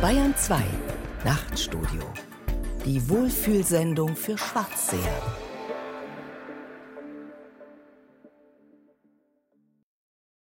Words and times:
Bayern 0.00 0.34
2 0.36 0.62
Nachtstudio. 1.24 2.02
Die 2.84 3.08
Wohlfühlsendung 3.08 4.16
für 4.16 4.36
Schwarzseher. 4.38 5.20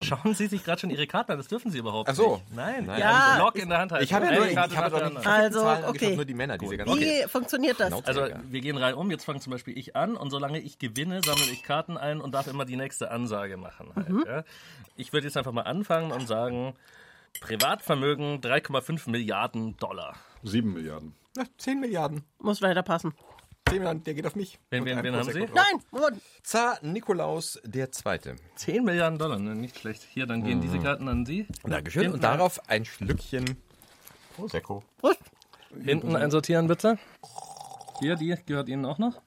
Schauen 0.02 0.34
Sie 0.34 0.46
sich 0.46 0.62
gerade 0.62 0.78
schon 0.80 0.90
Ihre 0.90 1.06
Karten 1.06 1.32
an, 1.32 1.38
das 1.38 1.48
dürfen 1.48 1.70
Sie 1.70 1.78
überhaupt 1.78 2.08
Ach 2.10 2.14
so. 2.14 2.34
nicht. 2.36 2.54
Nein, 2.54 2.84
Nein. 2.84 3.00
ja, 3.00 3.10
Ja, 3.10 3.36
Block 3.36 3.56
in 3.56 3.68
der 3.70 3.78
Hand 3.78 3.92
halten. 3.92 4.04
Ich 4.04 4.12
habe 4.12 4.26
ja 4.26 4.32
nur, 4.34 4.46
ich, 4.46 4.54
Karte 4.54 4.74
ich 4.74 4.78
habe 4.78 4.90
doch 5.00 5.10
nicht. 5.10 5.26
Also, 5.26 5.60
Zahlen 5.62 5.84
okay. 5.86 6.14
nur 6.14 6.24
die 6.26 6.34
Männer, 6.34 6.58
diese 6.58 6.76
ganzen. 6.76 7.00
Wie 7.00 7.22
funktioniert 7.26 7.80
das? 7.80 7.92
Also 8.06 8.26
wir 8.50 8.60
gehen 8.60 8.76
reihum, 8.76 9.10
jetzt 9.10 9.24
fange 9.24 9.40
zum 9.40 9.52
Beispiel 9.52 9.76
ich 9.76 9.96
an 9.96 10.16
und 10.16 10.30
solange 10.30 10.60
ich 10.60 10.78
gewinne, 10.78 11.22
sammle 11.24 11.44
ich 11.50 11.62
Karten 11.62 11.96
ein 11.96 12.20
und 12.20 12.32
darf 12.34 12.46
immer 12.46 12.66
die 12.66 12.76
nächste 12.76 13.10
Ansage 13.10 13.56
machen. 13.56 13.88
Halt, 13.96 14.08
Mhm. 14.10 14.24
ja. 14.26 14.44
Ich 14.96 15.12
würde 15.14 15.26
jetzt 15.26 15.36
einfach 15.38 15.52
mal 15.52 15.62
anfangen 15.62 16.12
und 16.12 16.28
sagen, 16.28 16.74
Privatvermögen 17.40 18.40
3,5 18.40 19.10
Milliarden 19.10 19.76
Dollar. 19.76 20.14
7 20.42 20.72
Milliarden. 20.72 21.14
Na, 21.36 21.44
10 21.58 21.80
Milliarden. 21.80 22.22
Muss 22.38 22.60
leider 22.60 22.82
passen. 22.82 23.14
10 23.68 23.78
Milliarden, 23.78 24.04
der 24.04 24.14
geht 24.14 24.26
auf 24.26 24.36
mich. 24.36 24.58
Wen- 24.70 24.84
wen- 24.84 25.02
wen 25.02 25.14
haben 25.16 25.30
Sie? 25.30 25.40
drauf. 25.40 25.50
Nein, 25.54 25.82
Moment. 25.90 26.22
Zar 26.42 26.78
Nikolaus 26.82 27.60
der 27.64 27.90
Zweite. 27.90 28.36
10 28.56 28.84
Milliarden 28.84 29.18
Dollar, 29.18 29.38
ne? 29.38 29.54
nicht 29.54 29.78
schlecht. 29.78 30.02
Hier, 30.12 30.26
dann 30.26 30.44
gehen 30.44 30.60
diese 30.60 30.78
Karten 30.78 31.08
an 31.08 31.26
Sie. 31.26 31.46
Dankeschön. 31.64 32.02
Hinten 32.02 32.16
Und 32.16 32.22
darauf 32.24 32.60
ein 32.68 32.84
Schlückchen 32.84 33.56
Prosecco. 34.36 34.82
Prost. 34.98 35.18
Hinten 35.82 36.14
einsortieren 36.16 36.68
bitte. 36.68 36.98
Hier, 38.00 38.14
die 38.16 38.34
gehört 38.46 38.68
Ihnen 38.68 38.84
auch 38.84 38.98
noch. 38.98 39.20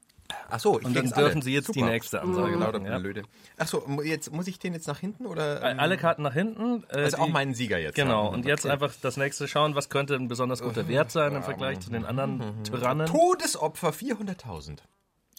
Ach 0.52 0.60
so, 0.60 0.80
ich 0.80 0.86
Und 0.86 0.96
dann 0.96 1.06
dürfen 1.06 1.24
alle. 1.36 1.42
Sie 1.42 1.54
jetzt 1.54 1.68
Super. 1.68 1.80
die 1.80 1.86
nächste 1.86 2.22
Ansage 2.22 2.56
Lauter 2.56 2.80
machen. 2.80 3.16
Ja. 3.16 3.22
Ach 3.58 3.68
so, 3.68 4.02
jetzt 4.04 4.32
muss 4.32 4.48
ich 4.48 4.60
den 4.60 4.74
jetzt 4.74 4.88
nach 4.88 5.00
hinten 5.00 5.26
oder? 5.26 5.64
ähm, 5.64 5.80
Alle 5.80 5.98
Karten 5.98 6.22
nach 6.24 6.34
hinten. 6.34 6.84
äh, 6.90 7.04
Also 7.04 7.18
auch 7.18 7.26
die- 7.26 7.32
meinen 7.32 7.54
Sieger 7.55 7.78
jetzt. 7.80 7.96
Genau, 7.96 8.26
haben. 8.26 8.36
und 8.36 8.46
jetzt 8.46 8.66
Okay. 8.66 8.74
einfach 8.74 8.94
das 9.02 9.18
nächste 9.18 9.48
schauen, 9.48 9.76
was 9.76 9.90
könnte 9.90 10.16
ein 10.16 10.28
besonders 10.28 10.62
guter 10.62 10.88
Wert 10.88 11.12
sein 11.12 11.36
im 11.36 11.44
Vergleich 11.44 11.80
zu 11.80 11.90
den 11.92 12.05
anderen 12.05 12.63
Tyrannen. 12.63 13.08
Todesopfer 13.08 13.91
400.000. 13.91 14.84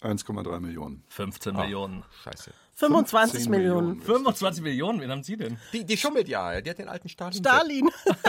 1,3 0.03 0.61
Millionen. 0.61 1.05
15 1.09 1.55
Millionen. 1.57 2.05
Scheiße. 2.25 2.53
25 2.75 3.43
10 3.43 3.51
Millionen. 3.51 4.01
25 4.01 4.63
Millionen, 4.63 5.01
wen 5.01 5.11
haben 5.11 5.23
Sie 5.23 5.37
denn? 5.37 5.59
Die, 5.75 5.85
die 5.85 5.97
schummelt 5.99 6.27
ja, 6.29 6.61
die 6.63 6.71
hat 6.71 6.79
den 6.79 6.89
alten 6.89 7.11
Stalin. 7.11 7.35
Stalin. 7.35 7.91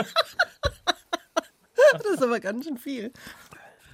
das 1.92 2.04
ist 2.14 2.22
aber 2.22 2.40
ganz 2.40 2.64
schön 2.66 2.78
viel. 2.78 3.12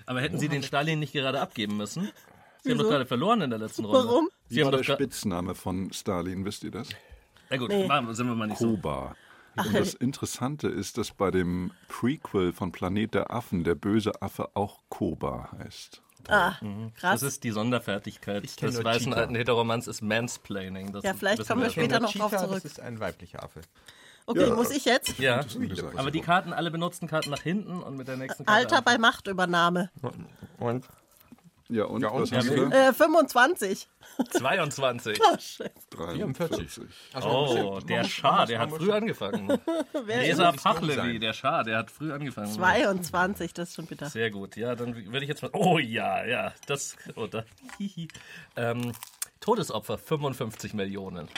Aber 0.06 0.20
hätten 0.20 0.38
Sie 0.38 0.48
den 0.48 0.62
Stalin 0.62 0.98
nicht 0.98 1.12
gerade 1.12 1.41
abgeben 1.41 1.77
müssen? 1.77 2.10
Sie 2.62 2.70
haben 2.70 2.78
Wieso? 2.78 2.82
doch 2.84 2.90
gerade 2.90 3.06
verloren 3.06 3.40
in 3.42 3.50
der 3.50 3.58
letzten 3.58 3.84
Runde. 3.84 4.06
Warum? 4.08 4.28
Sie 4.48 4.56
Wie 4.56 4.60
haben 4.64 4.72
war 4.72 4.78
doch 4.78 4.86
der 4.86 4.94
Spitzname 4.94 5.54
von 5.54 5.92
Stalin, 5.92 6.44
wisst 6.44 6.64
ihr 6.64 6.70
das? 6.70 6.88
Na 7.50 7.56
gut, 7.56 7.68
Nee. 7.70 7.88
sind 8.12 8.26
wir 8.26 8.34
mal 8.34 8.46
nicht 8.48 8.58
so. 8.58 8.70
Koba. 8.70 9.14
Und 9.56 9.74
das 9.74 9.94
Interessante 9.94 10.68
ist, 10.68 10.98
dass 10.98 11.10
bei 11.12 11.30
dem 11.30 11.72
Prequel 11.88 12.52
von 12.52 12.70
Planet 12.72 13.14
der 13.14 13.30
Affen 13.32 13.64
der 13.64 13.74
böse 13.74 14.22
Affe 14.22 14.50
auch 14.54 14.80
Koba 14.88 15.50
heißt. 15.58 16.02
Das 16.24 16.56
Krass. 17.00 17.22
ist 17.22 17.42
die 17.44 17.50
Sonderfertigkeit 17.52 18.42
des 18.42 18.84
weißen 18.84 19.14
alten 19.14 19.34
Heteromans 19.34 19.86
ist 19.86 20.02
Mansplaining. 20.02 20.92
Das 20.92 21.02
Ja, 21.04 21.14
vielleicht 21.14 21.46
kommen 21.48 21.62
wir 21.62 21.68
ja 21.68 21.72
später 21.72 22.00
noch 22.00 22.12
drauf 22.12 22.30
Cheetah, 22.30 22.44
zurück. 22.44 22.62
Das 22.62 22.72
ist 22.72 22.80
ein 22.80 23.00
weiblicher 23.00 23.42
Affe. 23.42 23.60
Okay, 24.26 24.50
muss 24.50 24.70
ich 24.70 24.84
jetzt? 24.84 25.18
Ja, 25.18 25.40
aber 25.96 26.10
die 26.10 26.20
Karten, 26.20 26.52
alle 26.52 26.70
benutzten 26.70 27.08
Karten 27.08 27.30
nach 27.30 27.40
hinten 27.40 27.82
und 27.82 27.96
mit 27.96 28.08
der 28.08 28.18
nächsten 28.18 28.44
Karte 28.44 28.58
Alter 28.58 28.82
bei. 28.82 28.98
Machtübernahme. 28.98 29.90
Und 30.58 30.84
Ja, 31.70 31.84
und, 31.84 32.00
Ja, 32.02 32.08
und 32.08 32.22
was 32.22 32.30
ja, 32.30 32.38
hast 32.38 32.50
wie- 32.50 32.56
du? 32.56 32.70
Äh, 32.70 32.92
25. 32.94 33.88
22. 34.30 35.20
Oh, 35.20 35.33
scheiße. 35.33 35.70
43. 35.91 36.80
Oh, 37.22 37.78
der 37.86 38.05
Schah, 38.05 38.47
der 38.47 38.58
hat 38.60 38.70
früh 38.70 38.91
angefangen. 38.91 39.60
Leser 40.06 40.52
Pachlevi, 40.55 41.19
der 41.19 41.34
Schah, 41.34 41.62
der 41.62 41.78
hat 41.78 41.91
früh 41.91 42.10
angefangen. 42.12 42.50
22, 42.50 43.52
das 43.52 43.69
ist 43.70 43.75
schon 43.77 43.86
bitter. 43.86 44.06
Sehr 44.06 44.30
gut, 44.30 44.56
ja, 44.56 44.75
dann 44.75 44.94
würde 44.94 45.20
ich 45.22 45.28
jetzt 45.28 45.42
mal. 45.42 45.50
Oh 45.52 45.78
ja, 45.78 46.25
ja, 46.25 46.52
das. 46.66 46.97
Oh, 47.16 47.27
da, 47.27 47.44
ähm, 48.56 48.92
Todesopfer 49.41 49.98
55 49.98 50.72
Millionen. 50.75 51.28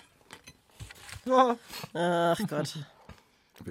Ach 1.94 2.38
Gott. 2.48 2.74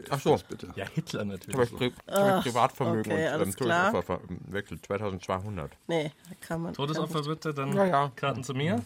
Ach 0.09 0.19
so. 0.19 0.37
bitte? 0.47 0.71
Ja, 0.75 0.85
Hitler 0.93 1.23
Ich 1.23 1.27
habe 1.27 1.53
natürlich. 1.53 1.75
Pri 1.75 1.89
Pri 1.89 2.41
Privatvermögen 2.41 3.11
okay, 3.11 3.33
und 3.35 3.41
ähm. 3.41 3.55
Todesopfer 3.55 4.03
verwechselt. 4.03 4.85
2200. 4.85 5.71
Nee, 5.87 6.11
da 6.29 6.35
kann 6.47 6.61
man. 6.61 6.73
Todesopfer 6.73 7.23
bitte, 7.23 7.53
dann 7.53 7.73
Ja, 7.73 7.85
ja. 7.85 8.11
Karten 8.15 8.43
zu 8.43 8.53
mir. 8.53 8.83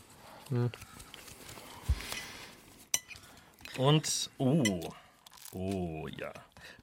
Und, 3.78 4.30
oh, 4.38 4.94
oh 5.53 6.08
ja. 6.08 6.31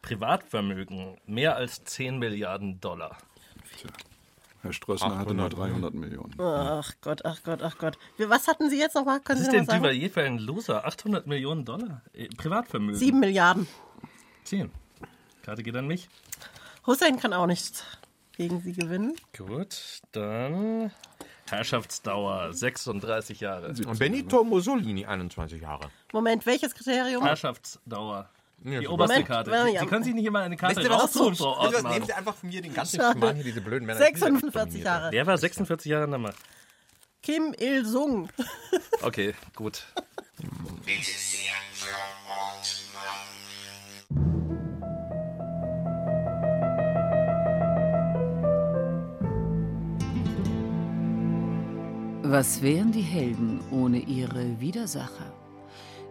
Privatvermögen 0.02 1.18
mehr 1.26 1.56
als 1.56 1.84
10 1.84 2.18
Milliarden 2.18 2.80
Dollar. 2.80 3.16
Tja. 3.78 3.90
Herr 4.62 4.72
Strössner 4.74 5.18
hatte 5.18 5.32
nur 5.32 5.46
800 5.46 5.72
300 5.72 5.94
Millionen. 5.94 6.34
Ach 6.38 6.92
Gott, 7.00 7.24
ach 7.24 7.42
Gott, 7.44 7.62
ach 7.62 7.78
Gott. 7.78 7.96
Was 8.18 8.46
hatten 8.46 8.68
Sie 8.68 8.78
jetzt 8.78 8.94
nochmal? 8.94 9.20
Können 9.20 9.40
Was 9.40 9.50
Sie 9.50 9.56
ist 9.56 9.66
noch 9.66 9.72
denn? 9.72 9.82
Duvalier 9.82 10.10
für 10.10 10.22
ein 10.22 10.38
Loser? 10.38 10.84
800 10.84 11.26
Millionen 11.26 11.64
Dollar? 11.64 12.02
Äh, 12.12 12.28
Privatvermögen. 12.28 12.98
7 12.98 13.18
Milliarden. 13.18 13.66
10. 14.50 14.68
Karte 15.44 15.62
geht 15.62 15.76
an 15.76 15.86
mich. 15.86 16.08
Hussein 16.84 17.20
kann 17.20 17.32
auch 17.32 17.46
nicht 17.46 17.84
gegen 18.36 18.60
Sie 18.60 18.72
gewinnen. 18.72 19.14
Gut, 19.36 20.00
dann 20.10 20.90
Herrschaftsdauer 21.48 22.52
36 22.52 23.38
Jahre. 23.38 23.68
Und 23.68 23.98
Benito 24.00 24.42
Mussolini, 24.42 25.06
21 25.06 25.62
Jahre. 25.62 25.88
Moment, 26.12 26.46
welches 26.46 26.74
Kriterium? 26.74 27.22
Herrschaftsdauer. 27.22 28.28
Die 28.58 28.70
Ja, 28.72 28.90
oberste 28.90 29.14
Moment, 29.14 29.26
Karte. 29.28 29.50
Sie, 29.50 29.74
ja. 29.74 29.80
Sie 29.82 29.86
können 29.86 30.02
sich 30.02 30.14
nicht 30.14 30.26
immer 30.26 30.40
eine 30.40 30.56
Karte 30.56 30.84
raussuchen, 30.90 31.36
Frau? 31.36 31.56
Ortmann. 31.56 31.92
Nehmen 31.92 32.06
Sie 32.06 32.12
einfach 32.12 32.34
von 32.34 32.48
mir 32.48 32.60
den 32.60 32.74
ganzen. 32.74 32.96
Schmarrn 32.96 33.36
hier, 33.36 33.44
diese 33.44 33.60
blöden 33.60 33.86
Männer. 33.86 34.00
46 34.00 34.82
Jahre. 34.82 35.10
Der 35.12 35.26
war 35.28 35.38
46 35.38 35.88
Jahre 35.88 36.04
in 36.06 36.10
der 36.10 36.18
Macht. 36.18 36.36
Kim 37.22 37.54
Il-sung. 37.56 38.28
Okay, 39.02 39.34
gut. 39.54 39.84
Was 52.32 52.62
wären 52.62 52.92
die 52.92 53.00
Helden 53.00 53.58
ohne 53.72 53.98
ihre 53.98 54.60
Widersacher? 54.60 55.34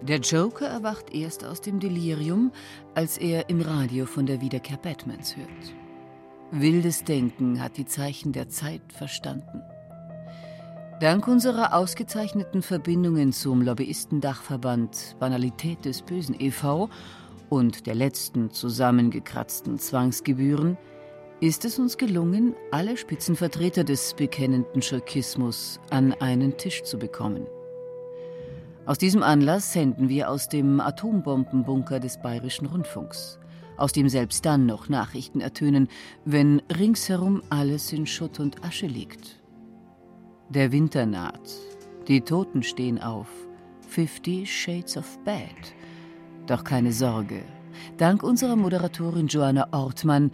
Der 0.02 0.20
Joker 0.20 0.68
erwacht 0.68 1.14
erst 1.14 1.46
aus 1.46 1.62
dem 1.62 1.80
Delirium, 1.80 2.52
als 2.94 3.18
er 3.18 3.50
im 3.50 3.62
Radio 3.62 4.06
von 4.06 4.26
der 4.26 4.42
Wiederkehr 4.42 4.76
Batmans 4.76 5.38
hört. 5.38 5.74
Wildes 6.52 7.06
Denken 7.06 7.64
hat 7.64 7.78
die 7.78 7.86
Zeichen 7.86 8.34
der 8.34 8.50
Zeit 8.50 8.82
verstanden. 8.90 9.62
Dank 11.00 11.26
unserer 11.30 11.74
ausgezeichneten 11.74 12.64
Verbindungen 12.64 13.32
zum 13.32 13.62
Lobbyistendachverband 13.62 15.16
Banalität 15.22 15.86
des 15.86 16.02
Bösen 16.02 16.36
e.V. 16.38 16.90
und 17.48 17.88
der 17.88 17.96
letzten 17.96 18.52
zusammengekratzten 18.52 19.80
Zwangsgebühren 19.80 20.78
ist 21.42 21.64
es 21.64 21.80
uns 21.80 21.98
gelungen, 21.98 22.54
alle 22.72 22.98
Spitzenvertreter 22.98 23.86
des 23.86 24.14
bekennenden 24.14 24.82
Schurkismus 24.82 25.80
an 25.90 26.14
einen 26.20 26.58
Tisch 26.58 26.84
zu 26.84 27.00
bekommen. 27.00 27.48
Aus 28.86 28.98
diesem 28.98 29.24
Anlass 29.24 29.72
senden 29.72 30.10
wir 30.10 30.30
aus 30.30 30.50
dem 30.50 30.82
Atombombenbunker 30.82 32.00
des 32.02 32.22
Bayerischen 32.22 32.66
Rundfunks, 32.66 33.40
aus 33.78 33.94
dem 33.94 34.10
selbst 34.10 34.46
dann 34.46 34.66
noch 34.66 34.90
Nachrichten 34.90 35.40
ertönen, 35.40 35.88
wenn 36.26 36.62
ringsherum 36.78 37.42
alles 37.50 37.94
in 37.94 38.06
Schutt 38.06 38.40
und 38.42 38.66
Asche 38.66 38.88
liegt. 38.88 39.40
Der 40.50 40.74
Winter 40.74 41.06
naht, 41.06 41.52
die 42.08 42.20
Toten 42.20 42.64
stehen 42.64 43.02
auf, 43.02 43.30
Fifty 43.88 44.46
Shades 44.46 44.98
of 44.98 45.18
Bad. 45.24 45.74
Doch 46.48 46.64
keine 46.66 46.92
Sorge, 46.92 47.44
dank 47.98 48.24
unserer 48.24 48.58
Moderatorin 48.58 49.28
Joanna 49.28 49.68
Ortmann, 49.72 50.32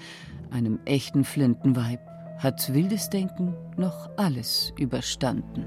einem 0.52 0.80
echten 0.86 1.24
Flintenweib, 1.24 2.00
hat 2.38 2.74
wildes 2.74 3.10
Denken 3.10 3.56
noch 3.78 4.10
alles 4.18 4.74
überstanden. 4.78 5.66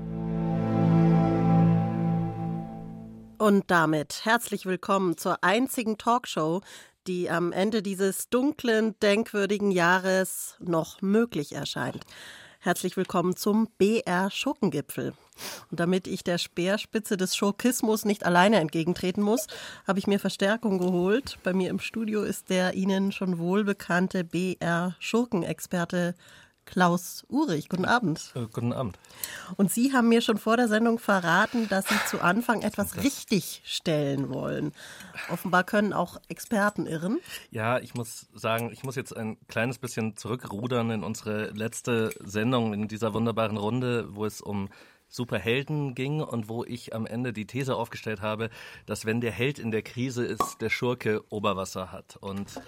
Und 3.38 3.70
damit 3.70 4.24
herzlich 4.24 4.66
willkommen 4.66 5.16
zur 5.16 5.42
einzigen 5.44 5.96
Talkshow, 5.96 6.60
die 7.06 7.30
am 7.30 7.52
Ende 7.52 7.82
dieses 7.82 8.28
dunklen, 8.28 8.98
denkwürdigen 9.00 9.70
Jahres 9.70 10.56
noch 10.58 11.00
möglich 11.02 11.54
erscheint. 11.54 12.04
Herzlich 12.60 12.96
willkommen 12.96 13.36
zum 13.36 13.68
BR 13.78 14.32
Schurkengipfel. 14.32 15.14
Und 15.70 15.78
damit 15.78 16.08
ich 16.08 16.24
der 16.24 16.38
Speerspitze 16.38 17.16
des 17.16 17.36
Schurkismus 17.36 18.04
nicht 18.04 18.26
alleine 18.26 18.56
entgegentreten 18.56 19.22
muss, 19.22 19.46
habe 19.86 20.00
ich 20.00 20.08
mir 20.08 20.18
Verstärkung 20.18 20.78
geholt. 20.78 21.38
Bei 21.44 21.52
mir 21.52 21.70
im 21.70 21.78
Studio 21.78 22.24
ist 22.24 22.50
der 22.50 22.74
Ihnen 22.74 23.12
schon 23.12 23.38
wohlbekannte 23.38 24.24
BR 24.24 24.96
Schurkenexperte 24.98 26.16
Klaus 26.68 27.24
Urich. 27.30 27.70
Guten 27.70 27.86
Abend. 27.86 28.30
Äh, 28.34 28.46
guten 28.52 28.74
Abend. 28.74 28.98
Und 29.56 29.72
Sie 29.72 29.94
haben 29.94 30.10
mir 30.10 30.20
schon 30.20 30.36
vor 30.36 30.58
der 30.58 30.68
Sendung 30.68 30.98
verraten, 30.98 31.66
dass 31.68 31.88
Sie 31.88 31.96
zu 32.06 32.20
Anfang 32.20 32.60
etwas 32.60 33.02
richtig 33.02 33.62
stellen 33.64 34.28
wollen. 34.28 34.72
Offenbar 35.30 35.64
können 35.64 35.94
auch 35.94 36.18
Experten 36.28 36.86
irren. 36.86 37.20
Ja, 37.50 37.78
ich 37.78 37.94
muss 37.94 38.26
sagen, 38.34 38.70
ich 38.70 38.84
muss 38.84 38.96
jetzt 38.96 39.16
ein 39.16 39.38
kleines 39.48 39.78
bisschen 39.78 40.14
zurückrudern 40.18 40.90
in 40.90 41.04
unsere 41.04 41.50
letzte 41.52 42.10
Sendung 42.22 42.74
in 42.74 42.86
dieser 42.86 43.14
wunderbaren 43.14 43.56
Runde, 43.56 44.14
wo 44.14 44.26
es 44.26 44.42
um 44.42 44.68
Superhelden 45.08 45.94
ging 45.94 46.20
und 46.20 46.50
wo 46.50 46.64
ich 46.64 46.94
am 46.94 47.06
Ende 47.06 47.32
die 47.32 47.46
These 47.46 47.76
aufgestellt 47.76 48.20
habe, 48.20 48.50
dass 48.84 49.06
wenn 49.06 49.22
der 49.22 49.32
Held 49.32 49.58
in 49.58 49.70
der 49.70 49.80
Krise 49.80 50.26
ist, 50.26 50.58
der 50.60 50.68
Schurke 50.68 51.24
Oberwasser 51.30 51.92
hat. 51.92 52.18
Und 52.20 52.60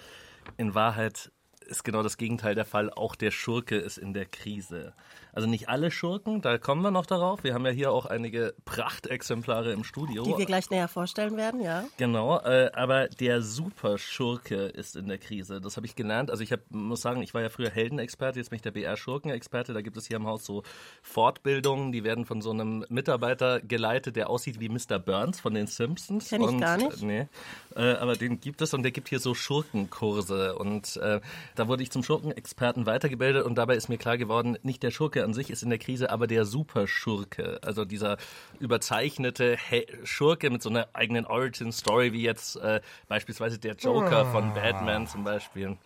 in 0.57 0.73
Wahrheit 0.73 1.31
ist 1.71 1.83
genau 1.83 2.03
das 2.03 2.17
Gegenteil 2.17 2.53
der 2.53 2.65
Fall. 2.65 2.91
Auch 2.91 3.15
der 3.15 3.31
Schurke 3.31 3.77
ist 3.77 3.97
in 3.97 4.13
der 4.13 4.25
Krise. 4.25 4.93
Also 5.33 5.47
nicht 5.47 5.69
alle 5.69 5.91
Schurken, 5.91 6.41
da 6.41 6.57
kommen 6.57 6.81
wir 6.81 6.91
noch 6.91 7.05
darauf. 7.05 7.43
Wir 7.43 7.53
haben 7.53 7.65
ja 7.65 7.71
hier 7.71 7.91
auch 7.91 8.05
einige 8.05 8.53
Prachtexemplare 8.65 9.71
im 9.71 9.83
Studio. 9.83 10.23
Die 10.23 10.37
wir 10.37 10.45
gleich 10.45 10.69
näher 10.69 10.87
vorstellen 10.87 11.37
werden, 11.37 11.61
ja. 11.61 11.85
Genau, 11.97 12.39
äh, 12.39 12.69
aber 12.73 13.07
der 13.07 13.41
Superschurke 13.41 14.65
ist 14.65 14.95
in 14.95 15.07
der 15.07 15.17
Krise. 15.17 15.61
Das 15.61 15.77
habe 15.77 15.85
ich 15.85 15.95
gelernt. 15.95 16.29
Also 16.31 16.43
ich 16.43 16.51
hab, 16.51 16.59
muss 16.69 17.01
sagen, 17.01 17.21
ich 17.21 17.33
war 17.33 17.41
ja 17.41 17.49
früher 17.49 17.69
Heldenexperte, 17.69 18.39
jetzt 18.39 18.49
bin 18.49 18.57
ich 18.57 18.61
der 18.61 18.71
BR-Schurkenexperte. 18.71 19.73
Da 19.73 19.81
gibt 19.81 19.95
es 19.95 20.07
hier 20.07 20.17
im 20.17 20.27
Haus 20.27 20.45
so 20.45 20.63
Fortbildungen, 21.01 21.91
die 21.91 22.03
werden 22.03 22.25
von 22.25 22.41
so 22.41 22.51
einem 22.51 22.85
Mitarbeiter 22.89 23.61
geleitet, 23.61 24.17
der 24.17 24.29
aussieht 24.29 24.59
wie 24.59 24.67
Mr. 24.67 24.99
Burns 24.99 25.39
von 25.39 25.53
den 25.53 25.67
Simpsons. 25.67 26.29
Kenn 26.29 26.41
ich 26.41 26.47
und, 26.47 26.59
gar 26.59 26.77
nicht. 26.77 27.01
Äh, 27.01 27.05
nee, 27.05 27.27
äh, 27.75 27.93
aber 27.93 28.15
den 28.15 28.41
gibt 28.41 28.61
es 28.61 28.73
und 28.73 28.83
der 28.83 28.91
gibt 28.91 29.07
hier 29.07 29.19
so 29.19 29.33
Schurkenkurse. 29.33 30.55
Und 30.55 30.97
äh, 30.97 31.21
da 31.55 31.67
wurde 31.69 31.83
ich 31.83 31.91
zum 31.91 32.03
Schurkenexperten 32.03 32.85
weitergebildet 32.85 33.45
und 33.45 33.55
dabei 33.55 33.75
ist 33.75 33.87
mir 33.87 33.97
klar 33.97 34.17
geworden, 34.17 34.57
nicht 34.63 34.83
der 34.83 34.91
Schurke 34.91 35.20
an 35.23 35.33
sich 35.33 35.49
ist 35.49 35.63
in 35.63 35.69
der 35.69 35.79
Krise, 35.79 36.09
aber 36.09 36.27
der 36.27 36.45
Superschurke, 36.45 37.59
also 37.63 37.85
dieser 37.85 38.17
überzeichnete 38.59 39.57
He 39.57 39.85
Schurke 40.03 40.49
mit 40.49 40.61
so 40.61 40.69
einer 40.69 40.87
eigenen 40.93 41.25
Origin-Story, 41.25 42.13
wie 42.13 42.21
jetzt 42.21 42.55
äh, 42.57 42.81
beispielsweise 43.07 43.59
der 43.59 43.75
Joker 43.75 44.25
von 44.31 44.53
Batman 44.53 45.07
zum 45.07 45.23
Beispiel. 45.23 45.77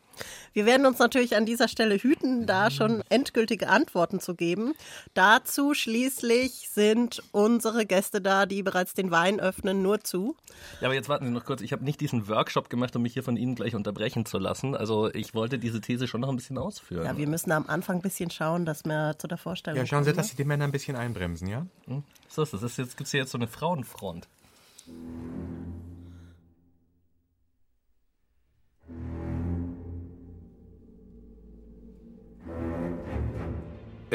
Wir 0.54 0.66
werden 0.66 0.86
uns 0.86 1.00
natürlich 1.00 1.36
an 1.36 1.46
dieser 1.46 1.68
Stelle 1.68 1.96
hüten, 1.96 2.46
da 2.46 2.72
schon 2.72 3.04
endgültige 3.10 3.70
Antworten 3.70 4.20
zu 4.20 4.36
geben. 4.36 4.74
Dazu 5.14 5.74
schließlich 5.74 6.70
sind 6.72 7.24
unsere 7.32 7.86
Gäste 7.86 8.22
da, 8.22 8.46
die 8.46 8.64
bereits 8.64 8.94
den 8.94 9.12
Wein 9.12 9.40
öffnen, 9.40 9.82
nur 9.82 10.02
zu. 10.02 10.36
Ja, 10.82 10.88
aber 10.88 10.96
jetzt 10.96 11.10
warten 11.10 11.26
Sie 11.26 11.32
noch 11.32 11.46
kurz. 11.46 11.62
Ich 11.62 11.72
habe 11.74 11.84
nicht 11.84 12.00
diesen 12.02 12.28
Workshop 12.28 12.70
gemacht, 12.70 12.96
um 12.96 13.02
mich 13.02 13.14
hier 13.14 13.24
von 13.24 13.38
Ihnen 13.38 13.56
gleich 13.56 13.76
unterbrechen 13.76 14.26
zu 14.26 14.38
lassen. 14.38 14.76
Also 14.76 15.14
ich 15.14 15.34
wollte 15.34 15.60
diese 15.60 15.82
These 15.82 16.08
schon 16.08 16.22
noch 16.22 16.30
ein 16.30 16.36
bisschen 16.36 16.58
ausführen. 16.58 17.06
Ja, 17.06 17.18
wir 17.18 17.28
müssen 17.28 17.52
am 17.52 17.68
Anfang 17.68 17.98
ein 17.98 18.02
bisschen 18.02 18.30
schauen, 18.30 18.66
dass 18.66 18.86
wir 18.86 19.16
zu 19.18 19.28
der 19.28 19.38
Vorstellung 19.38 19.78
Ja, 19.78 19.86
schauen 19.86 20.04
Sie, 20.04 20.12
kommen, 20.12 20.18
dass 20.18 20.30
Sie 20.30 20.36
die 20.36 20.46
Männer 20.46 20.66
ein 20.66 20.72
bisschen 20.72 20.96
einbremsen, 20.96 21.48
ja? 21.48 21.66
Hm? 21.88 22.04
So 22.30 22.44
ist 22.44 22.54
es. 22.54 22.78
Jetzt 22.78 22.98
gibt's 22.98 23.12
hier 23.12 23.22
jetzt 23.22 23.32
so 23.32 23.38
eine 23.38 23.48
Frauenfront. 23.48 24.28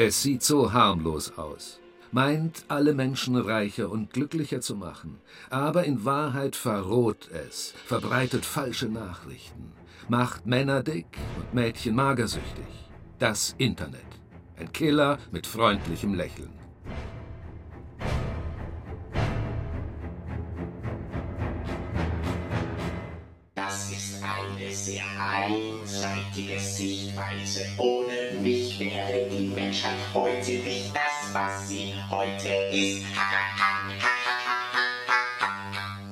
Es 0.03 0.23
sieht 0.23 0.41
so 0.41 0.73
harmlos 0.73 1.37
aus, 1.37 1.79
meint 2.11 2.65
alle 2.69 2.95
Menschen 2.95 3.35
reicher 3.35 3.91
und 3.91 4.11
glücklicher 4.11 4.59
zu 4.59 4.75
machen, 4.75 5.19
aber 5.51 5.83
in 5.83 6.03
Wahrheit 6.03 6.55
verroht 6.55 7.29
es, 7.31 7.75
verbreitet 7.85 8.43
falsche 8.43 8.87
Nachrichten, 8.87 9.73
macht 10.09 10.47
Männer 10.47 10.81
dick 10.81 11.05
und 11.37 11.53
Mädchen 11.53 11.93
magersüchtig. 11.93 12.65
Das 13.19 13.53
Internet. 13.59 14.01
Ein 14.57 14.73
Killer 14.73 15.19
mit 15.31 15.45
freundlichem 15.45 16.15
Lächeln. 16.15 16.60
Einseitige 25.31 26.59
Sichtweise. 26.59 27.65
Ohne 27.77 28.39
mich 28.41 28.79
wäre 28.79 29.29
die 29.29 29.47
Menschheit 29.47 29.95
heute 30.13 30.51
nicht 30.51 30.93
das, 30.93 31.33
was 31.33 31.69
sie 31.69 31.93
heute 32.09 32.49
ist. 32.71 33.05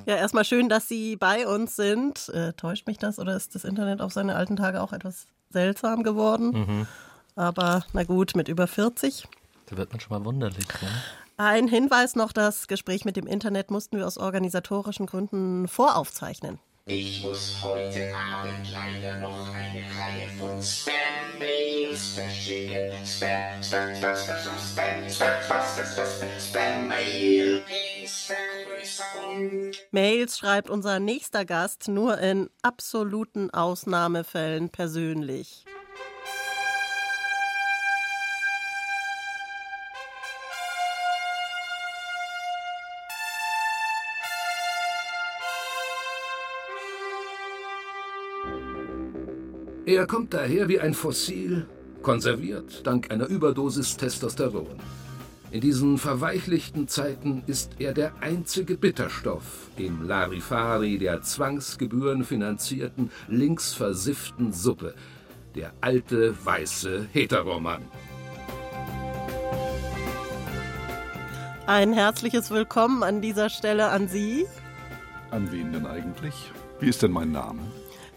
Ja, 0.06 0.16
erstmal 0.16 0.46
schön, 0.46 0.70
dass 0.70 0.88
Sie 0.88 1.18
bei 1.18 1.46
uns 1.46 1.76
sind. 1.76 2.30
Äh, 2.30 2.54
täuscht 2.54 2.88
mich 2.88 2.98
das 2.98 3.20
oder 3.20 3.36
ist 3.36 3.54
das 3.54 3.64
Internet 3.64 4.02
auf 4.02 4.12
seine 4.12 4.36
alten 4.36 4.56
Tage 4.56 4.82
auch 4.82 4.92
etwas 4.92 5.28
seltsam 5.52 6.02
geworden? 6.02 6.52
Mhm. 6.52 6.88
Aber 7.36 7.86
na 7.94 8.04
gut, 8.06 8.36
mit 8.36 8.48
über 8.48 8.66
40. 8.66 9.28
Da 9.68 9.78
wird 9.78 9.92
man 9.92 10.00
schon 10.00 10.18
mal 10.18 10.26
wunderlich. 10.26 10.66
Ne? 10.82 10.90
Ein 11.38 11.68
Hinweis 11.68 12.16
noch, 12.16 12.32
das 12.32 12.68
Gespräch 12.68 13.06
mit 13.06 13.18
dem 13.18 13.28
Internet 13.28 13.70
mussten 13.70 13.98
wir 13.98 14.08
aus 14.08 14.18
organisatorischen 14.18 15.06
Gründen 15.06 15.68
voraufzeichnen. 15.68 16.60
Ich 16.92 17.24
muss 17.24 17.56
heute 17.62 18.12
Abend 18.16 18.68
leider 18.72 19.20
noch 19.20 19.48
eine 19.54 19.82
Reihe 19.82 20.28
von 20.40 20.60
Spam-Mails 20.60 22.14
verschicken. 22.16 23.06
Spam, 23.06 23.62
Spam, 23.62 23.96
Spam, 23.96 24.16
Spam, 24.16 24.36
Spam, 24.36 25.08
Spam, 25.08 25.44
Spam, 25.44 25.64
Spam, 25.86 25.86
Spam, 25.86 26.30
Spam-Mail. 26.40 27.62
Please, 27.62 28.34
Vergrößerung. 28.34 29.72
Mails 29.92 30.40
schreibt 30.40 30.72
unser 30.72 31.00
nächster 31.00 31.46
Gast 31.46 31.90
nur 31.90 32.18
in 32.18 32.50
absoluten 32.64 33.52
Ausnahmefällen 33.52 34.70
persönlich. 34.70 35.66
Er 49.90 50.06
kommt 50.06 50.36
daher 50.36 50.70
wie 50.70 50.80
ein 50.80 50.94
Fossil, 50.94 51.66
konserviert 52.04 52.86
dank 52.86 53.10
einer 53.10 53.26
Überdosis 53.26 53.98
Testosteron. 53.98 54.80
In 55.50 55.62
diesen 55.62 55.98
verweichlichten 55.98 56.88
Zeiten 56.88 57.42
ist 57.48 57.72
er 57.80 57.96
der 57.96 58.12
einzige 58.22 58.78
Bitterstoff 58.78 59.72
im 59.78 60.08
Larifari 60.08 61.00
der 61.00 61.24
zwangsgebührenfinanzierten, 61.24 63.10
linksversifften 63.30 64.54
Suppe. 64.54 64.94
Der 65.56 65.74
alte, 65.82 66.36
weiße 66.46 67.08
Heteromann. 67.12 67.82
Ein 71.66 71.94
herzliches 71.94 72.52
Willkommen 72.52 73.02
an 73.02 73.22
dieser 73.22 73.50
Stelle 73.50 73.88
an 73.88 74.08
Sie. 74.08 74.46
An 75.32 75.52
wen 75.52 75.74
denn 75.74 75.88
eigentlich? 75.88 76.52
Wie 76.80 76.90
ist 76.90 77.02
denn 77.02 77.12
mein 77.12 77.32
Name? 77.32 77.62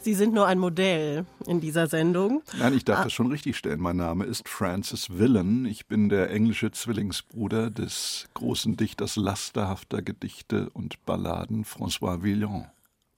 Sie 0.02 0.14
sind 0.14 0.34
nur 0.34 0.46
ein 0.48 0.58
Modell 0.58 1.26
in 1.46 1.60
dieser 1.60 1.86
Sendung. 1.86 2.42
Nein, 2.58 2.74
ich 2.74 2.84
darf 2.84 3.04
das 3.04 3.12
schon 3.12 3.28
richtig 3.30 3.56
stellen. 3.56 3.80
Mein 3.80 3.96
Name 3.96 4.24
ist 4.24 4.48
Francis 4.48 5.16
Villan. 5.16 5.64
Ich 5.64 5.86
bin 5.86 6.08
der 6.08 6.30
englische 6.30 6.72
Zwillingsbruder 6.72 7.70
des 7.70 8.26
großen 8.34 8.76
Dichters 8.76 9.14
lasterhafter 9.14 10.02
Gedichte 10.02 10.70
und 10.70 11.04
Balladen 11.06 11.64
François 11.64 12.22
Villon. 12.22 12.66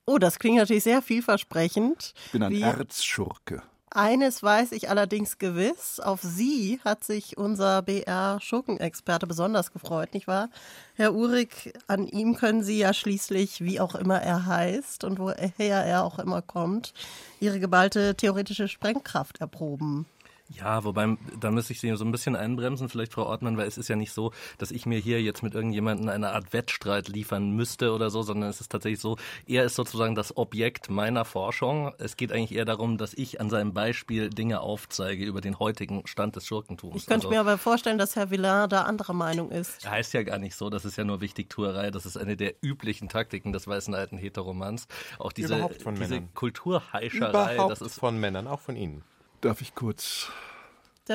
Oh, 0.07 0.19
das 0.19 0.39
klingt 0.39 0.59
natürlich 0.59 0.85
sehr 0.85 1.01
vielversprechend. 1.01 2.13
Ich 2.27 2.33
bin 2.33 2.43
ein 2.43 2.53
Wie- 2.53 2.61
Erzschurke. 2.61 3.63
Eines 3.97 4.43
weiß 4.43 4.73
ich 4.73 4.91
allerdings 4.91 5.39
gewiss. 5.39 6.01
Auf 6.01 6.21
Sie 6.21 6.81
hat 6.85 7.05
sich 7.05 7.39
unser 7.39 7.81
BR-Schurkenexperte 7.83 9.29
besonders 9.29 9.73
gefreut, 9.73 10.15
nicht 10.15 10.27
wahr? 10.27 10.51
Herr 10.97 11.15
Uhrig, 11.15 11.73
an 11.87 12.09
ihm 12.09 12.35
können 12.35 12.65
Sie 12.65 12.77
ja 12.77 12.93
schließlich, 12.93 13.61
wie 13.61 13.79
auch 13.79 13.95
immer 13.95 14.21
er 14.21 14.47
heißt 14.47 15.05
und 15.05 15.21
woher 15.21 15.85
er 15.85 16.03
auch 16.03 16.19
immer 16.19 16.43
kommt, 16.43 16.93
Ihre 17.39 17.61
geballte 17.61 18.17
theoretische 18.17 18.67
Sprengkraft 18.67 19.41
erproben. 19.41 20.07
Ja, 20.51 20.85
wobei, 20.85 21.17
da 21.41 21.51
müsste 21.51 21.73
ich 21.73 21.81
Sie 21.81 21.95
so 21.97 22.05
ein 22.05 22.13
bisschen 22.13 22.37
einbremsen, 22.37 22.91
vielleicht 22.91 23.15
Frau 23.15 23.25
Ortmann, 23.25 23.57
weil 23.57 23.67
es 23.67 23.79
ist 23.79 23.89
ja 23.89 23.97
nicht 23.97 24.13
so, 24.13 24.31
dass 24.59 24.71
ich 24.73 24.85
mir 24.85 24.99
hier 24.99 25.23
jetzt 25.23 25.43
mit 25.43 25.55
irgendjemandem 25.55 26.09
eine 26.11 26.33
Art 26.33 26.53
Wettstreit 26.53 27.09
liefern 27.09 27.51
müsste 27.53 27.93
oder 27.93 28.11
so, 28.11 28.23
sondern 28.23 28.51
es 28.51 28.61
ist 28.61 28.71
tatsächlich 28.71 29.01
so, 29.01 29.17
er 29.47 29.65
ist 29.65 29.75
sozusagen 29.75 30.15
das 30.15 30.37
Objekt 30.37 30.91
meiner 30.91 31.25
Forschung. 31.25 31.93
Es 31.99 32.17
geht 32.19 32.31
eigentlich 32.31 32.55
eher 32.55 32.67
darum, 32.67 32.99
dass 32.99 33.15
ich 33.15 33.41
an 33.41 33.49
seinem 33.49 33.73
Beispiel 33.73 34.29
Dinge 34.29 34.61
aufzeige 34.61 35.25
über 35.25 35.41
den 35.41 35.59
heutigen 35.59 36.07
Stand 36.07 36.37
des 36.37 36.47
Schurkentums. 36.47 36.95
Ich 36.97 37.07
könnte 37.07 37.27
Also- 37.27 37.31
mir 37.31 37.41
aber 37.41 37.57
vorstellen, 37.57 37.97
dass 37.99 38.15
Herr 38.15 38.31
Villain 38.31 38.69
da 38.69 38.83
anderer 38.83 39.15
Meinung 39.15 39.51
ist. 39.51 39.89
Heißt 39.89 40.13
ja 40.13 40.23
gar 40.25 40.39
nicht 40.39 40.57
so, 40.57 40.69
das 40.69 40.85
ist 40.85 40.97
ja 40.97 41.05
nur 41.05 41.23
Wichtigtuerei, 41.23 41.91
das 41.91 42.05
ist 42.05 42.19
eine 42.19 42.37
der 42.37 42.55
üblichen 42.61 43.09
Taktiken 43.09 43.53
des 43.55 43.67
weißen 43.67 43.95
alten 43.95 44.19
Heteromans. 44.19 44.89
Auch 45.19 45.33
diese, 45.33 45.55
Überhaupt 45.57 45.83
von 45.83 45.95
diese 45.95 46.15
Männern. 46.17 46.35
Kulturheischerei, 46.35 47.55
Überhaupt 47.55 47.71
das 47.73 47.81
ist 47.81 47.99
von 47.99 48.21
Männern, 48.21 48.47
auch 48.47 48.61
von 48.61 48.77
Ihnen. 48.77 49.03
Darf 49.45 49.61
ich 49.61 49.75
kurz 49.75 50.31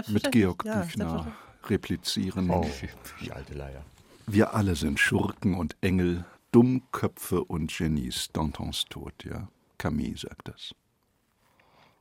mit. 0.07 0.31
Georg 0.31 0.63
Ja, 0.63 0.81
Büchner 0.81 1.31
replizieren? 1.67 2.51
Oh, 2.51 2.63
die 3.24 3.31
alte 3.31 3.55
Leier. 3.55 3.83
Wir 4.27 4.53
alle 4.53 4.75
sind 4.75 5.00
Schurken 5.00 5.55
und 5.55 5.75
Engel, 5.81 6.25
Dummköpfe 6.51 7.43
und 7.43 7.75
Genies. 7.75 8.29
Dantons 8.31 8.86
Tod, 8.86 9.13
ja. 9.25 9.48
Camille 9.79 10.15
sagt 10.15 10.48
das. 10.48 10.75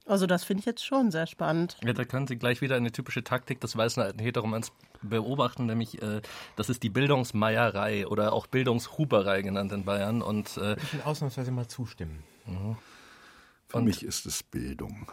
Also 0.05 0.27
das 0.27 0.45
finde 0.45 0.61
ich 0.61 0.67
jetzt 0.67 0.85
schon 0.85 1.11
sehr 1.11 1.27
spannend. 1.27 1.79
Ja, 1.83 1.95
da 1.95 2.05
können 2.05 2.27
Sie 2.27 2.37
gleich 2.37 2.61
wieder 2.61 2.77
eine 2.77 2.93
typische 2.93 3.25
Taktik 3.25 3.63
des 3.63 3.75
weißen 3.75 4.03
alten 4.03 4.19
Heteromans 4.19 4.71
beobachten, 5.01 5.65
nämlich 5.65 6.03
äh, 6.03 6.21
das 6.57 6.69
ist 6.69 6.83
die 6.83 6.91
Bildungsmeierei 6.91 8.07
oder 8.07 8.35
auch 8.35 8.47
Bildungshuberei 8.49 9.41
genannt 9.41 9.73
in 9.73 9.87
Bayern. 9.87 10.21
Und 10.21 10.59
äh, 10.59 10.77
Ich 10.83 10.93
will 10.93 11.01
ausnahmsweise 11.07 11.53
mal 11.53 11.69
zustimmen. 11.69 12.23
Für 13.67 13.81
mich 13.81 14.03
ist 14.03 14.27
es 14.27 14.43
Bildung. 14.43 15.11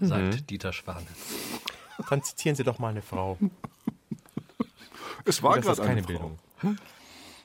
Sagt 0.00 0.50
Dieter 0.50 0.72
Schwanitz. 0.72 1.08
Dann 2.10 2.22
zitieren 2.22 2.56
Sie 2.56 2.64
doch 2.64 2.78
mal 2.78 2.88
eine 2.88 3.02
Frau. 3.02 3.38
Es 5.24 5.42
war 5.42 5.58
gerade 5.60 5.76
keine 5.80 5.92
eine 5.92 6.02
Frau. 6.02 6.08
Bildung. 6.08 6.38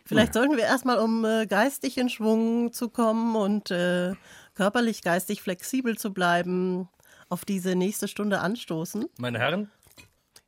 Vielleicht 0.05 0.33
sollten 0.33 0.57
wir 0.57 0.63
erstmal, 0.63 0.97
um 0.97 1.23
äh, 1.23 1.45
geistig 1.45 1.97
in 1.97 2.09
Schwung 2.09 2.73
zu 2.73 2.89
kommen 2.89 3.35
und 3.35 3.69
äh, 3.69 4.13
körperlich, 4.55 5.03
geistig 5.03 5.41
flexibel 5.41 5.97
zu 5.97 6.11
bleiben, 6.11 6.89
auf 7.29 7.45
diese 7.45 7.75
nächste 7.75 8.07
Stunde 8.07 8.39
anstoßen. 8.39 9.05
Meine 9.19 9.37
Herren, 9.37 9.69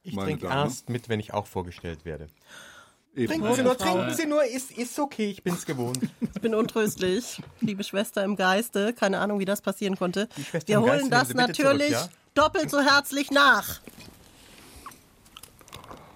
Ich 0.02 0.16
trinke 0.16 0.48
erst 0.48 0.90
mit, 0.90 1.10
wenn 1.10 1.20
ich 1.20 1.34
auch 1.34 1.46
vorgestellt 1.46 2.06
werde. 2.06 2.28
Eben. 3.14 3.28
Trinken 3.28 3.56
Sie 3.56 3.64
nur, 3.64 3.78
trinken 3.78 4.14
Sie 4.14 4.26
nur, 4.26 4.44
ist, 4.46 4.72
ist 4.72 4.98
okay, 4.98 5.32
ich 5.32 5.44
bin's 5.44 5.66
gewohnt. 5.66 6.00
Ich 6.22 6.42
bin 6.42 6.56
untröstlich. 6.56 7.42
Liebe 7.60 7.84
Schwester 7.84 8.24
im 8.24 8.38
Geiste, 8.38 8.94
keine 8.94 9.20
Ahnung, 9.20 9.40
wie 9.40 9.46
das 9.46 9.62
passieren 9.62 9.98
konnte. 9.98 10.30
Wir 10.36 10.46
Geiste, 10.46 10.82
holen 10.82 10.98
nehmen 10.98 11.10
das 11.10 11.34
natürlich 11.34 11.94
zurück, 11.94 12.10
doppelt 12.34 12.70
so 12.70 12.80
herzlich 12.80 13.30
nach. 13.30 13.82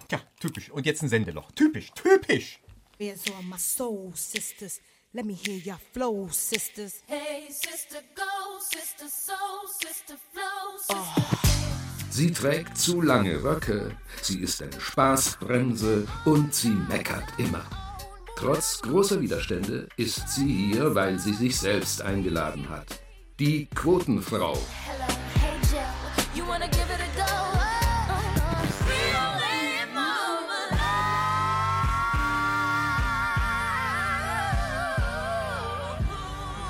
Tja, 0.07 0.21
typisch. 0.39 0.69
Und 0.69 0.85
jetzt 0.85 1.01
ein 1.01 1.09
Sendeloch. 1.09 1.51
Typisch, 1.51 1.91
typisch. 1.95 2.61
Bears 2.97 3.23
on 3.37 3.49
my 3.49 3.57
soul, 3.57 4.13
sisters. 4.15 4.79
Let 5.11 5.25
me 5.25 5.33
hear 5.33 5.55
your 5.55 5.79
flow, 5.93 6.29
sisters. 6.31 7.01
Hey, 7.07 7.49
sister, 7.49 8.01
go, 8.15 8.59
sister, 8.59 9.07
soul, 9.09 9.67
sister, 9.81 10.15
flow, 10.31 10.77
sister. 10.77 11.45
Sie 12.09 12.31
trägt 12.31 12.77
zu 12.77 13.01
lange 13.01 13.43
Röcke, 13.43 13.97
sie 14.25 14.39
ist 14.39 14.61
eine 14.61 14.79
Spaßbremse 14.79 16.07
und 16.25 16.53
sie 16.53 16.71
meckert 16.89 17.25
immer. 17.37 17.63
Trotz 18.35 18.81
großer 18.81 19.21
Widerstände 19.21 19.87
ist 19.97 20.29
sie 20.29 20.47
hier, 20.47 20.95
weil 20.95 21.19
sie 21.19 21.33
sich 21.33 21.57
selbst 21.59 22.01
eingeladen 22.01 22.67
hat. 22.69 22.99
Die 23.39 23.67
Quotenfrau. 23.67 24.57
Hello, 24.85 25.13
hey, 25.41 25.53
Joe, 25.71 25.79
you 26.33 26.47
wanna 26.47 26.67
give 26.67 26.81
it 26.81 26.99
a 26.99 27.09
go? 27.15 27.25
Feel 28.85 29.25
it, 29.39 29.93
mama. 29.93 30.65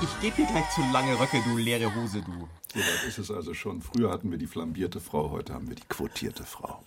Ich 0.02 0.20
geb 0.20 0.36
dir 0.36 0.46
gleich 0.46 0.70
zu 0.74 0.82
lange 0.92 1.18
Röcke, 1.18 1.42
du 1.44 1.56
leere 1.56 1.94
Hose, 1.94 2.20
du. 2.20 2.48
So 2.74 2.80
weit 2.80 3.08
ist 3.08 3.18
es 3.18 3.30
also 3.30 3.54
schon. 3.54 3.80
Früher 3.80 4.10
hatten 4.10 4.30
wir 4.30 4.38
die 4.38 4.46
flambierte 4.46 5.00
Frau, 5.00 5.30
heute 5.30 5.54
haben 5.54 5.68
wir 5.68 5.76
die 5.76 5.88
quotierte 5.88 6.44
Frau. 6.44 6.84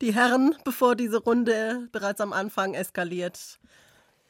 Die 0.00 0.14
Herren, 0.14 0.54
bevor 0.64 0.96
diese 0.96 1.18
Runde 1.18 1.88
bereits 1.92 2.20
am 2.20 2.32
Anfang 2.32 2.74
eskaliert. 2.74 3.58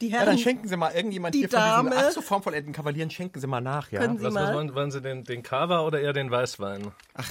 Die 0.00 0.08
Ja, 0.08 0.16
Herren, 0.18 0.26
dann 0.26 0.38
schenken 0.38 0.66
Sie 0.66 0.76
mal 0.76 0.92
irgendjemand 0.92 1.34
Die 1.34 1.40
hier 1.40 1.48
von 1.50 1.58
Dame. 1.58 1.90
diesen 1.90 2.04
ach 2.06 2.10
so 2.12 2.22
formvollendeten 2.22 2.72
Kavalieren, 2.72 3.10
schenken 3.10 3.38
Sie 3.40 3.46
mal 3.46 3.60
nach, 3.60 3.92
ja? 3.92 4.00
Können 4.00 4.18
Sie 4.18 4.24
was, 4.24 4.34
was 4.34 4.42
mal. 4.48 4.54
wollen, 4.54 4.74
wollen 4.74 4.90
Sie 4.90 5.00
den, 5.00 5.24
den 5.24 5.42
Kava 5.42 5.80
oder 5.80 6.00
eher 6.00 6.12
den 6.12 6.30
Weißwein? 6.30 6.90
Ach, 7.14 7.30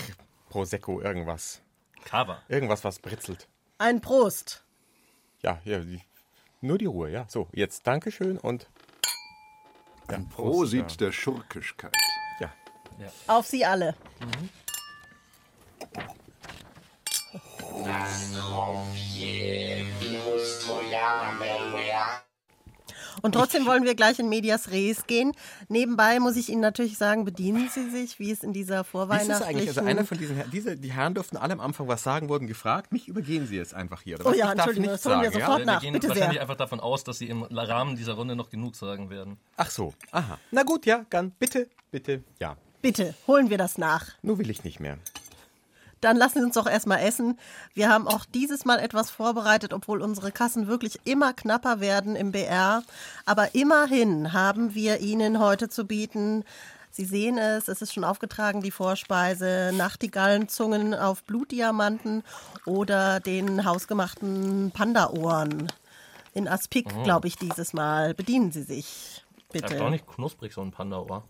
Prosecco, 0.50 1.02
irgendwas. 1.02 1.62
Kava. 2.06 2.42
Irgendwas, 2.48 2.84
was 2.84 3.00
britzelt. 3.00 3.48
ein 3.78 4.02
Prost. 4.02 4.64
Ja, 5.42 5.60
ja, 5.66 5.80
die, 5.80 6.02
nur 6.62 6.78
die 6.78 6.86
Ruhe, 6.86 7.10
ja. 7.10 7.26
So, 7.28 7.48
jetzt 7.54 7.88
Dankeschön 7.88 8.38
und 8.38 8.70
Ein 10.08 10.28
Prosit 10.30 11.00
der 11.02 11.12
Schurkischkeit. 11.12 11.94
ja. 12.40 12.50
Auf 13.28 13.48
Sie 13.48 13.66
alle. 13.66 13.96
Und 23.22 23.34
trotzdem 23.34 23.66
wollen 23.66 23.84
wir 23.84 23.96
gleich 23.96 24.18
in 24.20 24.30
Medias 24.30 24.72
Res 24.72 25.06
gehen. 25.06 25.34
Nebenbei 25.68 26.20
muss 26.20 26.38
ich 26.38 26.50
Ihnen 26.50 26.62
natürlich 26.62 26.98
sagen, 26.98 27.26
bedienen 27.26 27.70
Sie 27.70 27.90
sich, 27.90 28.18
wie 28.20 28.32
es 28.32 28.44
in 28.44 28.54
dieser 28.54 28.78
Wie 28.78 28.82
ist 28.82 28.88
vorweihnachtlichen... 28.88 29.40
das 29.40 29.48
eigentlich? 29.48 29.68
Also 29.70 29.82
einer 29.82 30.06
von 30.06 30.18
diesen 30.18 30.36
Herren, 30.38 30.52
diese, 30.52 30.78
die 30.78 30.92
Herren 30.92 31.14
durften 31.16 31.38
alle 31.38 31.54
am 31.54 31.60
Anfang 31.60 31.88
was 31.88 32.02
sagen, 32.04 32.30
wurden 32.30 32.48
gefragt. 32.48 32.92
Mich 32.92 33.08
übergehen 33.08 33.46
Sie 33.48 33.58
jetzt 33.58 33.74
einfach 33.74 34.02
hier. 34.02 34.20
Oder 34.20 34.30
Oh 34.30 34.34
ja, 34.34 34.52
ich 34.52 34.58
darf 34.58 34.68
Entschuldigung, 34.68 34.92
das 34.92 35.06
holen 35.06 35.22
wir 35.22 35.32
sagen, 35.32 35.42
sofort 35.42 35.60
ja? 35.60 35.66
Wir 35.66 35.66
nach. 35.66 35.82
gehen 35.82 35.94
Bitte 35.94 36.08
wahrscheinlich 36.10 36.34
sehr. 36.34 36.42
einfach 36.42 36.56
davon 36.56 36.80
aus, 36.80 37.04
dass 37.04 37.18
Sie 37.18 37.28
im 37.28 37.44
Rahmen 37.44 37.96
dieser 37.98 38.14
Runde 38.14 38.36
noch 38.36 38.50
genug 38.50 38.76
sagen 38.76 39.10
werden. 39.10 39.38
Ach 39.58 39.70
so, 39.70 39.94
aha. 40.12 40.38
Na 40.52 40.64
gut, 40.64 40.86
ja, 40.86 41.06
dann 41.10 41.32
bitte, 41.32 41.68
bitte, 41.92 42.24
ja. 42.40 42.56
Bitte, 42.82 43.16
holen 43.28 43.50
wir 43.50 43.58
das 43.58 43.78
nach. 43.78 44.08
Nur 44.22 44.38
will 44.40 44.50
ich 44.50 44.64
nicht 44.64 44.80
mehr. 44.80 44.98
Dann 46.02 46.18
lassen 46.18 46.40
Sie 46.40 46.46
uns 46.46 46.56
doch 46.56 46.68
erstmal 46.68 47.02
essen. 47.02 47.38
Wir 47.74 47.90
haben 47.90 48.08
auch 48.08 48.26
dieses 48.26 48.66
Mal 48.66 48.80
etwas 48.80 49.10
vorbereitet, 49.12 49.74
obwohl 49.74 50.02
unsere 50.02 50.32
Kassen 50.32 50.68
wirklich 50.68 51.00
immer 51.06 51.34
knapper 51.34 51.80
werden 51.80 52.16
im 52.16 52.32
BR. 52.32 52.84
Aber 53.26 53.54
immerhin 53.56 54.34
haben 54.34 54.76
wir 54.76 55.00
Ihnen 55.00 55.40
heute 55.40 55.70
zu 55.70 55.86
bieten. 55.86 56.46
Sie 56.92 57.06
sehen 57.06 57.38
es, 57.38 57.68
es 57.68 57.82
ist 57.82 57.94
schon 57.94 58.04
aufgetragen, 58.04 58.62
die 58.62 58.72
Vorspeise, 58.72 59.72
Nachtigallenzungen 59.74 60.94
auf 60.94 61.24
Blutdiamanten 61.24 62.24
oder 62.66 63.20
den 63.20 63.66
hausgemachten 63.66 64.72
Panda-Ohren. 64.72 65.72
In 66.34 66.48
Aspik, 66.48 66.88
glaube 67.04 67.28
ich, 67.28 67.36
dieses 67.38 67.74
Mal. 67.74 68.14
Bedienen 68.14 68.52
Sie 68.52 68.64
sich, 68.64 69.24
bitte. 69.52 69.74
Erstaunlich 69.74 70.06
knusprig, 70.08 70.54
so 70.54 70.62
ein 70.62 70.72
Panda-Ohr. 70.72 71.24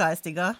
Hochgeistiger. 0.00 0.56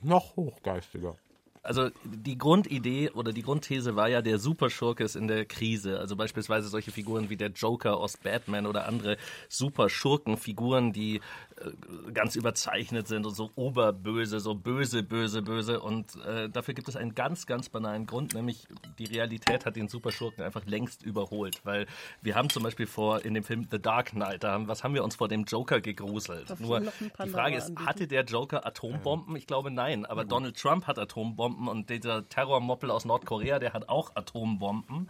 Noch 0.00 0.36
hochgeistiger. 0.36 1.16
Also 1.64 1.88
die 2.04 2.36
Grundidee 2.36 3.08
oder 3.10 3.32
die 3.32 3.40
Grundthese 3.40 3.96
war 3.96 4.08
ja, 4.08 4.20
der 4.20 4.38
Superschurke 4.38 5.02
ist 5.02 5.16
in 5.16 5.28
der 5.28 5.46
Krise. 5.46 5.98
Also 5.98 6.14
beispielsweise 6.14 6.68
solche 6.68 6.90
Figuren 6.90 7.30
wie 7.30 7.38
der 7.38 7.48
Joker 7.48 7.96
aus 7.96 8.18
Batman 8.18 8.66
oder 8.66 8.86
andere 8.86 9.16
Superschurkenfiguren, 9.48 10.92
die 10.92 11.16
äh, 11.16 12.10
ganz 12.12 12.36
überzeichnet 12.36 13.08
sind 13.08 13.24
und 13.24 13.34
so 13.34 13.50
oberböse, 13.54 14.40
so 14.40 14.54
böse, 14.54 15.02
böse, 15.02 15.40
böse. 15.40 15.80
Und 15.80 16.16
äh, 16.26 16.50
dafür 16.50 16.74
gibt 16.74 16.88
es 16.88 16.96
einen 16.96 17.14
ganz, 17.14 17.46
ganz 17.46 17.70
banalen 17.70 18.04
Grund, 18.04 18.34
nämlich 18.34 18.68
die 18.98 19.06
Realität 19.06 19.64
hat 19.64 19.76
den 19.76 19.88
Superschurken 19.88 20.44
einfach 20.44 20.66
längst 20.66 21.02
überholt. 21.02 21.60
Weil 21.64 21.86
wir 22.20 22.34
haben 22.34 22.50
zum 22.50 22.62
Beispiel 22.62 22.86
vor 22.86 23.24
in 23.24 23.32
dem 23.32 23.42
Film 23.42 23.66
The 23.70 23.78
Dark 23.78 24.10
Knight, 24.10 24.44
da 24.44 24.52
haben, 24.52 24.68
was 24.68 24.84
haben 24.84 24.92
wir 24.92 25.02
uns 25.02 25.16
vor 25.16 25.28
dem 25.28 25.44
Joker 25.44 25.80
gegruselt? 25.80 26.60
Nur 26.60 26.80
die 26.80 27.30
Frage 27.30 27.56
ist, 27.56 27.68
anbieten? 27.68 27.86
hatte 27.86 28.06
der 28.06 28.24
Joker 28.24 28.66
Atombomben? 28.66 29.34
Ich 29.36 29.46
glaube 29.46 29.70
nein, 29.70 30.04
aber 30.04 30.26
Donald 30.26 30.58
Trump 30.58 30.86
hat 30.86 30.98
Atombomben 30.98 31.53
und 31.68 31.90
dieser 31.90 32.28
Terrormoppel 32.28 32.90
aus 32.90 33.04
Nordkorea, 33.04 33.58
der 33.58 33.72
hat 33.72 33.88
auch 33.88 34.14
Atombomben. 34.16 35.08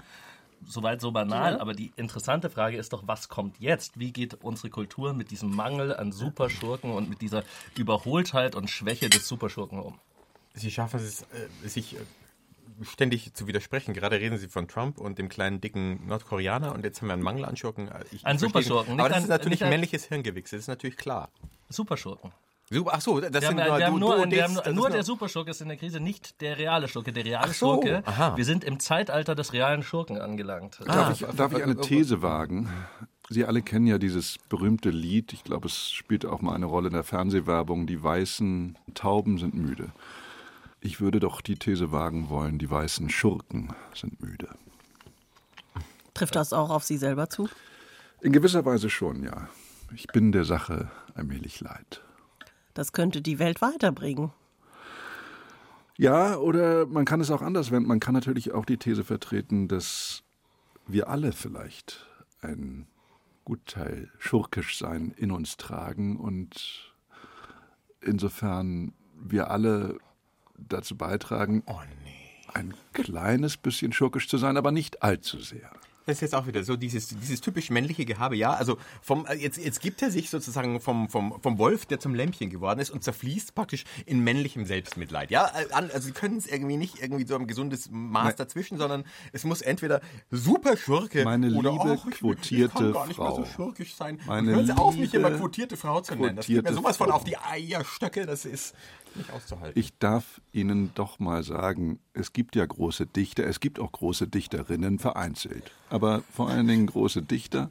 Soweit 0.66 1.00
so 1.02 1.12
banal, 1.12 1.54
Ja. 1.54 1.60
aber 1.60 1.74
die 1.74 1.92
interessante 1.96 2.48
Frage 2.48 2.78
ist 2.78 2.92
doch, 2.94 3.02
was 3.06 3.28
kommt 3.28 3.60
jetzt? 3.60 3.98
Wie 3.98 4.12
geht 4.12 4.34
unsere 4.42 4.70
Kultur 4.70 5.12
mit 5.12 5.30
diesem 5.30 5.54
Mangel 5.54 5.94
an 5.94 6.10
Superschurken 6.10 6.90
und 6.90 7.10
mit 7.10 7.20
dieser 7.20 7.42
Überholtheit 7.76 8.54
und 8.54 8.70
Schwäche 8.70 9.10
des 9.10 9.28
Superschurken 9.28 9.78
um? 9.78 9.98
Sie 10.54 10.70
schaffen 10.70 11.00
es, 11.00 11.22
äh, 11.22 11.68
sich 11.68 11.96
äh, 11.96 11.98
ständig 12.82 13.34
zu 13.34 13.46
widersprechen. 13.46 13.92
Gerade 13.92 14.20
reden 14.20 14.38
Sie 14.38 14.48
von 14.48 14.66
Trump 14.66 14.98
und 14.98 15.18
dem 15.18 15.28
kleinen, 15.28 15.60
dicken 15.60 16.06
Nordkoreaner 16.06 16.72
und 16.74 16.82
jetzt 16.84 17.00
haben 17.02 17.08
wir 17.08 17.12
einen 17.14 17.22
Mangel 17.22 17.44
an 17.44 17.56
Schurken. 17.56 17.90
Ich, 18.12 18.22
verstehe- 18.22 18.38
Superschurken, 18.38 18.98
Aber 19.00 19.10
das 19.10 19.24
ist 19.24 19.28
natürlich 19.28 19.62
ein- 19.64 19.68
männliches 19.70 20.06
Hirngewichse, 20.06 20.56
das 20.56 20.62
ist 20.64 20.68
natürlich 20.68 20.96
klar. 20.96 21.28
Superschurken. 21.68 22.32
Super, 22.70 22.92
ach 22.94 23.00
so, 23.02 23.20
das 23.20 23.32
Wir 23.32 23.40
sind 23.42 23.60
haben, 23.60 23.68
nur, 23.68 23.78
wir 23.78 23.86
haben 23.86 23.98
nur, 23.98 24.16
du- 24.16 24.22
ein- 24.22 24.30
wir 24.30 24.44
haben 24.44 24.54
nur, 24.54 24.68
nur 24.72 24.90
der 24.90 25.04
Superschurke 25.04 25.50
ist 25.50 25.60
in 25.60 25.68
der 25.68 25.76
Krise, 25.76 26.00
nicht 26.00 26.40
der 26.40 26.58
reale 26.58 26.88
Schurke. 26.88 27.12
Der 27.12 27.24
reale 27.24 27.52
so, 27.52 27.74
Schurke, 27.74 28.02
aha. 28.06 28.36
wir 28.36 28.44
sind 28.44 28.64
im 28.64 28.80
Zeitalter 28.80 29.34
des 29.34 29.52
realen 29.52 29.82
Schurken 29.82 30.18
angelangt. 30.18 30.80
Darf, 30.86 31.20
ich, 31.20 31.26
darf 31.36 31.52
ich 31.52 31.62
eine 31.62 31.76
These 31.76 32.22
wagen? 32.22 32.68
Sie 33.28 33.44
alle 33.44 33.62
kennen 33.62 33.86
ja 33.86 33.98
dieses 33.98 34.38
berühmte 34.48 34.90
Lied, 34.90 35.32
ich 35.32 35.44
glaube, 35.44 35.66
es 35.68 35.90
spielt 35.92 36.24
auch 36.26 36.40
mal 36.42 36.54
eine 36.54 36.66
Rolle 36.66 36.88
in 36.88 36.94
der 36.94 37.04
Fernsehwerbung, 37.04 37.86
die 37.86 38.02
weißen 38.02 38.76
Tauben 38.94 39.38
sind 39.38 39.54
müde. 39.54 39.92
Ich 40.80 41.00
würde 41.00 41.20
doch 41.20 41.40
die 41.40 41.54
These 41.56 41.92
wagen 41.92 42.28
wollen, 42.28 42.58
die 42.58 42.70
weißen 42.70 43.08
Schurken 43.08 43.72
sind 43.94 44.22
müde. 44.22 44.48
Trifft 46.12 46.36
das 46.36 46.52
auch 46.52 46.70
auf 46.70 46.84
Sie 46.84 46.96
selber 46.98 47.28
zu? 47.28 47.48
In 48.20 48.32
gewisser 48.32 48.64
Weise 48.64 48.88
schon, 48.90 49.22
ja. 49.22 49.48
Ich 49.94 50.06
bin 50.08 50.32
der 50.32 50.44
Sache 50.44 50.90
allmählich 51.14 51.60
leid. 51.60 52.02
Das 52.74 52.92
könnte 52.92 53.22
die 53.22 53.38
Welt 53.38 53.62
weiterbringen. 53.62 54.32
Ja, 55.96 56.36
oder 56.36 56.86
man 56.86 57.04
kann 57.04 57.20
es 57.20 57.30
auch 57.30 57.42
anders 57.42 57.70
wenden. 57.70 57.88
Man 57.88 58.00
kann 58.00 58.14
natürlich 58.14 58.52
auch 58.52 58.64
die 58.64 58.78
These 58.78 59.04
vertreten, 59.04 59.68
dass 59.68 60.24
wir 60.86 61.08
alle 61.08 61.32
vielleicht 61.32 62.06
ein 62.40 62.88
Gutteil 63.44 64.10
Schurkischsein 64.18 65.14
in 65.16 65.30
uns 65.30 65.56
tragen 65.56 66.16
und 66.16 66.92
insofern 68.00 68.92
wir 69.14 69.50
alle 69.50 69.98
dazu 70.56 70.96
beitragen, 70.96 71.62
ein 72.52 72.74
kleines 72.92 73.56
bisschen 73.56 73.92
schurkisch 73.92 74.28
zu 74.28 74.38
sein, 74.38 74.56
aber 74.56 74.72
nicht 74.72 75.02
allzu 75.02 75.38
sehr. 75.38 75.70
Das 76.06 76.16
ist 76.16 76.20
jetzt 76.20 76.34
auch 76.34 76.46
wieder 76.46 76.62
so 76.64 76.76
dieses, 76.76 77.08
dieses 77.08 77.40
typisch 77.40 77.70
männliche 77.70 78.04
Gehabe, 78.04 78.36
ja. 78.36 78.52
Also 78.52 78.76
vom, 79.00 79.24
äh, 79.26 79.34
jetzt, 79.34 79.56
jetzt 79.58 79.80
gibt 79.80 80.02
er 80.02 80.10
sich 80.10 80.28
sozusagen 80.28 80.80
vom, 80.80 81.08
vom, 81.08 81.40
vom 81.40 81.58
Wolf, 81.58 81.86
der 81.86 81.98
zum 81.98 82.14
Lämpchen 82.14 82.50
geworden 82.50 82.80
ist 82.80 82.90
und 82.90 83.02
zerfließt 83.02 83.54
praktisch 83.54 83.84
in 84.04 84.22
männlichem 84.22 84.66
Selbstmitleid. 84.66 85.30
Ja, 85.30 85.50
Äh, 85.54 85.72
also 85.72 86.00
sie 86.06 86.12
können 86.12 86.36
es 86.36 86.46
irgendwie 86.46 86.76
nicht 86.76 87.00
irgendwie 87.00 87.26
so 87.26 87.36
ein 87.36 87.46
gesundes 87.46 87.88
Maß 87.90 88.24
Nein. 88.24 88.34
dazwischen, 88.36 88.76
sondern 88.78 89.04
es 89.32 89.44
muss 89.44 89.62
entweder 89.62 90.00
super 90.30 90.76
Schurke 90.76 91.24
Meine 91.24 91.54
oder 91.54 91.72
liebe 91.72 91.98
"Ach, 91.98 92.06
ich, 92.06 92.12
ich 92.12 92.18
quotierte 92.20 92.74
kann 92.74 92.92
gar 92.92 93.06
nicht 93.06 93.18
mehr 93.18 93.30
so 93.30 93.44
Frau. 93.44 93.46
schurkisch 93.46 93.94
sein. 93.94 94.20
Meine 94.26 94.52
hören 94.52 94.66
Sie 94.66 94.72
auf, 94.76 94.94
mich 94.96 95.14
immer 95.14 95.30
quotierte 95.30 95.76
Frau 95.76 96.00
zu 96.02 96.14
nennen. 96.16 96.36
Das 96.36 96.46
geht 96.46 96.62
mir 96.64 96.74
sowas 96.74 96.96
von 96.98 97.08
Frau. 97.08 97.16
auf 97.16 97.24
die 97.24 97.38
Eierstöcke, 97.38 98.26
das 98.26 98.44
ist 98.44 98.74
nicht 99.16 99.30
auszuhalten. 99.32 99.78
Ich 99.78 99.98
darf 99.98 100.40
Ihnen 100.52 100.90
doch 100.94 101.18
mal 101.18 101.42
sagen, 101.42 101.98
es 102.12 102.32
gibt 102.32 102.56
ja 102.56 102.64
große 102.64 103.06
Dichter, 103.06 103.46
es 103.46 103.60
gibt 103.60 103.78
auch 103.78 103.92
große 103.92 104.26
Dichterinnen 104.26 104.98
vereinzelt, 104.98 105.70
aber 105.90 106.22
vor 106.32 106.48
allen 106.48 106.66
Dingen 106.66 106.86
große 106.86 107.22
Dichter. 107.22 107.70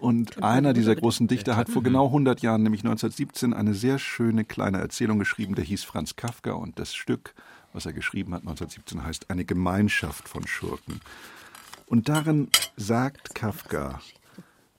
Und 0.00 0.42
einer 0.42 0.72
dieser 0.72 0.96
großen 0.96 1.28
Dichter 1.28 1.56
hat 1.56 1.68
vor 1.68 1.82
genau 1.82 2.06
100 2.06 2.42
Jahren, 2.42 2.62
nämlich 2.62 2.82
1917, 2.82 3.52
eine 3.52 3.74
sehr 3.74 3.98
schöne 3.98 4.44
kleine 4.44 4.78
Erzählung 4.78 5.18
geschrieben, 5.18 5.54
der 5.54 5.64
hieß 5.64 5.84
Franz 5.84 6.16
Kafka 6.16 6.52
und 6.52 6.78
das 6.78 6.94
Stück, 6.94 7.34
was 7.72 7.86
er 7.86 7.92
geschrieben 7.92 8.32
hat 8.34 8.42
1917, 8.42 9.04
heißt 9.04 9.30
Eine 9.30 9.44
Gemeinschaft 9.44 10.28
von 10.28 10.46
Schurken. 10.46 11.00
Und 11.86 12.08
darin 12.08 12.48
sagt 12.76 13.34
Kafka, 13.34 14.00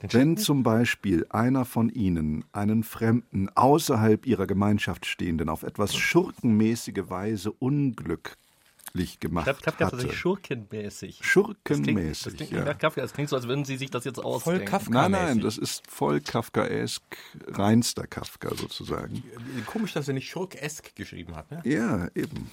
wenn 0.10 0.38
zum 0.38 0.64
Beispiel 0.64 1.26
einer 1.30 1.66
von 1.66 1.90
Ihnen 1.90 2.44
einen 2.52 2.84
Fremden 2.84 3.50
außerhalb 3.50 4.26
Ihrer 4.26 4.48
Gemeinschaft 4.48 5.06
stehenden 5.06 5.50
auf 5.50 5.64
etwas 5.64 5.96
schurkenmäßige 5.96 7.10
Weise 7.10 7.52
unglücklich 7.52 9.20
gemacht 9.20 9.46
Kafka 9.46 9.72
Kafka 9.72 9.86
hatte, 9.86 9.96
tatsächlich 9.98 10.20
schurkenmäßig. 10.20 11.20
schurkenmäßig, 11.22 12.24
Das 12.24 12.34
klingt, 12.34 12.42
das 12.42 12.50
klingt 12.50 12.68
ja. 12.68 12.74
Kafka. 12.74 13.02
Das 13.02 13.14
klingt 13.14 13.30
so, 13.30 13.36
als 13.36 13.48
würden 13.48 13.66
Sie 13.66 13.78
sich 13.78 13.92
das 13.92 14.04
jetzt 14.04 14.20
ausdenken. 14.20 14.66
Kafka. 14.66 14.92
Nein, 14.92 15.12
nein, 15.12 15.38
mäßig. 15.38 15.44
das 15.44 15.58
ist 15.58 15.88
voll 15.88 16.20
Kafkaesk, 16.20 17.04
reinster 17.48 18.08
Kafka 18.08 18.56
sozusagen. 18.56 19.24
Komisch, 19.66 19.94
dass 19.94 20.08
er 20.08 20.14
nicht 20.14 20.30
schurkesk 20.30 20.96
geschrieben 20.96 21.36
hat. 21.36 21.52
Ne? 21.52 21.62
Ja, 21.64 22.08
eben. 22.16 22.50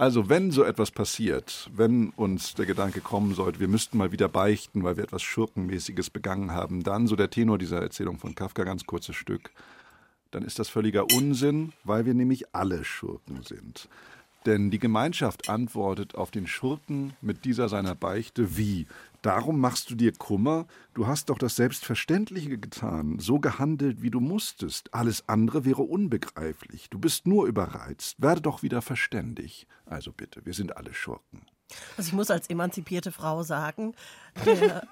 Also 0.00 0.30
wenn 0.30 0.50
so 0.50 0.64
etwas 0.64 0.90
passiert, 0.92 1.68
wenn 1.74 2.08
uns 2.16 2.54
der 2.54 2.64
Gedanke 2.64 3.02
kommen 3.02 3.34
sollte, 3.34 3.60
wir 3.60 3.68
müssten 3.68 3.98
mal 3.98 4.12
wieder 4.12 4.30
beichten, 4.30 4.82
weil 4.82 4.96
wir 4.96 5.04
etwas 5.04 5.22
Schurkenmäßiges 5.22 6.08
begangen 6.08 6.52
haben, 6.52 6.82
dann, 6.82 7.06
so 7.06 7.16
der 7.16 7.28
Tenor 7.28 7.58
dieser 7.58 7.82
Erzählung 7.82 8.18
von 8.18 8.34
Kafka, 8.34 8.64
ganz 8.64 8.86
kurzes 8.86 9.14
Stück, 9.14 9.50
dann 10.30 10.42
ist 10.42 10.58
das 10.58 10.70
völliger 10.70 11.04
Unsinn, 11.14 11.74
weil 11.84 12.06
wir 12.06 12.14
nämlich 12.14 12.54
alle 12.54 12.82
Schurken 12.82 13.42
sind. 13.42 13.90
Denn 14.46 14.70
die 14.70 14.78
Gemeinschaft 14.78 15.50
antwortet 15.50 16.14
auf 16.14 16.30
den 16.30 16.46
Schurken 16.46 17.12
mit 17.20 17.44
dieser 17.44 17.68
seiner 17.68 17.94
Beichte 17.94 18.56
wie? 18.56 18.86
Darum 19.22 19.60
machst 19.60 19.90
du 19.90 19.94
dir 19.94 20.12
Kummer? 20.12 20.66
Du 20.94 21.06
hast 21.06 21.28
doch 21.28 21.38
das 21.38 21.56
Selbstverständliche 21.56 22.58
getan, 22.58 23.18
so 23.18 23.38
gehandelt, 23.38 24.00
wie 24.00 24.10
du 24.10 24.20
musstest. 24.20 24.94
Alles 24.94 25.28
andere 25.28 25.64
wäre 25.64 25.82
unbegreiflich. 25.82 26.88
Du 26.88 26.98
bist 26.98 27.26
nur 27.26 27.46
überreizt. 27.46 28.22
Werde 28.22 28.40
doch 28.40 28.62
wieder 28.62 28.80
verständig. 28.80 29.66
Also 29.84 30.12
bitte, 30.12 30.44
wir 30.46 30.54
sind 30.54 30.76
alle 30.76 30.94
Schurken. 30.94 31.46
Also 31.96 32.08
ich 32.08 32.14
muss 32.14 32.30
als 32.30 32.48
emanzipierte 32.48 33.12
Frau 33.12 33.42
sagen, 33.42 33.94
der 34.44 34.86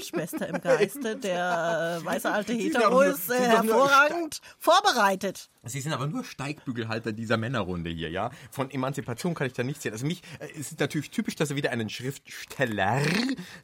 Schwester 0.00 0.48
im 0.48 0.60
Geiste, 0.60 1.16
der 1.16 2.00
äh, 2.00 2.04
weiße 2.04 2.30
alte 2.30 2.52
Hetero 2.52 3.02
ist 3.02 3.30
äh, 3.30 3.38
hervorragend 3.38 4.40
vorbereitet. 4.58 5.50
Sie 5.66 5.80
sind 5.80 5.92
aber 5.92 6.06
nur 6.06 6.24
Steigbügelhalter 6.24 7.12
dieser 7.12 7.36
Männerrunde 7.36 7.88
hier, 7.90 8.10
ja? 8.10 8.30
Von 8.50 8.70
Emanzipation 8.70 9.34
kann 9.34 9.46
ich 9.46 9.54
da 9.54 9.62
nichts 9.62 9.82
sehen. 9.82 9.92
Also 9.92 10.06
mich, 10.06 10.22
äh, 10.38 10.48
es 10.52 10.72
ist 10.72 10.80
natürlich 10.80 11.10
typisch, 11.10 11.36
dass 11.36 11.50
er 11.50 11.56
wieder 11.56 11.70
einen 11.70 11.88
Schriftsteller 11.88 13.00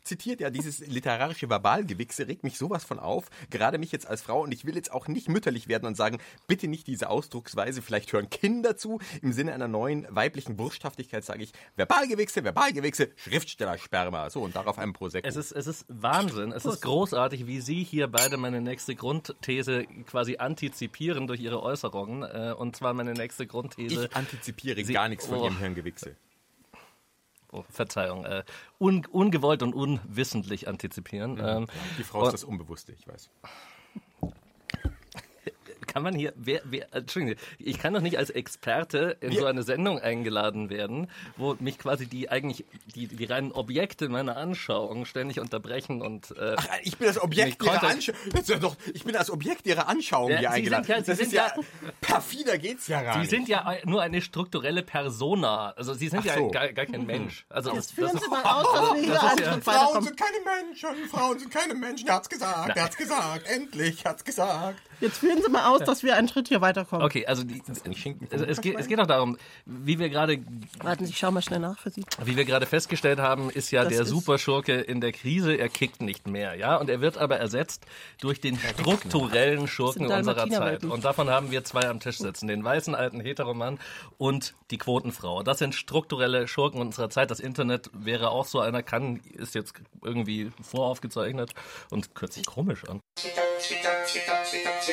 zitiert. 0.03 0.41
Ja, 0.41 0.51
dieses 0.51 0.79
literarische 0.87 1.49
Verbalgewichse 1.49 2.27
regt 2.27 2.45
mich 2.45 2.57
sowas 2.57 2.85
von 2.85 2.99
auf. 2.99 3.27
Gerade 3.51 3.79
mich 3.79 3.93
jetzt 3.93 4.07
als 4.07 4.23
Frau 4.23 4.43
und 4.43 4.53
ich 4.53 4.65
will 4.65 4.77
jetzt 4.77 4.93
auch 4.93 5.09
nicht 5.09 5.29
mütterlich 5.29 5.69
werden 5.69 5.87
und 5.87 5.97
sagen, 5.97 6.19
bitte 6.47 6.69
nicht 6.69 6.87
diese 6.87 7.11
Ausdrucksweise, 7.11 7.83
vielleicht 7.83 8.13
hören 8.13 8.31
Kinder 8.31 8.77
zu. 8.77 9.01
Im 9.21 9.33
Sinne 9.33 9.53
einer 9.53 9.69
neuen 9.69 10.07
weiblichen 10.11 10.59
Wursthaftigkeit 10.59 11.25
sage 11.25 11.43
ich, 11.43 11.53
Verbalgewichse, 11.77 12.45
Verbalgewichse, 12.45 13.11
Schriftstellersperma. 13.17 14.31
So, 14.31 14.41
und 14.43 14.57
darauf 14.57 14.79
ein 14.79 14.93
Prosecco. 14.93 15.20
Es 15.23 15.37
ist, 15.37 15.53
es 15.53 15.67
ist 15.67 15.85
Wahnsinn. 15.89 16.53
Es 16.53 16.65
ist 16.65 16.81
großartig, 16.83 17.47
wie 17.47 17.61
Sie 17.61 17.83
hier 17.85 18.09
beide 18.09 18.37
meine 18.37 18.61
nächste 18.61 18.95
Grundthese 18.95 19.85
quasi 20.07 20.37
antizipieren 20.39 21.27
durch 21.27 21.41
Ihre 21.41 21.63
Äußerungen. 21.63 22.23
Äh, 22.23 22.55
und 22.57 22.77
zwar 22.77 22.95
meine 22.95 23.13
nächste 23.13 23.47
Grundthese. 23.47 24.07
ich 24.07 24.17
antizipiere 24.17 24.83
Sie- 24.85 24.93
gar 24.93 25.09
nichts 25.09 25.27
von 25.27 25.39
Oh. 25.39 25.45
Ihrem 25.45 25.59
Hirngewichse. 25.59 26.17
Oh, 27.53 27.65
Verzeihung. 27.69 28.25
Äh, 28.25 28.45
un, 28.79 29.05
ungewollt 29.07 29.63
und 29.65 29.75
unwissentlich 29.75 30.69
antizipieren. 30.69 31.39
Ähm, 31.43 31.67
Die 31.99 32.05
Frau 32.05 32.25
ist 32.27 32.33
das 32.33 32.45
Unbewusste, 32.45 32.93
ich 32.93 33.07
weiß. 33.09 33.29
Kann 35.93 36.03
man 36.03 36.15
hier, 36.15 36.33
wer, 36.37 36.61
wer, 36.65 36.87
Entschuldigung, 36.95 37.37
ich 37.59 37.79
kann 37.79 37.93
doch 37.95 38.01
nicht 38.01 38.17
als 38.19 38.31
Experte 38.31 39.17
in 39.21 39.33
so 39.33 39.45
eine 39.47 39.63
Sendung 39.63 39.99
eingeladen 39.99 40.71
werden, 40.71 41.09
wo 41.37 41.57
mich 41.61 41.79
quasi 41.79 42.07
die 42.07 42.31
eigentlich, 42.31 42.65
die, 42.95 43.07
die 43.09 43.25
reinen 43.25 43.53
Objekte 43.53 44.09
meiner 44.09 44.37
Anschauung 44.37 45.05
ständig 45.05 45.41
unterbrechen 45.41 46.03
und, 46.03 46.31
äh, 46.39 46.55
Ach, 46.57 46.67
ich 46.83 46.97
bin 46.97 47.07
das 47.09 47.21
Objekt 47.21 47.63
ihrer 47.63 47.83
Anschauung. 47.83 48.19
Das 48.33 48.41
ist 48.43 48.49
ja 48.49 48.59
doch, 48.59 48.77
ich 48.95 49.05
bin 49.05 49.13
das 49.15 49.31
Objekt 49.31 49.67
ihrer 49.67 49.89
Anschauung 49.89 50.31
Ja, 50.31 50.39
hier 50.39 50.49
Sie 50.51 50.55
eingeladen. 50.55 50.85
sind 50.85 50.97
ja- 50.97 51.03
Sie 51.03 51.11
das 51.11 51.19
sind 51.19 51.27
ist 51.27 51.33
ja, 51.33 51.47
ja- 51.57 51.91
perfider 52.01 52.59
geht's 52.59 52.87
ja 52.89 53.03
gar 53.03 53.15
Sie 53.15 53.21
nicht. 53.21 53.31
sind 53.31 53.49
ja 53.49 53.75
nur 53.85 54.03
eine 54.03 54.23
strukturelle 54.23 54.83
Persona. 54.83 55.71
Also 55.77 55.95
Sie 55.95 56.09
sind 56.09 56.21
Ach 56.21 56.25
ja 56.25 56.35
so. 56.37 56.49
gar, 56.51 56.73
gar 56.73 56.87
kein 56.87 57.05
Mensch. 57.07 57.45
Also 57.49 57.73
das, 57.75 57.91
Führen 57.91 58.13
das 58.13 58.21
Sie 58.23 58.27
ist, 58.27 58.31
mal 58.31 58.43
aus, 58.43 58.73
dass 58.73 58.95
wir 58.95 59.01
hier 59.03 59.13
das 59.15 59.23
ist 59.23 59.31
einen 59.49 59.63
ja- 59.63 59.73
Frauen 59.73 60.03
sind 60.05 60.17
keine 60.17 60.37
Menschen, 60.67 61.09
Frauen 61.11 61.39
sind 61.39 61.51
keine 61.53 61.75
Menschen. 61.75 62.09
Er 62.09 62.15
hat's 62.15 62.29
gesagt, 62.29 62.77
er 62.77 62.85
hat's 62.85 62.97
gesagt, 62.97 63.47
endlich, 63.49 64.05
er 64.05 64.11
hat's 64.13 64.25
gesagt. 64.25 64.81
Jetzt 65.01 65.19
führen 65.19 65.43
Sie 65.43 65.51
mal 65.51 65.71
aus, 65.71 65.81
dass 65.83 66.03
wir 66.03 66.17
einen 66.17 66.29
Schritt 66.29 66.49
hier 66.49 66.61
weiterkommen. 66.61 67.05
Okay, 67.05 67.27
also 67.27 67.43
die, 67.45 67.63
Schinken 67.95 68.29
es, 68.31 68.43
es, 68.43 68.61
geht, 68.61 68.79
es 68.79 68.87
geht 68.87 69.01
auch 69.01 69.07
darum, 69.07 69.37
wie 69.65 69.99
wir 69.99 70.09
gerade 70.11 70.39
Warten 70.83 71.05
Sie, 71.07 71.13
ich 71.13 71.19
schau 71.19 71.31
mal 71.31 71.43
schnell 71.43 71.59
nach 71.61 71.79
für 71.79 71.91
Sie. 71.91 72.05
Wie 72.25 72.37
wir 72.37 72.45
gerade 72.45 72.67
festgestellt 72.67 73.19
haben, 73.19 73.51
ist 73.51 73.71
ja 73.71 73.85
Das 73.85 73.93
der 73.93 74.03
ist- 74.03 74.09
Superschurke 74.09 74.75
in 74.81 75.01
der 75.01 75.13
Krise, 75.13 75.55
er 75.55 75.69
kickt 75.69 76.03
nicht 76.03 76.27
mehr, 76.27 76.55
ja, 76.55 76.77
und 76.77 76.91
er 76.91 77.01
wird 77.01 77.19
aber 77.19 77.39
ersetzt 77.39 77.87
durch 78.21 78.41
den 78.41 78.59
strukturellen 78.59 79.69
Schurken 79.69 80.07
unserer 80.11 80.49
Zeit. 80.49 80.85
Und 80.85 81.05
davon 81.05 81.31
haben 81.31 81.51
wir 81.51 81.65
zwei 81.65 81.89
am 81.89 82.01
Tisch 82.01 82.19
sitzen, 82.19 82.47
den 82.47 82.63
weißen 82.65 82.95
alten 82.95 83.21
Heteromann 83.21 83.79
und 84.19 84.55
die 84.71 84.79
Quotenfrau. 84.79 85.43
Das 85.43 85.59
sind 85.59 85.75
strukturelle 85.75 86.47
Schurken 86.49 86.81
unserer 86.81 87.11
Zeit. 87.11 87.31
Das 87.31 87.41
Internet 87.41 87.91
wäre 87.93 88.31
auch 88.31 88.47
so 88.47 88.61
einer, 88.61 88.83
kann, 88.83 89.21
ist 89.35 89.55
jetzt 89.55 89.75
irgendwie 90.05 90.51
voraufgezeichnet 90.63 91.55
und 91.91 92.11
hört 92.19 92.33
sich 92.33 92.47
komisch 92.47 92.85
an. 92.89 93.01
Twitter, 93.17 93.43
Twitter, 93.61 93.91
Twitter, 94.07 94.43
Twitter. 94.45 94.90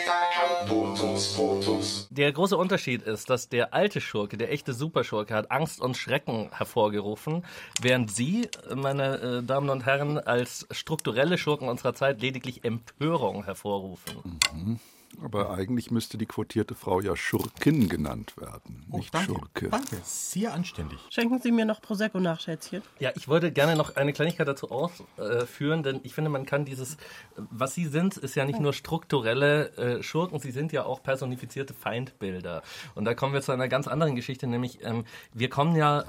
Der 2.09 2.31
große 2.31 2.57
Unterschied 2.57 3.01
ist, 3.01 3.29
dass 3.29 3.49
der 3.49 3.73
alte 3.73 4.01
Schurke, 4.01 4.37
der 4.37 4.51
echte 4.51 4.73
Superschurke, 4.73 5.33
hat 5.33 5.51
Angst 5.51 5.81
und 5.81 5.97
Schrecken 5.97 6.49
hervorgerufen, 6.51 7.43
während 7.81 8.11
Sie, 8.11 8.49
meine 8.73 9.17
äh, 9.17 9.43
Damen 9.43 9.69
und 9.69 9.85
Herren, 9.85 10.17
als 10.17 10.67
strukturelle 10.71 11.37
Schurken 11.37 11.69
unserer 11.69 11.93
Zeit 11.93 12.21
lediglich 12.21 12.63
Empörung 12.63 13.45
hervorrufen. 13.45 14.79
Aber 15.23 15.51
eigentlich 15.51 15.91
müsste 15.91 16.17
die 16.17 16.25
quotierte 16.25 16.75
Frau 16.75 17.01
ja 17.01 17.15
Schurkin 17.15 17.89
genannt 17.89 18.35
werden, 18.37 18.85
nicht 18.87 19.13
danke, 19.13 19.33
Schurke. 19.33 19.69
danke, 19.69 19.97
sehr 20.03 20.53
anständig. 20.53 20.99
Schenken 21.09 21.39
Sie 21.39 21.51
mir 21.51 21.65
noch 21.65 21.81
Prosecco 21.81 22.19
nach, 22.19 22.39
Schätzchen. 22.39 22.83
Ja, 22.99 23.11
ich 23.15 23.27
wollte 23.27 23.51
gerne 23.51 23.75
noch 23.75 23.95
eine 23.95 24.13
Kleinigkeit 24.13 24.47
dazu 24.47 24.69
ausführen, 24.69 25.83
denn 25.83 26.01
ich 26.03 26.13
finde, 26.13 26.29
man 26.29 26.45
kann 26.45 26.65
dieses, 26.65 26.97
was 27.35 27.73
Sie 27.73 27.85
sind, 27.85 28.17
ist 28.17 28.35
ja 28.35 28.45
nicht 28.45 28.59
nur 28.59 28.73
strukturelle 28.73 29.75
äh, 29.77 30.03
Schurken, 30.03 30.39
Sie 30.39 30.51
sind 30.51 30.71
ja 30.71 30.85
auch 30.85 31.01
personifizierte 31.01 31.73
Feindbilder. 31.73 32.61
Und 32.95 33.05
da 33.05 33.13
kommen 33.13 33.33
wir 33.33 33.41
zu 33.41 33.51
einer 33.51 33.67
ganz 33.67 33.87
anderen 33.87 34.15
Geschichte, 34.15 34.47
nämlich 34.47 34.83
ähm, 34.83 35.05
wir 35.33 35.49
kommen 35.49 35.75
ja 35.75 36.05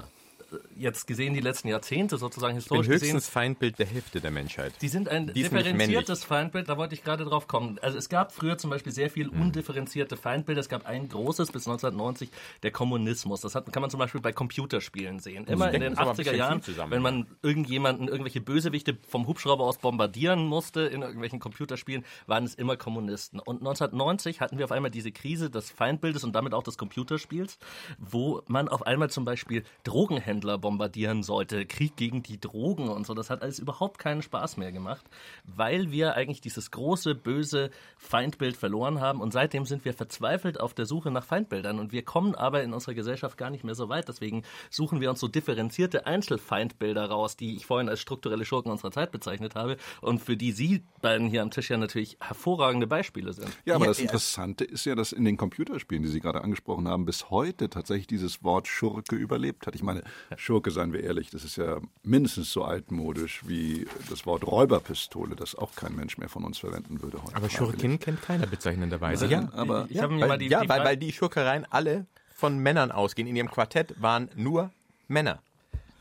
jetzt 0.75 1.07
gesehen 1.07 1.33
die 1.33 1.39
letzten 1.39 1.67
Jahrzehnte 1.67 2.17
sozusagen 2.17 2.57
Ich 2.57 2.67
bin 2.67 2.77
historisch 2.77 2.87
gesehen 2.87 3.15
höchstens 3.15 3.29
Feindbild 3.29 3.79
der 3.79 3.85
Hälfte 3.85 4.21
der 4.21 4.31
Menschheit. 4.31 4.73
Die 4.81 4.87
sind 4.87 5.09
ein 5.09 5.27
Die 5.27 5.33
differenziertes 5.33 6.23
Feindbild, 6.23 6.69
da 6.69 6.77
wollte 6.77 6.95
ich 6.95 7.03
gerade 7.03 7.25
drauf 7.25 7.47
kommen. 7.47 7.79
Also 7.81 7.97
es 7.97 8.09
gab 8.09 8.31
früher 8.31 8.57
zum 8.57 8.69
Beispiel 8.69 8.91
sehr 8.91 9.09
viel 9.09 9.29
Hm. 9.31 9.41
undifferenzierte 9.41 10.17
Feindbilder. 10.17 10.61
Es 10.61 10.69
gab 10.69 10.85
ein 10.85 11.07
großes 11.09 11.51
bis 11.51 11.67
1990, 11.67 12.29
der 12.63 12.71
Kommunismus. 12.71 13.41
Das 13.41 13.55
hat, 13.55 13.71
kann 13.71 13.81
man 13.81 13.89
zum 13.89 13.99
Beispiel 13.99 14.21
bei 14.21 14.31
Computerspielen 14.31 15.19
sehen. 15.19 15.45
Immer 15.45 15.67
in 15.67 15.81
denken 15.81 15.89
den 15.89 15.95
Sie 15.95 16.01
aber 16.01 16.11
ein 16.11 16.15
80er 16.17 16.19
bisschen 16.19 16.37
Jahren, 16.37 16.91
wenn 16.91 17.01
man 17.01 17.27
irgendjemanden, 17.41 18.07
irgendwelche 18.07 18.41
Bösewichte 18.41 18.97
vom 19.07 19.27
Hubschrauber 19.27 19.63
aus 19.63 19.77
bombardieren 19.77 20.45
musste 20.45 20.81
in 20.81 21.01
irgendwelchen 21.01 21.39
Computerspielen, 21.39 22.03
waren 22.27 22.43
es 22.43 22.55
immer 22.55 22.77
Kommunisten. 22.77 23.39
Und 23.39 23.59
1990 23.59 24.41
hatten 24.41 24.57
wir 24.57 24.65
auf 24.65 24.71
einmal 24.71 24.91
diese 24.91 25.11
Krise 25.11 25.49
des 25.49 25.69
Feindbildes 25.69 26.23
und 26.23 26.33
damit 26.33 26.53
auch 26.53 26.63
des 26.63 26.77
Computerspiels, 26.77 27.57
wo 27.97 28.41
man 28.47 28.67
auf 28.67 28.85
einmal 28.85 29.09
zum 29.09 29.25
Beispiel 29.25 29.63
Drogenhändler 29.83 30.38
bombardieren 30.41 31.23
sollte, 31.23 31.65
Krieg 31.65 31.97
gegen 31.97 32.23
die 32.23 32.39
Drogen 32.39 32.89
und 32.89 33.05
so. 33.05 33.13
Das 33.13 33.29
hat 33.29 33.41
alles 33.41 33.59
überhaupt 33.59 33.99
keinen 33.99 34.21
Spaß 34.21 34.57
mehr 34.57 34.71
gemacht, 34.71 35.05
weil 35.43 35.91
wir 35.91 36.15
eigentlich 36.15 36.41
dieses 36.41 36.71
große, 36.71 37.15
böse 37.15 37.71
Feindbild 37.97 38.55
verloren 38.57 39.01
haben 39.01 39.21
und 39.21 39.33
seitdem 39.33 39.65
sind 39.65 39.83
wir 39.85 39.93
verzweifelt 39.93 40.59
auf 40.59 40.73
der 40.73 40.85
Suche 40.85 41.11
nach 41.11 41.25
Feindbildern 41.25 41.79
und 41.79 41.91
wir 41.91 42.03
kommen 42.03 42.35
aber 42.35 42.63
in 42.63 42.73
unserer 42.73 42.93
Gesellschaft 42.93 43.37
gar 43.37 43.49
nicht 43.49 43.63
mehr 43.63 43.75
so 43.75 43.89
weit. 43.89 44.07
Deswegen 44.07 44.43
suchen 44.69 45.01
wir 45.01 45.09
uns 45.09 45.19
so 45.19 45.27
differenzierte 45.27 46.05
Einzelfeindbilder 46.05 47.05
raus, 47.05 47.35
die 47.35 47.55
ich 47.55 47.65
vorhin 47.65 47.89
als 47.89 47.99
strukturelle 47.99 48.45
Schurken 48.45 48.71
unserer 48.71 48.91
Zeit 48.91 49.11
bezeichnet 49.11 49.55
habe 49.55 49.77
und 50.01 50.19
für 50.19 50.37
die 50.37 50.51
Sie 50.51 50.83
beiden 51.01 51.27
hier 51.27 51.41
am 51.41 51.51
Tisch 51.51 51.69
ja 51.69 51.77
natürlich 51.77 52.17
hervorragende 52.21 52.87
Beispiele 52.87 53.33
sind. 53.33 53.49
Ja, 53.65 53.75
aber 53.75 53.85
Ja, 53.85 53.89
das 53.89 53.97
ja. 53.99 54.05
Interessante 54.05 54.63
ist 54.63 54.85
ja, 54.85 54.95
dass 54.95 55.11
in 55.11 55.25
den 55.25 55.37
Computerspielen, 55.37 56.03
die 56.03 56.09
Sie 56.09 56.19
gerade 56.19 56.41
angesprochen 56.43 56.87
haben, 56.87 57.05
bis 57.05 57.29
heute 57.29 57.69
tatsächlich 57.69 58.07
dieses 58.07 58.43
Wort 58.43 58.67
Schurke 58.67 59.15
überlebt 59.15 59.67
hat. 59.67 59.75
Ich 59.75 59.83
meine, 59.83 60.03
Schurke, 60.37 60.71
seien 60.71 60.93
wir 60.93 61.03
ehrlich, 61.03 61.29
das 61.29 61.43
ist 61.43 61.57
ja 61.57 61.79
mindestens 62.03 62.51
so 62.51 62.63
altmodisch 62.63 63.47
wie 63.47 63.87
das 64.09 64.25
Wort 64.25 64.45
Räuberpistole, 64.45 65.35
das 65.35 65.55
auch 65.55 65.75
kein 65.75 65.95
Mensch 65.95 66.17
mehr 66.17 66.29
von 66.29 66.43
uns 66.43 66.59
verwenden 66.59 67.01
würde 67.01 67.21
heute. 67.23 67.35
Aber. 67.35 67.49
Schurkin 67.49 67.99
kennt 67.99 68.21
keiner 68.21 68.47
bezeichnenderweise. 68.47 69.25
Ja, 69.27 69.49
aber 69.53 69.87
Ich 69.89 69.99
mir 70.01 70.07
mal 70.09 70.29
Weil, 70.29 70.37
die, 70.37 70.47
ja, 70.47 70.61
die 70.61 70.69
weil, 70.69 70.83
weil 70.83 70.97
die 70.97 71.11
Schurkereien 71.11 71.65
alle 71.69 72.05
von 72.35 72.57
Männern 72.57 72.91
ausgehen. 72.91 73.27
In 73.27 73.35
ihrem 73.35 73.51
Quartett 73.51 74.01
waren 74.01 74.29
nur 74.35 74.71
Männer. 75.07 75.41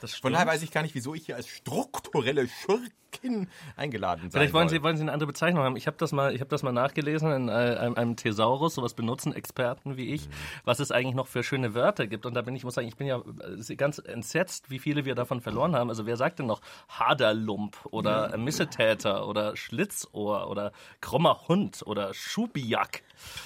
Von 0.00 0.32
daher 0.32 0.46
weiß 0.46 0.62
ich 0.62 0.70
gar 0.70 0.82
nicht, 0.82 0.94
wieso 0.94 1.14
ich 1.14 1.26
hier 1.26 1.36
als 1.36 1.48
strukturelle 1.48 2.48
Schurkin 2.48 3.48
eingeladen 3.76 4.22
sein 4.22 4.30
Vielleicht 4.30 4.52
wollen 4.52 4.68
soll. 4.68 4.78
Sie, 4.78 4.82
wollen 4.82 4.96
Sie 4.96 5.02
eine 5.02 5.12
andere 5.12 5.26
Bezeichnung 5.26 5.62
haben. 5.62 5.76
Ich 5.76 5.86
habe 5.86 5.96
das 5.96 6.12
mal, 6.12 6.34
ich 6.34 6.40
habe 6.40 6.50
das 6.50 6.62
mal 6.62 6.72
nachgelesen 6.72 7.32
in 7.32 7.48
äh, 7.48 7.52
einem, 7.52 7.94
einem 7.94 8.16
Thesaurus. 8.16 8.74
Sowas 8.74 8.94
benutzen 8.94 9.32
Experten 9.32 9.96
wie 9.96 10.14
ich, 10.14 10.28
was 10.64 10.80
es 10.80 10.90
eigentlich 10.92 11.14
noch 11.14 11.26
für 11.26 11.42
schöne 11.42 11.74
Wörter 11.74 12.06
gibt. 12.06 12.26
Und 12.26 12.34
da 12.34 12.42
bin 12.42 12.54
ich 12.54 12.64
muss 12.64 12.74
sagen, 12.74 12.88
ich 12.88 12.96
bin 12.96 13.06
ja 13.06 13.18
äh, 13.18 13.76
ganz 13.76 13.98
entsetzt, 13.98 14.70
wie 14.70 14.78
viele 14.78 15.04
wir 15.04 15.14
davon 15.14 15.40
verloren 15.40 15.74
haben. 15.74 15.88
Also 15.90 16.06
wer 16.06 16.16
sagt 16.16 16.38
denn 16.38 16.46
noch 16.46 16.60
Haderlump 16.88 17.76
oder 17.90 18.36
Missetäter 18.36 19.26
oder 19.26 19.56
Schlitzohr 19.56 20.48
oder 20.48 20.72
krummer 21.00 21.48
Hund 21.48 21.82
oder 21.84 22.14
Schubiak? 22.14 23.02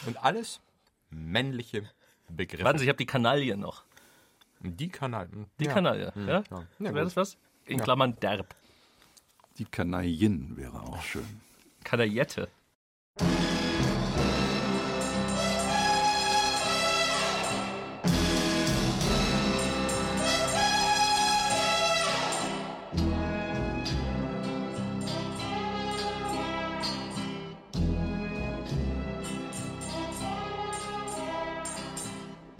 Und 0.06 0.22
alles 0.22 0.60
männliche 1.10 1.88
Begriffe. 2.28 2.64
Warten 2.64 2.78
Sie, 2.78 2.84
ich 2.84 2.88
habe 2.88 2.98
die 2.98 3.06
Kanaille 3.06 3.56
noch. 3.56 3.84
Die 4.62 4.88
Kanal. 4.88 5.28
Die 5.58 5.64
ja. 5.64 5.72
Kanaille, 5.72 6.12
ja? 6.14 6.42
Ja, 6.50 6.64
Wäre 6.78 6.94
gut. 6.94 7.02
das 7.06 7.16
was? 7.16 7.36
In 7.66 7.80
Klammern 7.80 8.16
derb. 8.20 8.54
die 9.58 9.64
Kanaillen 9.64 10.56
wäre 10.56 10.80
auch 10.80 11.02
schön. 11.02 11.26
Kanaillette. 11.84 12.48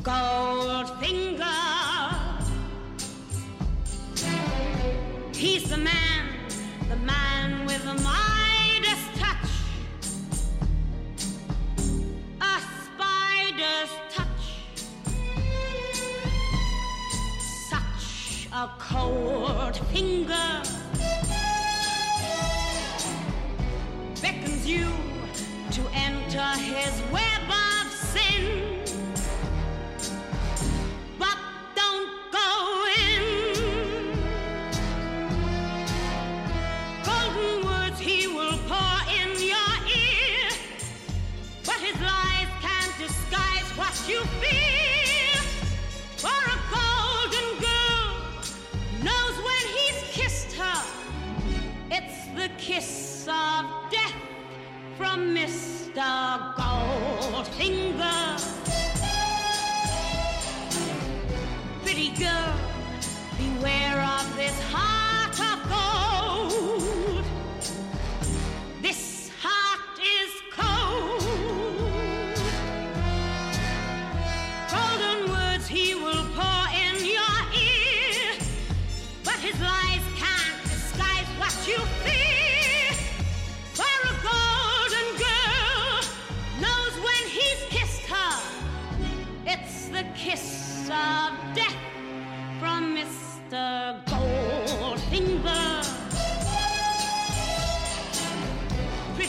Goldfinger. 0.04 1.31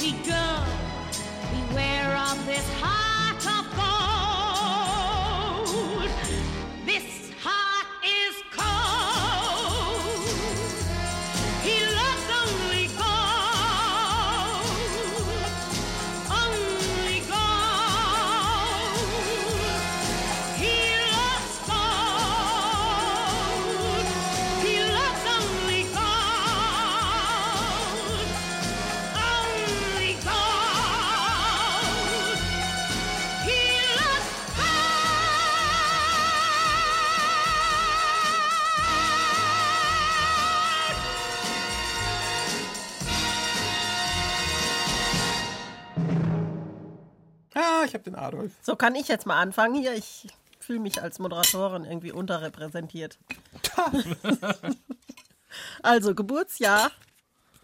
he 0.03 0.11
goes. 0.23 0.42
Ich 47.93 47.95
habe 47.95 48.03
den 48.09 48.15
Adolf. 48.15 48.51
So 48.63 48.75
kann 48.75 48.95
ich 48.95 49.07
jetzt 49.07 49.27
mal 49.27 49.39
anfangen 49.39 49.75
hier. 49.75 49.93
Ich 49.93 50.27
fühle 50.59 50.79
mich 50.79 50.99
als 51.01 51.19
Moderatorin 51.19 51.85
irgendwie 51.85 52.11
unterrepräsentiert. 52.11 53.19
also 55.83 56.15
Geburtsjahr 56.15 56.89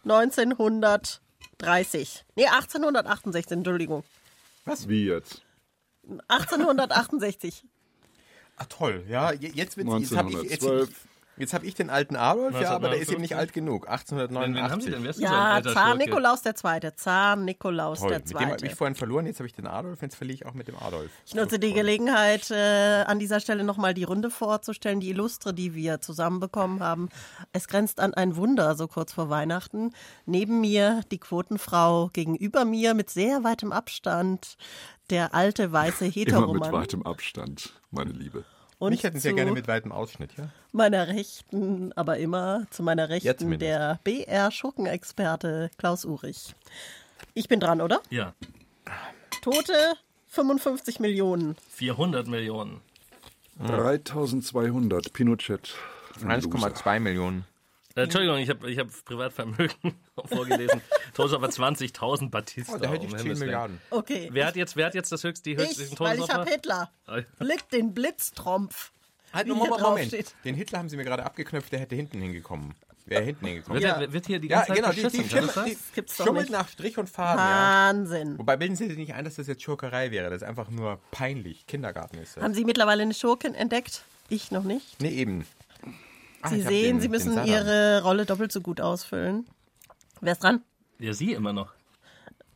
1930. 0.04 2.26
Nee, 2.36 2.46
1868, 2.48 3.52
Entschuldigung. 3.52 4.04
Wie 4.88 5.06
jetzt? 5.08 5.42
1868. 6.28 7.64
Ah, 8.58 8.66
toll. 8.66 9.04
Ja, 9.08 9.32
je- 9.32 9.52
jetzt, 9.54 9.78
wird's- 9.78 9.92
jetzt 10.00 10.16
habe 10.16 10.30
ich, 10.30 10.36
jetzt, 10.44 10.64
1912. 10.64 11.08
jetzt 11.40 11.54
hab 11.54 11.64
ich 11.64 11.74
den 11.74 11.90
alten 11.90 12.16
Adolf, 12.16 12.60
ja, 12.60 12.72
aber 12.72 12.90
der 12.90 13.00
ist 13.00 13.12
eben 13.12 13.22
nicht 13.22 13.36
1959. 13.36 13.38
alt 13.38 13.54
genug. 13.54 13.88
Wen, 13.90 14.56
wen 14.56 14.72
haben 14.72 14.82
Sie 14.82 14.92
denn? 14.92 15.00
1889. 15.06 15.16
So 15.16 15.24
Ja, 15.24 15.54
alter 15.54 15.74
Zar? 15.74 15.96
Nikolaus 15.96 16.42
der 16.42 16.56
Zweite. 16.56 16.96
Zar 16.96 17.36
Nikolaus 17.36 18.00
Toll. 18.00 18.10
der 18.10 18.20
Mit 18.20 18.30
dem 18.30 18.40
habe 18.40 18.66
ich 18.66 18.76
vorhin 18.76 18.96
verloren, 18.96 19.26
jetzt 19.26 19.40
habe 19.40 19.48
ich 19.48 19.54
den 19.54 19.68
Adolf, 19.68 20.02
jetzt 20.02 20.16
verliere 20.16 20.36
ich 20.36 20.46
auch 20.46 20.54
mit 20.54 20.68
dem 20.68 20.76
Adolf. 20.78 21.10
Ich 21.26 21.34
nutze 21.34 21.60
die 21.60 21.74
Gelegenheit, 21.74 22.52
äh, 22.52 23.04
an 23.08 23.20
dieser 23.20 23.40
Stelle 23.40 23.64
nochmal 23.64 23.94
die 23.94 24.04
Runde 24.04 24.30
vorzustellen, 24.30 25.00
die 25.00 25.10
Illustre, 25.10 25.54
die 25.54 25.74
wir 25.74 26.02
zusammenbekommen 26.02 26.82
haben. 26.82 27.10
Es 27.54 27.68
grenzt 27.68 28.00
an 28.00 28.14
ein 28.14 28.36
Wunder, 28.36 28.76
so 28.76 28.88
kurz 28.88 29.14
vor 29.14 29.30
Weihnachten. 29.30 29.94
Neben 30.26 30.62
mir 30.62 31.02
die 31.12 31.20
Quotenfrau, 31.20 32.10
gegenüber 32.14 32.66
mir 32.66 32.94
mit 32.94 33.10
sehr 33.10 33.44
weitem 33.44 33.72
Abstand 33.72 34.58
der 35.10 35.34
alte 35.34 35.72
weiße 35.72 36.06
Immer 36.06 36.54
mit 36.54 36.72
weitem 36.72 37.04
Abstand, 37.04 37.74
meine 37.92 38.12
Liebe. 38.12 38.46
Und 38.80 38.92
Mich 38.92 39.04
hätten 39.04 39.20
Sie 39.20 39.28
ja 39.28 39.36
gerne 39.36 39.52
mit 39.52 39.68
weitem 39.68 39.92
Ausschnitt, 39.92 40.32
ja? 40.38 40.50
meiner 40.72 41.10
Rechten, 41.10 41.92
aber 41.94 42.18
immer 42.18 42.66
zu 42.70 42.82
meiner 42.82 43.10
Rechten 43.10 43.60
der 43.60 44.00
BR-Schurkenexperte 44.06 45.70
Klaus 45.78 46.06
Urich. 46.06 46.56
Ich 47.34 47.50
bin 47.50 47.60
dran, 47.60 47.82
oder? 47.82 48.02
Ja, 48.10 48.34
Tote 49.42 49.74
55 50.28 51.00
Millionen. 51.00 51.56
400 51.72 52.28
Millionen. 52.28 52.82
3200, 53.66 55.12
Pinochet. 55.12 55.76
ein 56.22 56.42
Loser. 56.42 56.68
1,2 56.68 57.00
Millionen. 57.00 57.46
Äh, 57.96 58.04
Entschuldigung, 58.04 58.38
ich 58.38 58.50
habe 58.50 58.70
ich 58.70 58.78
hab 58.80 58.88
Privatvermögen 59.06 59.96
vorgelesen. 60.26 60.82
Aber 61.18 61.48
20.000 61.48 62.30
Batista. 62.30 62.74
Oh, 62.76 62.78
da 62.78 62.90
hätte 62.90 63.06
ich 63.06 63.12
um 63.12 63.18
10 63.18 63.20
Himmels 63.20 63.40
Willen. 63.40 63.50
Milliarden. 63.50 63.82
Okay. 63.90 64.30
Wer 64.32 64.46
hat 64.48 64.56
jetzt, 64.56 64.76
wer 64.76 64.86
hat 64.86 64.96
jetzt 64.96 65.12
das 65.12 65.24
höchste, 65.24 65.50
die 65.50 65.58
höchste 65.58 65.84
Ich, 65.84 66.00
weil 66.00 66.20
ich 66.20 66.30
habe 66.30 66.50
Hitler. 66.50 66.92
Blick 67.40 67.68
den 67.70 67.94
Blitztrompf. 67.94 68.92
Halt, 69.34 69.48
Wie 69.48 69.52
Moment, 69.52 69.80
Moment. 69.82 70.36
Den 70.46 70.56
Hitler 70.56 70.80
haben 70.80 70.90
Sie 70.90 70.98
mir 70.98 71.04
gerade 71.04 71.24
abgeknöpft, 71.26 71.72
der 71.72 71.80
hätte 71.80 71.96
hinten 71.96 72.20
hingekommen. 72.22 72.74
Wäre 73.06 73.24
hinten 73.24 73.46
hingekommen. 73.48 73.82
Wird, 73.82 73.92
er- 73.92 74.14
wird 74.14 74.26
hier 74.28 74.40
die 74.40 74.48
Ja, 74.50 74.58
ganze 74.64 74.74
Zeit 74.74 74.78
genau, 74.78 75.10
die, 75.10 75.18
die, 75.18 75.30
schummelt, 75.30 75.52
sein? 75.52 75.66
die 75.66 75.78
gibt's 75.96 76.18
doch 76.18 76.26
schummelt 76.26 76.50
nicht. 76.50 76.52
nach 76.60 76.68
Strich 76.70 76.98
und 77.00 77.10
Faden, 77.10 77.40
ja. 77.40 77.46
Wahnsinn. 77.90 78.38
Wobei 78.38 78.56
bilden 78.58 78.76
Sie 78.76 78.88
sich 78.88 78.98
nicht 78.98 79.14
ein, 79.16 79.26
dass 79.26 79.36
das 79.36 79.48
jetzt 79.48 79.64
Schurkerei 79.64 80.12
wäre. 80.12 80.30
Das 80.30 80.42
ist 80.44 80.48
einfach 80.48 80.70
nur 80.70 81.00
peinlich. 81.12 81.66
Kindergarten 81.68 82.18
ist 82.20 82.38
das. 82.38 82.44
Haben 82.44 82.54
Sie 82.54 82.66
mittlerweile 82.66 83.02
eine 83.04 83.14
Schurkin 83.16 83.56
entdeckt? 83.56 84.04
Ich 84.30 84.52
noch 84.52 84.64
nicht. 84.64 85.02
Nee, 85.02 85.10
eben. 85.10 85.46
Ah, 86.42 86.50
Sie 86.50 86.62
sehen, 86.62 86.98
den- 86.98 87.02
Sie 87.02 87.10
müssen. 87.10 87.46
Ihre 87.46 88.02
Rolle 88.04 88.26
doppelt 88.26 88.52
so 88.52 88.62
gut 88.62 88.80
ausfüllen. 88.82 89.46
Wer 90.22 90.34
ist 90.34 90.44
dran? 90.44 90.62
Ja, 91.00 91.14
Sie 91.14 91.34
immer 91.34 91.54
noch. 91.54 91.74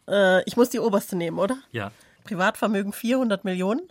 Äh, 0.08 0.44
ich 0.44 0.58
muss 0.58 0.70
die 0.70 0.80
oberste 0.80 1.16
nehmen, 1.16 1.40
oder? 1.40 1.58
Ja. 1.72 1.92
Privatvermögen 2.24 2.94
400 2.94 3.46
Millionen. 3.46 3.82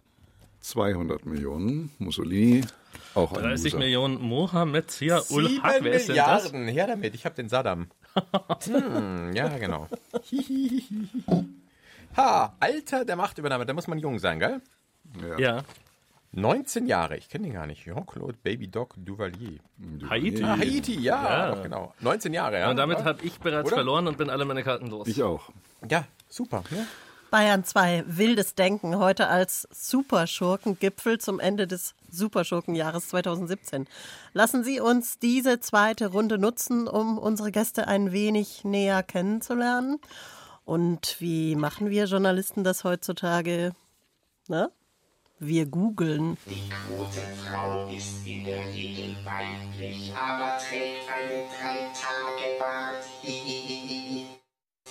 200 0.60 1.26
Millionen, 1.26 1.90
Mussolini, 1.98 2.62
auch 3.14 3.32
ein 3.32 3.42
30 3.42 3.72
Loser. 3.72 3.78
Millionen 3.78 4.20
Mohammed 4.20 4.90
Zia 4.90 5.20
ul 5.30 5.48
Sieben 5.48 5.62
Haq. 5.62 5.78
Wer 5.82 5.92
ist 5.94 6.08
denn 6.08 6.16
das? 6.16 6.52
Milliarden. 6.52 6.68
Her 6.68 6.86
damit. 6.86 7.14
Ich 7.14 7.24
habe 7.24 7.34
den 7.34 7.48
Saddam. 7.48 7.88
hm, 8.66 9.32
ja, 9.34 9.48
genau. 9.58 9.88
ha, 12.16 12.54
Alter 12.60 13.04
der 13.04 13.16
Machtübernahme. 13.16 13.66
Da 13.66 13.72
muss 13.72 13.86
man 13.88 13.98
jung 13.98 14.18
sein, 14.18 14.38
gell? 14.38 14.60
Ja. 15.38 15.64
19 16.32 16.86
Jahre. 16.86 17.16
Ich 17.18 17.28
kenne 17.28 17.44
den 17.44 17.52
gar 17.52 17.66
nicht. 17.66 17.84
Jean-Claude 17.84 18.38
Baby 18.42 18.68
Doc 18.68 18.94
Duvalier. 18.96 19.60
Haiti. 20.08 20.42
Ah, 20.42 20.56
Haiti, 20.56 20.98
ja, 20.98 21.22
Ja. 21.22 21.54
Doch, 21.54 21.62
genau. 21.62 21.94
19 22.00 22.32
Jahre, 22.32 22.58
ja. 22.58 22.70
Und 22.70 22.76
damit 22.76 23.00
ja. 23.00 23.04
habe 23.04 23.22
ich 23.22 23.38
bereits 23.38 23.66
Oder? 23.66 23.76
verloren 23.76 24.06
und 24.08 24.16
bin 24.16 24.30
alle 24.30 24.44
meine 24.44 24.62
Karten 24.62 24.86
los. 24.86 25.06
Ich 25.08 25.22
auch. 25.22 25.50
Ja, 25.88 26.04
super. 26.28 26.64
Ja. 26.70 26.86
Bayern 27.30 27.64
2, 27.64 28.04
wildes 28.06 28.54
Denken, 28.54 28.98
heute 28.98 29.28
als 29.28 29.66
Superschurkengipfel 29.70 31.18
zum 31.18 31.40
Ende 31.40 31.66
des 31.66 31.94
Superschurkenjahres 32.10 33.08
2017. 33.08 33.86
Lassen 34.34 34.64
Sie 34.64 34.80
uns 34.80 35.18
diese 35.18 35.58
zweite 35.58 36.08
Runde 36.08 36.36
nutzen, 36.36 36.86
um 36.86 37.16
unsere 37.16 37.50
Gäste 37.50 37.88
ein 37.88 38.12
wenig 38.12 38.64
näher 38.64 39.02
kennenzulernen. 39.02 39.98
Und 40.66 41.16
wie 41.20 41.56
machen 41.56 41.88
wir 41.88 42.04
Journalisten 42.04 42.64
das 42.64 42.84
heutzutage? 42.84 43.72
Ne? 44.48 44.70
Wir 45.44 45.66
googeln. 45.66 46.36
Die 46.46 46.70
Quotenfrau 46.70 47.88
ist 47.88 48.24
in 48.24 48.44
der 48.44 48.64
Regel 48.72 49.16
weiblich, 49.24 50.12
aber 50.14 50.56
trägt 50.58 51.08
einen 51.10 51.48
Drei-Tage-Bart. 51.50 53.04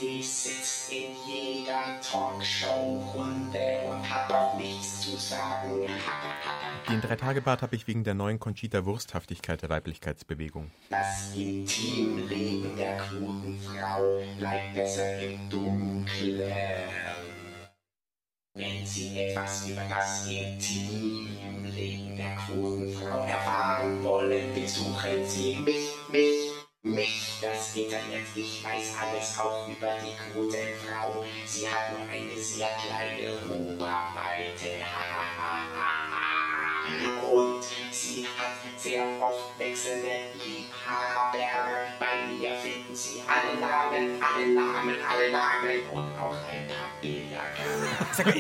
Die 0.02 0.22
sitzt 0.22 0.92
in 0.92 1.16
jeder 1.26 2.02
Talkshow-Runde 2.02 3.80
und 3.92 4.10
hat 4.10 4.30
auch 4.34 4.58
nichts 4.58 5.04
zu 5.04 5.16
sagen. 5.16 5.88
Den 6.90 7.00
Drei-Tage-Bart 7.00 7.62
habe 7.62 7.78
ich 7.78 7.88
wegen 7.88 8.04
der 8.04 8.16
neuen 8.16 8.40
Conchita 8.40 8.84
Wursthaftigkeit 8.84 9.62
der 9.62 9.70
Weiblichkeitsbewegung. 9.70 10.70
Das 10.90 11.34
Intimleben 11.34 12.76
der 12.76 12.98
Quotenfrau 12.98 14.22
bleibt 14.38 14.74
besser 14.74 15.22
im 15.22 15.50
Dunkeln. 15.50 16.52
Wenn 18.54 18.86
Sie 18.86 19.18
etwas 19.18 19.70
über 19.70 19.84
das 19.90 20.28
Intimleben 20.28 22.18
der 22.18 22.36
Quotenfrau 22.36 23.24
erfahren 23.26 24.04
wollen, 24.04 24.54
besuchen 24.54 25.26
Sie 25.26 25.56
mich, 25.56 25.96
mich, 26.12 26.52
mich, 26.82 27.40
das 27.42 27.74
Internet. 27.78 28.28
Ich 28.36 28.62
weiß 28.62 28.96
alles 29.00 29.40
auch 29.40 29.70
über 29.70 29.96
die 30.04 30.34
Quotenfrau. 30.34 31.24
Sie 31.46 31.66
hat 31.66 31.98
nur 31.98 32.02
eine 32.10 32.36
sehr 32.36 32.68
kleine 32.76 33.40
Ruhrweite. 33.48 34.84
Und 37.32 37.64
sie 37.92 38.26
hat 38.26 38.78
sehr 38.78 39.06
oft 39.22 39.58
wechselnde 39.58 40.34
Liebhaber. 40.44 41.38
Bei 41.98 42.28
mir 42.28 42.54
finden 42.58 42.94
Sie 42.94 43.22
alle 43.26 43.58
Namen, 43.62 44.22
alle 44.22 44.48
Namen, 44.54 44.98
alle 45.10 45.32
Namen 45.32 45.90
und 45.94 46.20
auch 46.20 46.36
ein 46.52 46.68
paar 46.68 46.91
mal, 48.20 48.36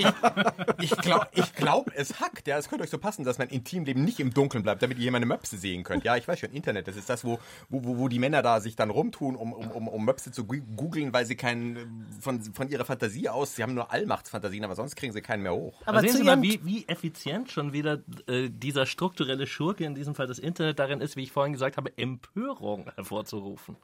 ich, 0.79 0.91
ich 0.91 0.97
glaube, 0.97 1.27
ich 1.33 1.53
glaub, 1.55 1.91
es 1.95 2.19
hackt. 2.19 2.47
Ja, 2.47 2.57
es 2.57 2.69
könnte 2.69 2.83
euch 2.83 2.89
so 2.89 2.97
passen, 2.97 3.23
dass 3.23 3.37
mein 3.37 3.49
Intimleben 3.49 4.03
nicht 4.03 4.19
im 4.19 4.33
Dunkeln 4.33 4.63
bleibt, 4.63 4.81
damit 4.81 4.97
ihr 4.97 5.03
hier 5.03 5.11
meine 5.11 5.25
Möpse 5.25 5.57
sehen 5.57 5.83
könnt. 5.83 6.03
Ja, 6.03 6.17
ich 6.17 6.27
weiß 6.27 6.39
schon, 6.39 6.51
Internet, 6.51 6.87
das 6.87 6.95
ist 6.95 7.09
das, 7.09 7.23
wo, 7.23 7.39
wo, 7.69 7.97
wo- 7.97 8.07
die 8.07 8.19
Männer 8.19 8.41
da 8.41 8.59
sich 8.61 8.75
dann 8.75 8.89
rumtun, 8.89 9.35
um, 9.35 9.53
um, 9.53 9.71
um, 9.71 9.87
um 9.87 10.05
Möpse 10.05 10.31
zu 10.31 10.45
googeln, 10.45 11.13
weil 11.13 11.25
sie 11.25 11.35
keinen, 11.35 12.07
von, 12.19 12.41
von 12.41 12.67
ihrer 12.69 12.85
Fantasie 12.85 13.29
aus, 13.29 13.55
sie 13.55 13.63
haben 13.63 13.73
nur 13.73 13.91
Allmachtsfantasien, 13.91 14.63
aber 14.65 14.75
sonst 14.75 14.95
kriegen 14.95 15.13
sie 15.13 15.21
keinen 15.21 15.43
mehr 15.43 15.53
hoch. 15.53 15.73
Aber 15.85 16.01
sehen 16.01 16.11
zu 16.11 16.17
Sie 16.17 16.23
mal, 16.23 16.41
wie, 16.41 16.59
wie 16.65 16.87
effizient 16.87 17.51
schon 17.51 17.73
wieder 17.73 17.99
äh, 18.27 18.49
dieser 18.49 18.85
strukturelle 18.85 19.47
Schurke, 19.47 19.85
in 19.85 19.95
diesem 19.95 20.15
Fall 20.15 20.27
das 20.27 20.39
Internet, 20.39 20.79
darin 20.79 21.01
ist, 21.01 21.15
wie 21.15 21.23
ich 21.23 21.31
vorhin 21.31 21.53
gesagt 21.53 21.77
habe, 21.77 21.97
Empörung 21.97 22.89
hervorzurufen. 22.95 23.75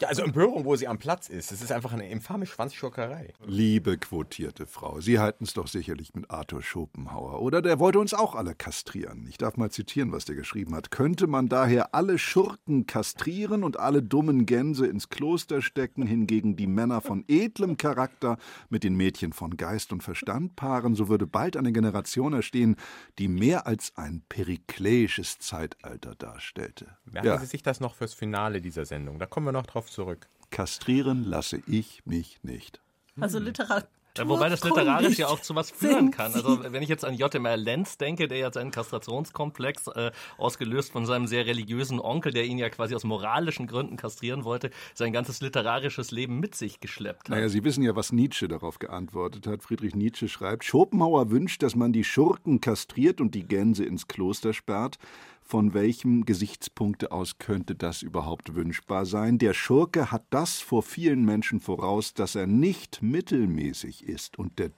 Ja, 0.00 0.08
also 0.08 0.22
Empörung, 0.22 0.64
wo 0.64 0.76
sie 0.76 0.88
am 0.88 0.98
Platz 0.98 1.28
ist. 1.28 1.52
Das 1.52 1.62
ist 1.62 1.72
einfach 1.72 1.92
eine 1.92 2.08
infame 2.08 2.46
Schwanzschurkerei. 2.46 3.32
Liebe 3.44 3.98
quotierte 3.98 4.66
Frau, 4.66 5.00
Sie 5.00 5.18
halten 5.18 5.44
es 5.44 5.54
doch 5.54 5.66
sicherlich 5.66 6.14
mit 6.14 6.30
Arthur 6.30 6.62
Schopenhauer, 6.62 7.40
oder? 7.40 7.62
Der 7.62 7.78
wollte 7.78 7.98
uns 7.98 8.14
auch 8.14 8.34
alle 8.34 8.54
kastrieren. 8.54 9.26
Ich 9.28 9.38
darf 9.38 9.56
mal 9.56 9.70
zitieren, 9.70 10.12
was 10.12 10.24
der 10.24 10.36
geschrieben 10.36 10.74
hat. 10.74 10.90
Könnte 10.90 11.26
man 11.26 11.48
daher 11.48 11.94
alle 11.94 12.18
Schurken 12.18 12.86
kastrieren 12.86 13.64
und 13.64 13.78
alle 13.78 14.02
dummen 14.02 14.46
Gänse 14.46 14.86
ins 14.86 15.08
Kloster 15.08 15.62
stecken, 15.62 16.06
hingegen 16.06 16.56
die 16.56 16.66
Männer 16.66 17.00
von 17.00 17.24
edlem 17.28 17.76
Charakter 17.76 18.38
mit 18.68 18.84
den 18.84 18.94
Mädchen 18.94 19.32
von 19.32 19.56
Geist 19.56 19.92
und 19.92 20.02
Verstand 20.02 20.56
paaren, 20.56 20.94
so 20.94 21.08
würde 21.08 21.26
bald 21.26 21.56
eine 21.56 21.72
Generation 21.72 22.32
erstehen, 22.32 22.76
die 23.18 23.28
mehr 23.28 23.66
als 23.66 23.92
ein 23.96 24.22
perikleisches 24.28 25.38
Zeitalter 25.38 26.14
darstellte. 26.14 26.96
Merken 27.04 27.26
Ja, 27.26 27.38
Sie 27.38 27.46
sich 27.46 27.62
das 27.62 27.80
noch 27.80 27.94
fürs 27.94 28.14
Finale 28.14 28.60
dieser 28.60 28.84
Sendung. 28.84 29.18
Da 29.18 29.26
kommen 29.26 29.46
wir 29.46 29.52
noch 29.52 29.66
drauf 29.72 29.90
zurück. 29.90 30.28
kastrieren 30.50 31.24
lasse 31.24 31.62
ich 31.66 32.04
mich 32.04 32.38
nicht. 32.42 32.80
also 33.20 33.38
Literatur. 33.38 33.88
Ja, 34.18 34.28
wobei 34.28 34.50
das 34.50 34.62
literarisch 34.62 35.18
ja 35.18 35.28
auch 35.28 35.40
zu 35.40 35.54
was 35.54 35.70
führen 35.70 36.10
kann. 36.10 36.34
Also 36.34 36.62
wenn 36.70 36.82
ich 36.82 36.88
jetzt 36.90 37.04
an 37.04 37.14
J.M.R. 37.14 37.56
Lenz 37.56 37.96
denke, 37.96 38.28
der 38.28 38.36
ja 38.36 38.52
seinen 38.52 38.70
Kastrationskomplex, 38.70 39.86
äh, 39.88 40.10
ausgelöst 40.36 40.92
von 40.92 41.06
seinem 41.06 41.26
sehr 41.26 41.46
religiösen 41.46 41.98
Onkel, 41.98 42.32
der 42.32 42.44
ihn 42.44 42.58
ja 42.58 42.68
quasi 42.68 42.94
aus 42.94 43.04
moralischen 43.04 43.66
Gründen 43.66 43.96
kastrieren 43.96 44.44
wollte, 44.44 44.70
sein 44.92 45.14
ganzes 45.14 45.40
literarisches 45.40 46.10
Leben 46.10 46.40
mit 46.40 46.54
sich 46.54 46.80
geschleppt 46.80 47.30
hat. 47.30 47.36
Naja, 47.36 47.48
Sie 47.48 47.64
wissen 47.64 47.82
ja, 47.82 47.96
was 47.96 48.12
Nietzsche 48.12 48.48
darauf 48.48 48.78
geantwortet 48.78 49.46
hat. 49.46 49.62
Friedrich 49.62 49.94
Nietzsche 49.94 50.28
schreibt, 50.28 50.64
Schopenhauer 50.64 51.30
wünscht, 51.30 51.62
dass 51.62 51.74
man 51.74 51.94
die 51.94 52.04
Schurken 52.04 52.60
kastriert 52.60 53.18
und 53.18 53.34
die 53.34 53.44
Gänse 53.44 53.84
ins 53.86 54.08
Kloster 54.08 54.52
sperrt. 54.52 54.98
Von 55.44 55.74
welchem 55.74 56.24
Gesichtspunkte 56.24 57.12
aus 57.12 57.38
könnte 57.38 57.74
das 57.74 58.02
überhaupt 58.02 58.54
wünschbar 58.54 59.04
sein? 59.04 59.38
Der 59.38 59.52
Schurke 59.52 60.10
hat 60.10 60.24
das 60.30 60.60
vor 60.60 60.82
vielen 60.82 61.24
Menschen 61.24 61.60
voraus, 61.60 62.14
dass 62.14 62.34
er 62.34 62.46
nicht 62.46 63.02
mittelmäßig 63.02 64.04
ist 64.04 64.38
und 64.38 64.58
der 64.58 64.70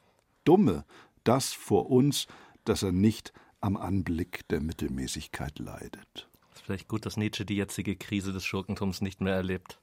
Dumme, 0.45 0.85
das 1.23 1.53
vor 1.53 1.91
uns, 1.91 2.27
dass 2.65 2.83
er 2.83 2.93
nicht 2.93 3.33
am 3.61 3.77
Anblick 3.77 4.47
der 4.49 4.61
Mittelmäßigkeit 4.61 5.59
leidet. 5.59 6.29
Ist 6.55 6.63
vielleicht 6.63 6.89
gut, 6.89 7.07
dass 7.07 7.17
Nietzsche 7.17 7.45
die 7.45 7.57
jetzige 7.57 7.97
Krise 7.97 8.33
des 8.33 8.45
Schurkentums 8.45 9.01
nicht 9.01 9.21
mehr 9.21 9.35
erlebt. 9.35 9.81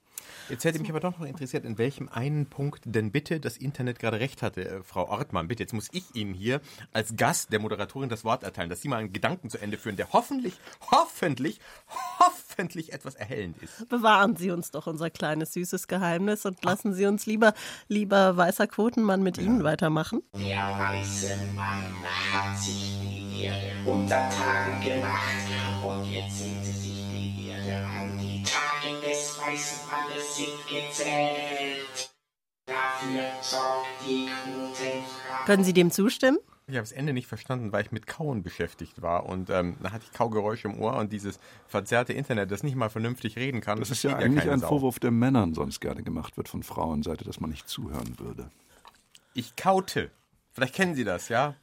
Jetzt 0.50 0.66
hätte 0.66 0.80
mich 0.80 0.90
aber 0.90 1.00
doch 1.00 1.18
noch 1.18 1.26
interessiert, 1.26 1.66
in 1.66 1.78
welchem 1.78 2.10
einen 2.10 2.46
Punkt 2.46 2.82
denn 2.86 3.12
bitte 3.12 3.40
das 3.40 3.58
Internet 3.58 4.00
gerade 4.00 4.20
recht 4.20 4.42
hatte. 4.42 4.68
Äh, 4.68 4.84
Frau 4.84 5.08
Ortmann, 5.08 5.48
bitte, 5.48 5.64
jetzt 5.64 5.74
muss 5.74 5.88
ich 5.92 6.16
Ihnen 6.16 6.34
hier 6.34 6.62
als 6.92 7.16
Gast 7.16 7.52
der 7.52 7.60
Moderatorin 7.60 8.10
das 8.10 8.24
Wort 8.24 8.44
erteilen, 8.44 8.70
dass 8.70 8.82
Sie 8.82 8.88
mal 8.88 8.98
einen 8.98 9.14
Gedanken 9.14 9.50
zu 9.50 9.58
Ende 9.58 9.78
führen, 9.78 9.96
der 9.96 10.12
hoffentlich, 10.14 10.54
hoffentlich, 10.92 11.60
hoffentlich 12.20 12.94
etwas 12.94 13.16
erhellend 13.16 13.58
ist. 13.62 13.88
Bewahren 13.90 14.36
Sie 14.36 14.52
uns 14.52 14.72
doch 14.72 14.88
unser 14.88 15.10
kleines 15.10 15.54
süßes 15.54 15.88
Geheimnis 15.88 16.46
und 16.46 16.64
lassen 16.64 16.94
Sie 16.94 17.06
uns 17.06 17.26
lieber, 17.26 17.54
lieber 17.88 18.38
weißer 18.38 18.68
Quotenmann 18.68 19.24
mit 19.24 19.38
Ihnen 19.38 19.64
weitermachen. 19.64 20.22
Der 20.34 20.78
weiße 20.78 21.38
Mann 21.56 21.84
hat 22.34 22.58
sich 22.58 23.00
die 23.02 23.44
Erde 23.44 23.72
untertan 23.86 24.82
gemacht 24.84 25.22
und 25.86 26.12
jetzt 26.12 26.40
sehen 26.40 26.64
Sie 26.64 26.72
sich 26.72 26.92
die 27.12 27.48
Erde 27.50 27.86
an. 27.86 28.21
Weißen 29.52 29.80
Mannes 29.92 30.38
sind 30.38 30.68
gezählt. 30.70 32.10
Dafür 32.66 33.24
sorgt 33.42 33.88
die 34.08 34.28
Quotenfrau. 34.28 35.46
Können 35.46 35.66
Sie 35.66 35.74
dem 35.74 35.92
zustimmen? 35.92 36.38
Ich 36.68 36.76
habe 36.76 36.84
das 36.84 36.94
Ende 36.94 37.12
nicht 37.12 37.28
verstanden, 37.28 37.74
weil 37.74 37.84
ich 37.84 37.92
mit 37.92 38.08
Kauen 38.08 38.44
beschäftigt 38.44 39.02
war 39.02 39.26
und 39.26 39.50
ähm, 39.50 39.76
da 39.84 39.92
hatte 39.92 40.06
ich 40.06 40.14
Kaugeräusche 40.14 40.70
im 40.70 40.80
Ohr 40.80 40.96
und 40.96 41.12
dieses 41.12 41.38
verzerrte 41.68 42.14
Internet, 42.14 42.50
das 42.50 42.64
nicht 42.64 42.78
mal 42.78 42.90
vernünftig 42.90 43.36
reden 43.36 43.60
kann. 43.60 43.78
Das 43.80 43.92
ist 43.92 44.04
ja 44.04 44.16
eigentlich 44.16 44.46
keine 44.46 44.54
ein 44.54 44.60
Sau. 44.62 44.70
Vorwurf, 44.70 45.00
der 45.00 45.12
Männern 45.12 45.54
sonst 45.54 45.82
gerne 45.82 46.02
gemacht 46.02 46.38
wird 46.38 46.48
von 46.48 46.64
Frauenseite, 46.64 47.26
dass 47.26 47.42
man 47.42 47.50
nicht 47.50 47.68
zuhören 47.68 48.20
würde. 48.20 48.50
Ich 49.34 49.58
kaute. 49.58 50.12
Vielleicht 50.54 50.76
kennen 50.76 50.96
Sie 50.96 51.04
das, 51.04 51.28
ja? 51.28 51.56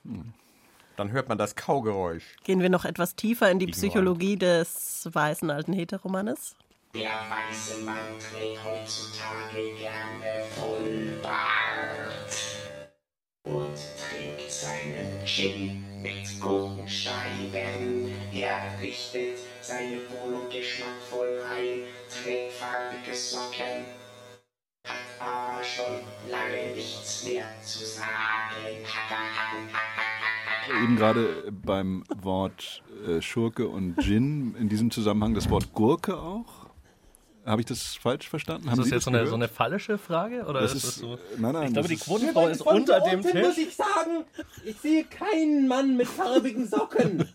Dann 0.96 1.12
hört 1.12 1.30
man 1.30 1.38
das 1.38 1.56
Kaugeräusch. 1.56 2.36
Gehen 2.44 2.60
wir 2.60 2.68
noch 2.68 2.84
etwas 2.84 3.16
tiefer 3.16 3.50
in 3.50 3.58
die 3.58 3.64
Ignorant. 3.64 3.80
Psychologie 3.80 4.36
des 4.36 5.08
weißen 5.10 5.50
alten 5.50 5.72
Heteromannes? 5.72 6.54
Der 6.94 7.10
weiße 7.10 7.84
Mann 7.84 8.18
trägt 8.18 8.64
heutzutage 8.64 9.74
gerne 9.78 10.42
Vollbart 10.56 11.28
und 13.44 13.74
trinkt 13.74 14.50
seinen 14.50 15.26
Gin 15.26 15.84
mit 16.00 16.40
Gurkenscheiben. 16.40 18.10
Er 18.32 18.80
richtet 18.80 19.38
seine 19.60 19.98
Wohnung 20.08 20.48
geschmackvoll 20.50 21.42
ein, 21.50 21.82
trägt 22.10 22.54
farbige 22.54 23.14
Socken, 23.14 23.84
hat 24.84 25.20
aber 25.20 25.62
schon 25.62 26.00
lange 26.30 26.74
nichts 26.74 27.24
mehr 27.24 27.44
zu 27.62 27.84
sagen. 27.84 28.08
Eben 30.82 30.96
gerade 30.96 31.52
beim 31.52 32.02
Wort 32.22 32.82
äh, 33.06 33.20
Schurke 33.20 33.68
und 33.68 34.00
Gin, 34.00 34.54
in 34.58 34.70
diesem 34.70 34.90
Zusammenhang 34.90 35.34
das 35.34 35.50
Wort 35.50 35.74
Gurke 35.74 36.16
auch. 36.18 36.67
Habe 37.48 37.62
ich 37.62 37.66
das 37.66 37.96
falsch 37.96 38.28
verstanden? 38.28 38.64
Ist 38.64 38.70
Haben 38.70 38.78
das 38.78 38.88
Sie 38.88 38.94
jetzt 38.94 39.04
so 39.04 39.10
eine, 39.10 39.26
so 39.26 39.34
eine 39.34 39.48
falsche 39.48 39.96
Frage? 39.98 40.44
Oder 40.44 40.60
Das 40.60 40.74
ist 40.74 40.84
ist- 40.84 40.86
das 40.88 40.94
so? 40.96 41.18
nein, 41.38 41.52
nein, 41.52 41.66
ich 41.68 41.72
glaube, 41.72 41.80
das 41.80 41.86
die 41.88 41.94
ist- 41.94 42.04
Quotenfrau 42.04 42.48
ist 42.48 42.60
unter 42.62 43.00
dem 43.00 43.20
muss 43.20 43.30
Tisch. 43.32 43.58
ich 43.58 43.74
sagen, 43.76 44.24
ich 44.64 44.76
sehe 44.80 45.04
keinen 45.04 45.66
Mann 45.66 45.96
mit 45.96 46.08
farbigen 46.08 46.68
Socken. 46.68 47.28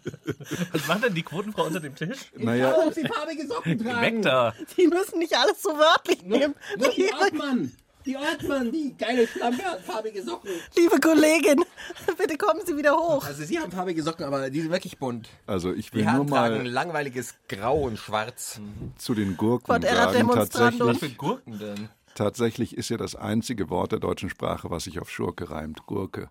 Was 0.71 0.87
macht 0.87 1.03
denn 1.03 1.13
die 1.15 1.23
Quotenfrau 1.23 1.63
unter 1.65 1.79
dem 1.79 1.95
Tisch? 1.95 2.19
Naja, 2.37 2.73
Warum 2.77 2.93
sie 2.93 3.07
farbige 3.07 3.47
Socken 3.47 3.79
tragen? 3.83 4.01
Weg 4.01 4.21
da! 4.21 4.53
Sie 4.75 4.87
müssen 4.87 5.19
nicht 5.19 5.35
alles 5.35 5.61
so 5.61 5.69
wörtlich 5.69 6.21
nehmen. 6.23 6.53
Nur 6.77 6.89
die 6.89 7.01
Liebe, 7.03 7.15
Ortmann. 7.19 7.71
Die 8.05 8.17
Ortmann, 8.17 8.71
die 8.71 8.93
geile 8.97 9.25
Schlampe 9.27 9.63
hat 9.63 9.81
farbige 9.81 10.21
Socken. 10.23 10.49
liebe 10.77 10.99
Kollegin, 10.99 11.63
bitte 12.17 12.37
kommen 12.37 12.59
Sie 12.65 12.75
wieder 12.75 12.95
hoch. 12.95 13.25
Also 13.25 13.43
Sie 13.43 13.57
haben 13.59 13.71
farbige 13.71 14.03
Socken, 14.03 14.25
aber 14.25 14.49
die 14.49 14.61
sind 14.61 14.71
wirklich 14.71 14.97
bunt. 14.97 15.29
also 15.47 15.73
ich 15.73 15.89
Die 15.91 15.97
will 15.97 16.03
nur 16.03 16.11
Herren 16.13 16.27
tragen 16.27 16.57
mal 16.57 16.67
langweiliges 16.67 17.35
Grau 17.47 17.81
und 17.83 17.97
Schwarz. 17.97 18.59
zu 18.97 19.13
den 19.13 19.37
Gurken 19.37 19.71
erat 19.83 20.13
sagen, 20.13 20.17
demonstrandum. 20.17 20.79
Was 20.87 20.99
tatsächlich, 20.99 21.11
für 21.11 21.17
Gurken 21.17 21.59
denn? 21.59 21.89
tatsächlich 22.15 22.77
ist 22.77 22.89
ja 22.89 22.97
das 22.97 23.15
einzige 23.15 23.69
Wort 23.69 23.91
der 23.93 23.99
deutschen 23.99 24.29
Sprache, 24.29 24.69
was 24.69 24.83
sich 24.83 24.99
auf 24.99 25.09
Schurke 25.09 25.49
reimt, 25.49 25.85
Gurke. 25.85 26.29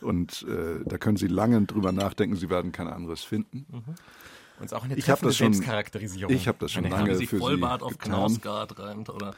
Und 0.00 0.44
äh, 0.48 0.84
da 0.84 0.98
können 0.98 1.16
Sie 1.16 1.28
lange 1.28 1.62
drüber 1.62 1.90
nachdenken, 1.92 2.36
Sie 2.36 2.50
werden 2.50 2.72
kein 2.72 2.88
anderes 2.88 3.24
finden. 3.24 3.64
Und 4.60 4.66
ist 4.66 4.74
auch 4.74 4.84
eine 4.84 4.94
Ich 4.96 5.08
habe 5.08 5.20
treffende 5.20 5.28
das 5.30 5.36
schon, 5.38 5.52
Selbstcharakterisierung. 5.54 6.34
ich 6.34 6.46
habe 6.46 6.58
das 6.60 6.72
schon 6.72 6.82
meine 6.82 6.94
lange 6.96 7.26
für 7.26 7.38
Vollbart 7.38 7.80
Sie 7.80 7.86
auf 7.86 7.92
getan. 7.98 8.12
Knausgard 8.12 8.78
reimt, 8.78 9.08
oder? 9.08 9.34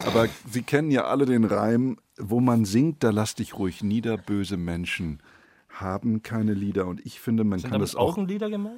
Aber 0.00 0.28
Sie 0.50 0.62
kennen 0.62 0.90
ja 0.90 1.04
alle 1.04 1.26
den 1.26 1.44
Reim, 1.44 1.98
wo 2.18 2.40
man 2.40 2.64
singt, 2.64 3.02
da 3.02 3.10
lass 3.10 3.34
dich 3.34 3.58
ruhig 3.58 3.82
nieder, 3.82 4.16
böse 4.16 4.56
Menschen 4.56 5.20
haben 5.68 6.22
keine 6.22 6.54
Lieder. 6.54 6.86
Und 6.86 7.04
ich 7.04 7.20
finde, 7.20 7.44
man 7.44 7.58
Sind 7.58 7.70
kann 7.70 7.80
das 7.80 7.96
auch 7.96 8.16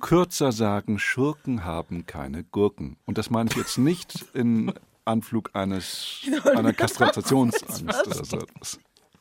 kürzer 0.01 0.53
sagen, 0.53 0.99
Schurken 0.99 1.65
haben 1.65 2.07
keine 2.07 2.45
Gurken. 2.45 2.97
Und 3.05 3.19
das 3.19 3.31
meine 3.31 3.51
ich 3.51 3.57
jetzt 3.57 3.79
nicht 3.79 4.25
in 4.35 4.73
Anflug 5.05 5.51
eines 5.55 6.23
einer 6.57 6.73
Kastrationsangst 6.73 8.07
oder 8.07 8.25
so 8.25 8.39
etwas. 8.39 8.79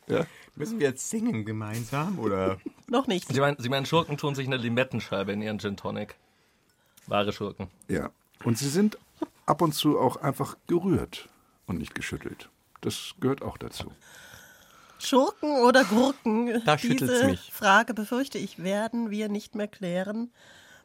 Ja? 0.08 0.25
Müssen 0.55 0.79
wir 0.79 0.88
jetzt 0.88 1.10
singen 1.10 1.43
gemeinsam 1.43 2.17
oder? 2.19 2.58
Noch 2.88 3.08
nicht. 3.08 3.27
Sie 3.27 3.39
meinen, 3.39 3.58
Sie 3.60 3.69
meinen, 3.69 3.86
Schurken 3.86 4.17
tun 4.17 4.36
sich 4.36 4.47
eine 4.47 4.58
Limettenscheibe 4.58 5.31
in 5.34 5.41
ihren 5.41 5.60
Gin 5.60 5.75
Tonic. 5.75 6.15
Wahre 7.08 7.34
Schurken. 7.34 7.67
ja. 7.88 8.10
Und 8.43 8.58
sie 8.58 8.67
sind 8.69 8.99
ab 9.45 9.62
und 9.62 9.73
zu 9.73 9.97
auch 9.97 10.17
einfach 10.17 10.58
gerührt 10.67 11.29
und 11.65 11.78
nicht 11.78 11.95
geschüttelt. 11.95 12.49
Das 12.82 13.15
gehört 13.19 13.41
auch 13.41 13.58
dazu. 13.58 13.91
Schurken 14.99 15.58
oder 15.58 15.84
Gurken? 15.84 16.63
Da 16.65 16.78
schüttelt's 16.78 17.13
Diese 17.13 17.28
mich. 17.28 17.51
Frage, 17.51 17.93
befürchte 17.93 18.38
ich, 18.38 18.63
werden 18.63 19.10
wir 19.12 19.30
nicht 19.30 19.56
mehr 19.56 19.67
klären. 19.67 20.32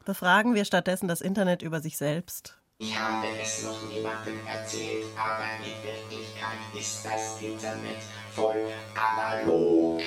Befragen 0.05 0.55
wir 0.55 0.65
stattdessen 0.65 1.07
das 1.07 1.21
Internet 1.21 1.61
über 1.61 1.79
sich 1.79 1.97
selbst. 1.97 2.57
Ich 2.79 2.97
habe 2.97 3.27
es 3.41 3.63
noch 3.63 3.79
niemandem 3.91 4.39
erzählt, 4.47 5.05
aber 5.15 5.45
in 5.63 5.83
Wirklichkeit 5.83 6.57
ist 6.77 7.05
das 7.05 7.39
Internet 7.41 8.01
voll 8.33 8.71
analog. 8.95 10.01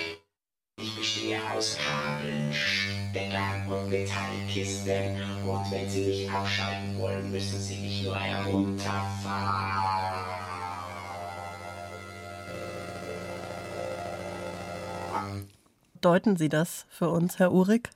Ich 0.80 0.96
bestehe 0.96 1.40
aus 1.52 1.78
Kabeln, 1.78 2.52
Steckern 2.52 3.72
und 3.72 3.90
Metallkisten. 3.90 5.22
Und 5.48 5.70
wenn 5.70 5.88
Sie 5.88 6.04
mich 6.04 6.28
abschalten 6.30 6.98
wollen, 6.98 7.30
müssen 7.30 7.60
Sie 7.60 7.76
mich 7.76 8.02
nur 8.02 8.18
herunterfahren. 8.18 10.03
Deuten 16.04 16.36
Sie 16.36 16.50
das 16.50 16.84
für 16.90 17.08
uns, 17.08 17.38
Herr 17.38 17.50
Uhrig? 17.50 17.88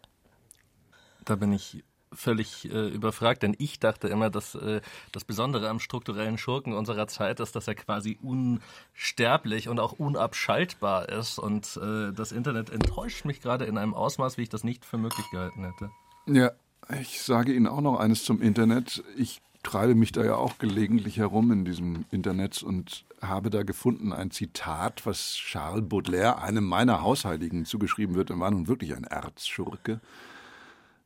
Da 1.27 1.37
bin 1.37 1.53
ich 1.53 1.85
völlig 2.11 2.65
äh, 2.73 2.89
überfragt, 2.89 3.43
denn 3.43 3.55
ich 3.59 3.81
dachte 3.81 4.09
immer, 4.09 4.31
dass 4.31 4.55
äh, 4.55 4.81
das 5.13 5.25
Besondere 5.25 5.69
am 5.69 5.79
strukturellen 5.79 6.39
Schurken 6.39 6.73
unserer 6.73 7.07
Zeit 7.07 7.39
ist, 7.39 7.55
dass 7.55 7.69
er 7.69 7.75
quasi 7.75 8.19
unsterblich 8.23 9.69
und 9.69 9.79
auch 9.79 9.93
unabschaltbar 9.93 11.11
ist. 11.11 11.39
Und 11.39 11.79
äh, 11.83 12.15
das 12.15 12.33
Internet 12.33 12.71
enttäuscht 12.71 13.27
mich 13.27 13.43
gerade 13.43 13.67
in 13.67 13.77
einem 13.77 13.93
Ausmaß, 13.93 14.39
wie 14.39 14.43
ich 14.43 14.49
das 14.49 14.65
nicht 14.65 14.87
für 14.87 14.97
möglich 14.97 15.27
gehalten 15.31 15.65
hätte. 15.65 15.91
Ja, 16.27 16.53
ich 16.99 17.21
sage 17.21 17.53
Ihnen 17.53 17.67
auch 17.67 17.83
noch 17.83 17.99
eines 17.99 18.25
zum 18.25 18.41
Internet. 18.41 19.05
Ich 19.19 19.43
treibe 19.63 19.95
mich 19.95 20.13
da 20.13 20.25
ja 20.25 20.37
auch 20.37 20.59
gelegentlich 20.59 21.19
herum 21.19 21.53
in 21.53 21.65
diesem 21.65 22.05
Internet 22.11 22.63
und 22.63 23.05
habe 23.21 23.51
da 23.51 23.63
gefunden 23.63 24.13
ein 24.13 24.31
Zitat, 24.31 25.05
was 25.05 25.35
Charles 25.35 25.89
Baudelaire, 25.89 26.43
einem 26.43 26.65
meiner 26.65 27.03
Hausheiligen, 27.03 27.65
zugeschrieben 27.65 28.15
wird. 28.15 28.31
Er 28.31 28.39
war 28.39 28.51
nun 28.51 28.69
wirklich 28.69 28.95
ein 28.95 29.05
Erzschurke 29.05 30.01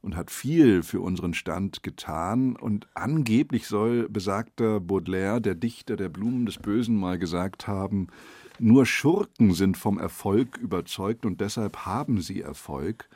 und 0.02 0.16
hat 0.16 0.30
viel 0.30 0.82
für 0.82 1.00
unseren 1.00 1.32
Stand 1.32 1.82
getan. 1.82 2.56
Und 2.56 2.86
angeblich 2.94 3.66
soll 3.66 4.08
besagter 4.08 4.80
Baudelaire, 4.80 5.40
der 5.40 5.54
Dichter 5.54 5.96
der 5.96 6.08
Blumen 6.08 6.44
des 6.44 6.58
Bösen, 6.58 6.96
mal 6.96 7.18
gesagt 7.18 7.66
haben, 7.66 8.08
nur 8.58 8.84
Schurken 8.84 9.54
sind 9.54 9.76
vom 9.76 9.98
Erfolg 9.98 10.58
überzeugt 10.58 11.24
und 11.24 11.40
deshalb 11.40 11.78
haben 11.86 12.20
sie 12.20 12.42
Erfolg. 12.42 13.08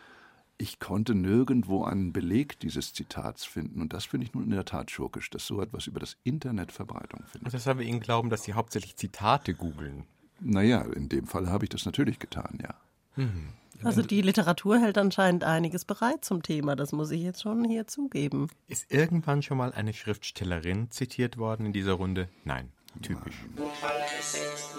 Ich 0.59 0.79
konnte 0.79 1.15
nirgendwo 1.15 1.85
einen 1.85 2.13
Beleg 2.13 2.59
dieses 2.61 2.95
Zitats 2.95 3.45
finden. 3.45 3.83
Und 3.83 3.93
das 3.93 4.07
finde 4.07 4.27
ich 4.27 4.35
nun 4.35 4.45
in 4.45 4.51
der 4.51 4.65
Tat 4.65 4.91
schurkisch, 4.91 5.29
dass 5.31 5.47
so 5.47 5.61
etwas 5.61 5.87
über 5.87 6.01
das 6.01 6.17
Internet 6.25 6.73
Verbreitung 6.73 7.25
findet. 7.25 7.45
Und 7.45 7.53
deshalb 7.53 7.79
wir 7.79 7.87
Ihnen 7.87 8.01
glauben, 8.01 8.31
dass 8.31 8.45
Sie 8.45 8.55
hauptsächlich 8.55 8.97
Zitate 8.97 9.55
googeln. 9.55 10.05
Naja, 10.41 10.83
in 10.83 11.09
dem 11.09 11.27
Fall 11.27 11.49
habe 11.49 11.65
ich 11.65 11.71
das 11.71 11.85
natürlich 11.85 12.19
getan, 12.19 12.59
ja. 12.63 12.75
Also 13.83 14.03
die 14.03 14.23
Literatur 14.23 14.79
hält 14.79 14.99
anscheinend 14.99 15.45
einiges 15.45 15.85
bereit 15.85 16.25
zum 16.25 16.43
Thema. 16.43 16.77
Das 16.77 16.93
muss 16.93 17.11
ich 17.11 17.23
jetzt 17.23 17.43
schon 17.43 17.65
hier 17.65 17.87
zugeben. 17.87 18.49
Ist 18.69 18.93
irgendwann 18.93 19.43
schon 19.43 19.59
mal 19.59 19.73
eine 19.73 19.93
Schriftstellerin 19.93 20.91
zitiert 20.91 21.37
worden 21.37 21.67
in 21.67 21.73
dieser 21.73 21.93
Runde? 21.95 22.29
Nein. 22.45 22.73
Typisch. 23.03 23.45
Notfallreset, 23.57 24.77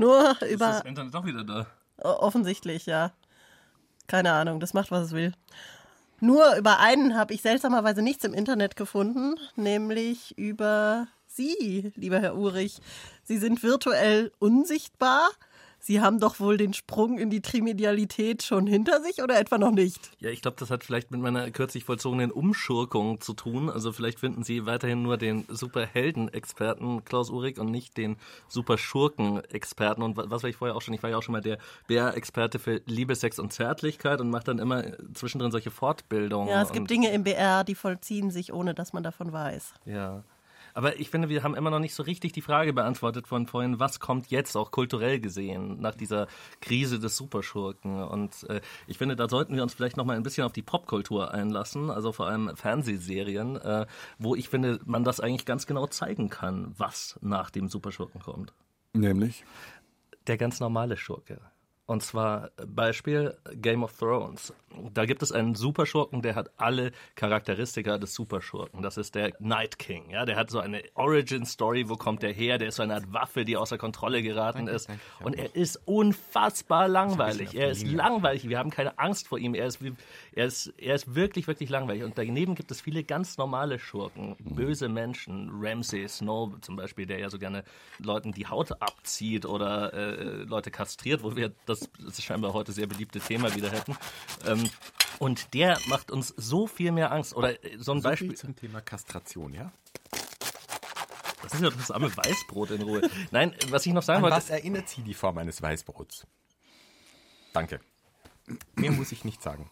Nur 0.00 0.30
Ist 0.40 0.50
über 0.50 0.66
das 0.68 0.80
Internet 0.80 1.14
doch 1.14 1.26
wieder 1.26 1.44
da? 1.44 1.66
Offensichtlich, 1.98 2.86
ja. 2.86 3.12
Keine 4.06 4.32
Ahnung, 4.32 4.58
das 4.58 4.72
macht, 4.72 4.90
was 4.90 5.08
es 5.08 5.12
will. 5.12 5.34
Nur 6.20 6.56
über 6.56 6.78
einen 6.78 7.18
habe 7.18 7.34
ich 7.34 7.42
seltsamerweise 7.42 8.00
nichts 8.00 8.24
im 8.24 8.32
Internet 8.32 8.76
gefunden, 8.76 9.34
nämlich 9.56 10.38
über 10.38 11.06
Sie, 11.26 11.92
lieber 11.96 12.18
Herr 12.18 12.34
Urich. 12.34 12.80
Sie 13.24 13.36
sind 13.36 13.62
virtuell 13.62 14.32
unsichtbar. 14.38 15.28
Sie 15.82 16.00
haben 16.00 16.20
doch 16.20 16.40
wohl 16.40 16.56
den 16.58 16.74
Sprung 16.74 17.18
in 17.18 17.30
die 17.30 17.40
Trimedialität 17.40 18.42
schon 18.42 18.66
hinter 18.66 19.00
sich 19.02 19.22
oder 19.22 19.40
etwa 19.40 19.56
noch 19.58 19.70
nicht? 19.70 20.10
Ja, 20.20 20.28
ich 20.30 20.42
glaube, 20.42 20.56
das 20.60 20.70
hat 20.70 20.84
vielleicht 20.84 21.10
mit 21.10 21.20
meiner 21.20 21.50
kürzlich 21.50 21.84
vollzogenen 21.84 22.30
Umschurkung 22.30 23.20
zu 23.20 23.32
tun. 23.32 23.70
Also 23.70 23.90
vielleicht 23.92 24.20
finden 24.20 24.42
Sie 24.44 24.66
weiterhin 24.66 25.02
nur 25.02 25.16
den 25.16 25.46
Superhelden-Experten 25.48 27.04
Klaus 27.04 27.30
Uhrig 27.30 27.58
und 27.58 27.70
nicht 27.70 27.96
den 27.96 28.16
Superschurken-Experten. 28.48 30.02
Und 30.02 30.16
wa- 30.16 30.24
was 30.28 30.42
war 30.42 30.50
ich 30.50 30.56
vorher 30.56 30.76
auch 30.76 30.82
schon? 30.82 30.94
Ich 30.94 31.02
war 31.02 31.10
ja 31.10 31.16
auch 31.16 31.22
schon 31.22 31.32
mal 31.32 31.40
der 31.40 31.58
BR-Experte 31.86 32.58
für 32.58 32.80
Liebe, 32.86 33.14
Sex 33.14 33.38
und 33.38 33.52
Zärtlichkeit 33.52 34.20
und 34.20 34.30
mache 34.30 34.44
dann 34.44 34.58
immer 34.58 34.84
zwischendrin 35.14 35.50
solche 35.50 35.70
Fortbildungen. 35.70 36.48
Ja, 36.48 36.62
es 36.62 36.72
gibt 36.72 36.90
Dinge 36.90 37.10
im 37.12 37.24
BR, 37.24 37.64
die 37.64 37.74
vollziehen 37.74 38.30
sich, 38.30 38.52
ohne 38.52 38.74
dass 38.74 38.92
man 38.92 39.02
davon 39.02 39.32
weiß. 39.32 39.74
Ja. 39.86 40.22
Aber 40.74 40.98
ich 40.98 41.10
finde, 41.10 41.28
wir 41.28 41.42
haben 41.42 41.54
immer 41.54 41.70
noch 41.70 41.78
nicht 41.78 41.94
so 41.94 42.02
richtig 42.02 42.32
die 42.32 42.40
Frage 42.40 42.72
beantwortet 42.72 43.26
von 43.26 43.46
vorhin, 43.46 43.78
was 43.78 44.00
kommt 44.00 44.30
jetzt, 44.30 44.56
auch 44.56 44.70
kulturell 44.70 45.20
gesehen, 45.20 45.80
nach 45.80 45.94
dieser 45.94 46.26
Krise 46.60 46.98
des 46.98 47.16
Superschurken. 47.16 48.02
Und 48.02 48.48
äh, 48.48 48.60
ich 48.86 48.98
finde, 48.98 49.16
da 49.16 49.28
sollten 49.28 49.54
wir 49.54 49.62
uns 49.62 49.74
vielleicht 49.74 49.96
noch 49.96 50.04
mal 50.04 50.16
ein 50.16 50.22
bisschen 50.22 50.44
auf 50.44 50.52
die 50.52 50.62
Popkultur 50.62 51.32
einlassen, 51.32 51.90
also 51.90 52.12
vor 52.12 52.26
allem 52.26 52.56
Fernsehserien, 52.56 53.56
äh, 53.56 53.86
wo 54.18 54.34
ich 54.34 54.48
finde, 54.48 54.80
man 54.84 55.04
das 55.04 55.20
eigentlich 55.20 55.46
ganz 55.46 55.66
genau 55.66 55.86
zeigen 55.86 56.28
kann, 56.28 56.74
was 56.76 57.18
nach 57.22 57.50
dem 57.50 57.68
Superschurken 57.68 58.20
kommt. 58.20 58.52
Nämlich? 58.92 59.44
Der 60.26 60.36
ganz 60.36 60.60
normale 60.60 60.96
Schurke. 60.96 61.40
Und 61.90 62.04
zwar 62.04 62.50
Beispiel 62.68 63.36
Game 63.52 63.82
of 63.82 63.98
Thrones. 63.98 64.54
Da 64.94 65.04
gibt 65.06 65.24
es 65.24 65.32
einen 65.32 65.56
Superschurken, 65.56 66.22
der 66.22 66.36
hat 66.36 66.50
alle 66.56 66.92
Charakteristika 67.16 67.98
des 67.98 68.14
Superschurken. 68.14 68.80
Das 68.82 68.96
ist 68.96 69.16
der 69.16 69.32
Night 69.40 69.80
King. 69.80 70.08
Ja, 70.10 70.24
der 70.24 70.36
hat 70.36 70.50
so 70.50 70.60
eine 70.60 70.82
Origin 70.94 71.44
Story. 71.44 71.88
Wo 71.88 71.96
kommt 71.96 72.22
der 72.22 72.32
her? 72.32 72.58
Der 72.58 72.68
ist 72.68 72.76
so 72.76 72.84
eine 72.84 72.94
Art 72.94 73.12
Waffe, 73.12 73.44
die 73.44 73.56
außer 73.56 73.76
Kontrolle 73.76 74.22
geraten 74.22 74.68
ist. 74.68 74.88
Und 75.24 75.36
er 75.36 75.56
ist 75.56 75.80
unfassbar 75.86 76.86
langweilig. 76.86 77.56
Er 77.56 77.72
ist 77.72 77.84
langweilig. 77.84 78.48
Wir 78.48 78.58
haben 78.58 78.70
keine 78.70 78.96
Angst 79.00 79.26
vor 79.26 79.38
ihm. 79.38 79.54
Er 79.54 79.66
ist, 79.66 79.80
er 80.32 80.46
ist, 80.46 80.72
er 80.78 80.94
ist 80.94 81.16
wirklich, 81.16 81.48
wirklich 81.48 81.70
langweilig. 81.70 82.04
Und 82.04 82.16
daneben 82.16 82.54
gibt 82.54 82.70
es 82.70 82.80
viele 82.80 83.02
ganz 83.02 83.36
normale 83.36 83.80
Schurken. 83.80 84.36
Böse 84.38 84.88
Menschen. 84.88 85.50
Ramsay 85.60 86.06
Snow 86.06 86.52
zum 86.60 86.76
Beispiel, 86.76 87.06
der 87.06 87.18
ja 87.18 87.30
so 87.30 87.40
gerne 87.40 87.64
Leuten 87.98 88.30
die 88.30 88.46
Haut 88.46 88.80
abzieht 88.80 89.44
oder 89.44 89.92
äh, 89.92 90.44
Leute 90.44 90.70
kastriert, 90.70 91.24
wo 91.24 91.34
wir 91.34 91.50
das, 91.66 91.79
das 91.98 92.18
ist 92.18 92.24
scheinbar 92.24 92.52
heute 92.52 92.72
sehr 92.72 92.86
beliebte 92.86 93.20
Thema 93.20 93.54
wieder 93.54 93.70
hätten. 93.70 93.96
Ähm, 94.46 94.68
und 95.18 95.52
der 95.54 95.78
macht 95.88 96.10
uns 96.10 96.28
so 96.36 96.66
viel 96.66 96.92
mehr 96.92 97.12
Angst. 97.12 97.34
Oder 97.34 97.62
äh, 97.64 97.76
so 97.78 97.92
ein 97.92 98.00
So 98.00 98.08
Beispiel. 98.08 98.34
zum 98.34 98.56
Thema 98.56 98.80
Kastration, 98.80 99.52
ja? 99.54 99.72
Das 101.42 101.54
ist 101.54 101.62
ja 101.62 101.70
das 101.70 101.90
arme 101.90 102.14
Weißbrot 102.16 102.70
in 102.72 102.82
Ruhe. 102.82 103.08
Nein, 103.30 103.54
was 103.70 103.84
ich 103.86 103.92
noch 103.92 104.02
sagen 104.02 104.18
An 104.18 104.22
wollte. 104.24 104.36
was 104.36 104.50
erinnert 104.50 104.88
Sie 104.88 105.02
die 105.02 105.14
Form 105.14 105.38
eines 105.38 105.60
Weißbrots? 105.62 106.26
Danke. 107.52 107.80
Mehr 108.74 108.92
muss 108.92 109.12
ich 109.12 109.24
nicht 109.24 109.42
sagen. 109.42 109.70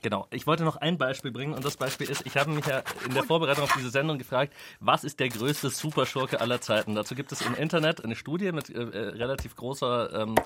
Genau, 0.00 0.28
ich 0.30 0.46
wollte 0.46 0.62
noch 0.62 0.76
ein 0.76 0.96
Beispiel 0.96 1.32
bringen 1.32 1.54
und 1.54 1.64
das 1.64 1.76
Beispiel 1.76 2.08
ist, 2.08 2.24
ich 2.24 2.36
habe 2.36 2.52
mich 2.52 2.64
ja 2.66 2.82
in 3.04 3.14
der 3.14 3.24
Vorbereitung 3.24 3.64
auf 3.64 3.72
diese 3.76 3.90
Sendung 3.90 4.16
gefragt, 4.16 4.54
was 4.78 5.02
ist 5.02 5.18
der 5.18 5.28
größte 5.28 5.70
Superschurke 5.70 6.40
aller 6.40 6.60
Zeiten? 6.60 6.94
Dazu 6.94 7.16
gibt 7.16 7.32
es 7.32 7.40
im 7.40 7.56
Internet 7.56 8.04
eine 8.04 8.14
Studie 8.14 8.52
mit 8.52 8.70
äh, 8.70 8.80
äh, 8.80 9.08
relativ 9.08 9.56
großer 9.56 10.22
ähm, 10.22 10.36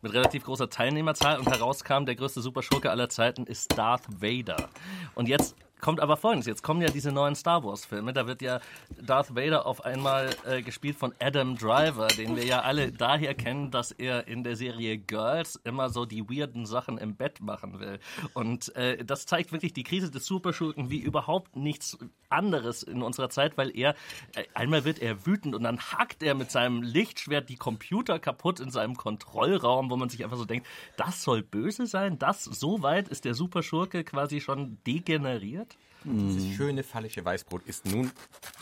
mit 0.00 0.14
relativ 0.14 0.44
großer 0.44 0.70
Teilnehmerzahl 0.70 1.38
und 1.38 1.46
herauskam, 1.46 2.06
der 2.06 2.14
größte 2.14 2.40
Superschurke 2.40 2.90
aller 2.90 3.10
Zeiten 3.10 3.44
ist 3.44 3.76
Darth 3.76 4.04
Vader. 4.08 4.70
Und 5.14 5.28
jetzt 5.28 5.56
kommt 5.82 6.00
aber 6.00 6.16
folgendes, 6.16 6.46
jetzt 6.46 6.62
kommen 6.62 6.80
ja 6.80 6.88
diese 6.88 7.10
neuen 7.10 7.34
Star 7.34 7.64
Wars 7.64 7.84
Filme, 7.84 8.12
da 8.12 8.26
wird 8.28 8.40
ja 8.40 8.60
Darth 9.02 9.34
Vader 9.34 9.66
auf 9.66 9.84
einmal 9.84 10.30
äh, 10.46 10.62
gespielt 10.62 10.96
von 10.96 11.12
Adam 11.20 11.58
Driver, 11.58 12.06
den 12.06 12.36
wir 12.36 12.44
ja 12.44 12.60
alle 12.60 12.92
daher 12.92 13.34
kennen, 13.34 13.72
dass 13.72 13.90
er 13.90 14.28
in 14.28 14.44
der 14.44 14.54
Serie 14.54 14.96
Girls 14.96 15.56
immer 15.64 15.90
so 15.90 16.06
die 16.06 16.30
weirden 16.30 16.66
Sachen 16.66 16.98
im 16.98 17.16
Bett 17.16 17.40
machen 17.40 17.80
will. 17.80 17.98
Und 18.32 18.74
äh, 18.76 19.04
das 19.04 19.26
zeigt 19.26 19.50
wirklich 19.50 19.72
die 19.72 19.82
Krise 19.82 20.10
des 20.10 20.24
Superschurken 20.24 20.88
wie 20.88 21.00
überhaupt 21.00 21.56
nichts 21.56 21.98
anderes 22.28 22.84
in 22.84 23.02
unserer 23.02 23.28
Zeit, 23.28 23.58
weil 23.58 23.76
er 23.76 23.94
äh, 24.36 24.44
einmal 24.54 24.84
wird 24.84 25.00
er 25.00 25.26
wütend 25.26 25.54
und 25.54 25.64
dann 25.64 25.80
hackt 25.80 26.22
er 26.22 26.34
mit 26.34 26.52
seinem 26.52 26.82
Lichtschwert 26.82 27.48
die 27.48 27.56
Computer 27.56 28.20
kaputt 28.20 28.60
in 28.60 28.70
seinem 28.70 28.96
Kontrollraum, 28.96 29.90
wo 29.90 29.96
man 29.96 30.08
sich 30.08 30.22
einfach 30.22 30.36
so 30.36 30.44
denkt, 30.44 30.66
das 30.96 31.22
soll 31.22 31.42
böse 31.42 31.86
sein, 31.86 32.20
das 32.20 32.44
so 32.44 32.82
weit 32.82 33.08
ist 33.08 33.24
der 33.24 33.34
Superschurke 33.34 34.04
quasi 34.04 34.40
schon 34.40 34.78
degeneriert. 34.86 35.71
Dieses 36.04 36.54
schöne 36.56 36.82
fallische 36.82 37.24
Weißbrot 37.24 37.62
ist 37.66 37.86
nun 37.86 38.10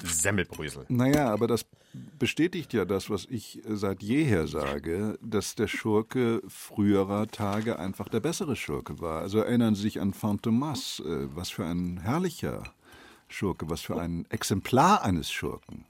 Semmelbrösel. 0.03 0.85
Naja, 0.89 1.33
aber 1.33 1.47
das 1.47 1.65
bestätigt 2.19 2.73
ja 2.73 2.85
das, 2.85 3.11
was 3.11 3.27
ich 3.29 3.61
seit 3.67 4.03
jeher 4.03 4.47
sage, 4.47 5.19
dass 5.23 5.55
der 5.55 5.69
Schurke 5.69 6.43
früherer 6.49 7.29
Tage 7.29 7.79
einfach 7.79 8.09
der 8.09 8.21
bessere 8.21 8.57
Schurke 8.57 9.01
war. 9.01 9.21
Also 9.21 9.41
erinnern 9.41 9.75
Sie 9.75 9.83
sich 9.83 10.01
an 10.01 10.13
Fantomas, 10.15 11.01
äh, 11.01 11.35
was 11.35 11.51
für 11.51 11.65
ein 11.65 11.99
herrlicher 11.99 12.63
Schurke, 13.29 13.71
was 13.71 13.81
für 13.81 14.01
ein 14.01 14.27
Exemplar 14.31 15.03
eines 15.03 15.31
Schurken, 15.31 15.85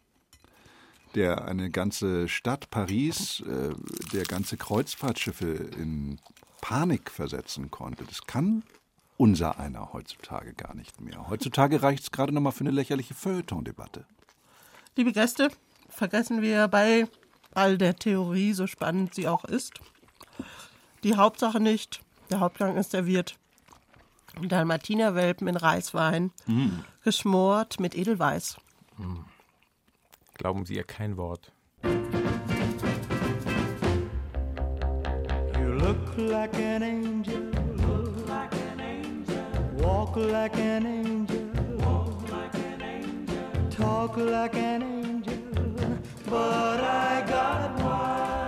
der 1.15 1.47
eine 1.47 1.71
ganze 1.71 2.29
Stadt 2.29 2.71
Paris, 2.71 3.41
äh, 3.41 3.75
der 4.13 4.25
ganze 4.25 4.57
Kreuzfahrtschiffe 4.57 5.71
in 5.79 6.19
Panik 6.61 7.11
versetzen 7.11 7.71
konnte. 7.71 8.05
Das 8.05 8.27
kann 8.27 8.63
unser 9.21 9.61
einer 9.61 9.93
heutzutage 9.93 10.55
gar 10.55 10.75
nicht 10.75 10.99
mehr. 11.03 11.29
Heutzutage 11.29 11.83
reicht 11.83 12.05
es 12.05 12.11
gerade 12.11 12.33
noch 12.33 12.41
mal 12.41 12.53
für 12.53 12.65
eine 12.65 12.71
lächerliche 12.71 13.13
Feuilleton-Debatte. 13.13 14.07
Liebe 14.97 15.13
Gäste, 15.13 15.51
vergessen 15.91 16.41
wir 16.41 16.69
bei 16.69 17.07
all 17.53 17.77
der 17.77 17.97
Theorie, 17.97 18.55
so 18.55 18.67
spannend 18.67 19.15
sie 19.15 19.29
auch 19.29 19.45
ist, 19.45 19.75
die 21.05 21.17
Hauptsache 21.17 21.61
nicht. 21.61 22.01
Der 22.31 22.41
Hauptgang 22.41 22.79
ist 22.79 22.93
serviert. 22.93 23.37
Dalmatinerwelpen 24.41 25.49
in 25.49 25.57
Reiswein, 25.57 26.33
geschmort 27.05 27.79
mit 27.79 27.95
Edelweiß. 27.95 28.57
Glauben 30.33 30.65
Sie 30.65 30.77
ihr 30.77 30.85
kein 30.85 31.19
Wort. 31.19 31.53
You 31.85 31.91
look 35.61 36.17
like 36.17 36.55
an 36.55 36.83
angel. 36.83 37.50
Walk 39.81 40.17
like 40.17 40.57
an 40.59 40.85
angel. 40.85 41.41
Walk 41.79 42.31
like 42.31 42.55
an 42.55 42.83
angel. 42.83 43.71
Talk 43.71 44.17
like 44.19 44.55
an 44.55 44.83
angel. 44.83 45.39
But 46.27 46.81
I 46.81 47.25
got 47.27 47.81
wise. 47.81 48.40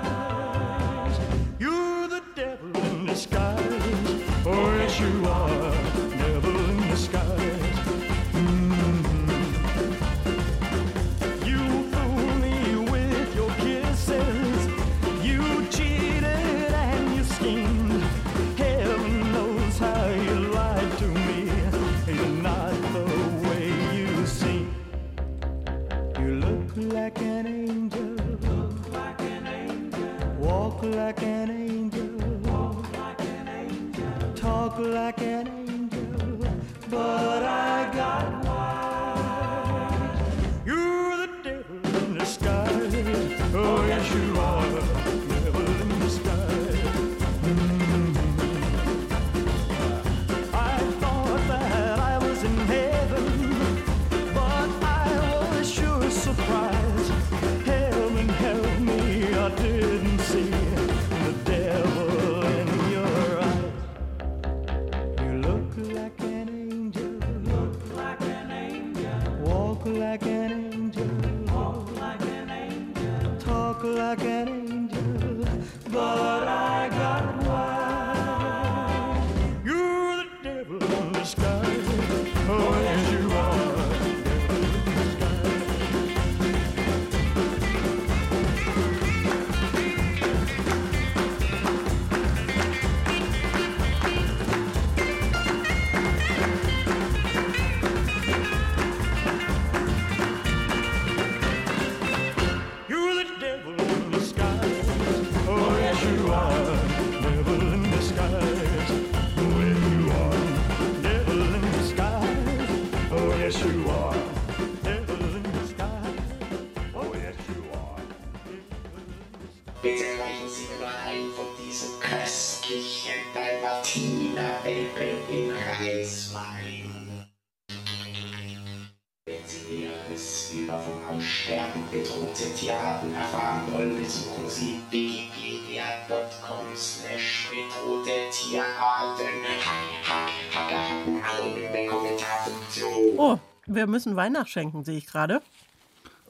Oh, 143.24 143.38
wir 143.66 143.86
müssen 143.86 144.16
Wein 144.16 144.32
nachschenken, 144.32 144.84
sehe 144.84 144.98
ich 144.98 145.06
gerade. 145.06 145.40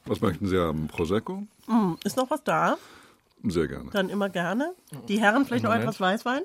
Was 0.05 0.21
möchten 0.21 0.47
Sie 0.47 0.59
haben? 0.59 0.89
Prosecco? 0.89 1.45
Hm, 1.65 1.97
ist 2.05 2.19
noch 2.19 2.29
was 2.29 2.45
da? 2.45 2.77
Sehr 3.45 3.67
gerne. 3.67 3.89
Dann 3.93 4.11
immer 4.11 4.29
gerne. 4.29 4.75
Die 5.09 5.19
Herren 5.19 5.47
vielleicht 5.47 5.65
noch 5.65 5.73
etwas 5.73 5.99
Weißwein? 5.99 6.43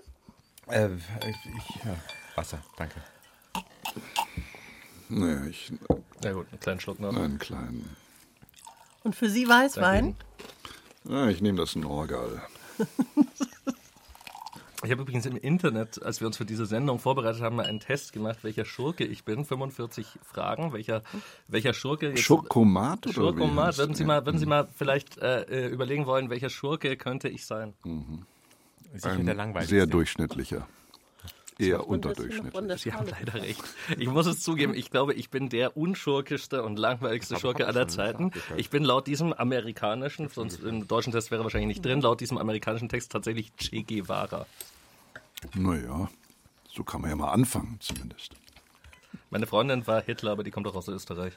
Äh, 0.68 0.88
ich, 1.28 1.84
ja, 1.84 1.98
Wasser, 2.36 2.60
danke. 2.78 2.96
Naja, 5.10 5.46
ich. 5.48 5.74
Ja 6.24 6.32
gut, 6.32 6.48
einen 6.50 6.62
kleinen 6.62 6.80
Schluck 6.80 7.02
noch. 7.02 7.14
Einen 7.14 7.40
kleinen. 7.40 7.98
Und 9.04 9.18
für 9.18 9.30
Sie 9.30 9.50
Weißwein? 9.50 10.16
Ja, 11.04 11.28
ich 11.28 11.42
nehme 11.42 11.58
das 11.58 11.76
Norgal. 11.76 12.42
Ich 14.84 14.92
habe 14.92 15.02
übrigens 15.02 15.26
im 15.26 15.36
Internet, 15.38 16.04
als 16.04 16.20
wir 16.20 16.28
uns 16.28 16.38
für 16.38 16.46
diese 16.46 16.68
Sendung 16.68 17.00
vorbereitet 17.00 17.42
haben, 17.42 17.56
mal 17.56 17.66
einen 17.66 17.80
Test 17.80 18.14
gemacht, 18.14 18.44
welcher 18.44 18.64
Schurke 18.64 19.06
ich 19.06 19.26
bin. 19.26 19.44
45 19.44 20.20
Fragen, 20.22 20.72
welcher, 20.72 21.02
welcher 21.48 21.74
Schurke. 21.74 22.10
jetzt- 22.10 22.22
Schurkomat 22.22 23.08
oder 23.08 23.14
Schurkomat. 23.14 23.78
Würden 23.80 23.96
Sie 23.96 24.00
der? 24.04 24.08
mal, 24.08 24.26
würden 24.28 24.38
Sie 24.38 24.46
mal 24.46 24.68
vielleicht 24.76 25.18
äh, 25.18 25.42
äh, 25.44 25.68
überlegen 25.70 26.06
wollen, 26.06 26.30
welcher 26.30 26.50
Schurke 26.52 26.96
könnte 26.96 27.28
ich 27.28 27.46
sein? 27.48 27.74
Sicher 28.94 29.16
der 29.16 29.34
Ein 29.34 29.38
langweiligste. 29.38 29.76
sehr 29.76 29.88
durchschnittlicher. 29.88 30.68
Eher 31.60 31.88
unterdurchschnittlich. 31.88 32.82
Sie 32.82 32.94
haben 32.94 33.08
leider 33.08 33.34
recht. 33.36 33.64
Ich 33.98 34.08
muss 34.08 34.28
es 34.28 34.42
zugeben, 34.42 34.74
ich 34.76 34.92
glaube, 34.92 35.14
ich 35.14 35.30
bin 35.30 35.50
der 35.50 35.76
unschurkischste 35.76 36.64
und 36.64 36.78
langweiligste 36.78 37.40
Schurke 37.40 37.66
aller 37.66 37.88
Zeiten. 37.88 38.32
Ich 38.58 38.70
bin 38.70 38.84
laut 38.84 39.08
diesem 39.08 39.34
amerikanischen, 39.34 40.30
sonst 40.30 40.62
im 40.64 40.88
deutschen 40.88 41.12
Test 41.12 41.32
wäre 41.32 41.44
wahrscheinlich 41.44 41.68
nicht 41.68 41.86
drin, 41.86 42.02
laut 42.02 42.22
diesem 42.22 42.38
amerikanischen 42.38 42.90
Text 42.90 43.12
tatsächlich 43.12 43.56
Che 43.56 43.84
Guevara. 43.84 44.46
Naja, 45.56 46.10
so 46.70 46.84
kann 46.84 47.02
man 47.02 47.10
ja 47.10 47.16
mal 47.16 47.32
anfangen, 47.32 47.78
zumindest. 47.80 48.34
Meine 49.30 49.48
Freundin 49.48 49.88
war 49.88 50.02
Hitler, 50.02 50.32
aber 50.32 50.44
die 50.44 50.52
kommt 50.52 50.68
doch 50.68 50.76
aus 50.76 50.88
Österreich. 50.88 51.34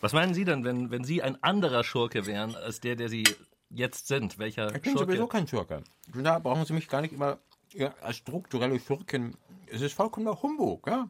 Was 0.00 0.12
meinen 0.12 0.34
Sie 0.34 0.44
denn, 0.44 0.64
wenn, 0.64 0.90
wenn 0.90 1.04
Sie 1.04 1.22
ein 1.22 1.42
anderer 1.42 1.84
Schurke 1.84 2.26
wären 2.26 2.54
als 2.54 2.80
der, 2.80 2.96
der 2.96 3.08
Sie 3.08 3.24
jetzt 3.70 4.08
sind? 4.08 4.38
Welcher 4.38 4.74
Ich 4.74 4.82
bin 4.82 4.92
Schurke? 4.92 5.06
sowieso 5.12 5.26
kein 5.26 5.46
Schurke. 5.46 5.82
Da 6.14 6.38
brauchen 6.38 6.64
Sie 6.64 6.72
mich 6.72 6.88
gar 6.88 7.00
nicht 7.00 7.12
immer 7.12 7.38
ja, 7.72 7.94
als 8.02 8.16
strukturelle 8.16 8.78
Schurken. 8.80 9.36
Es 9.66 9.80
ist 9.80 9.94
vollkommener 9.94 10.40
Humbug, 10.42 10.86
ja. 10.88 11.08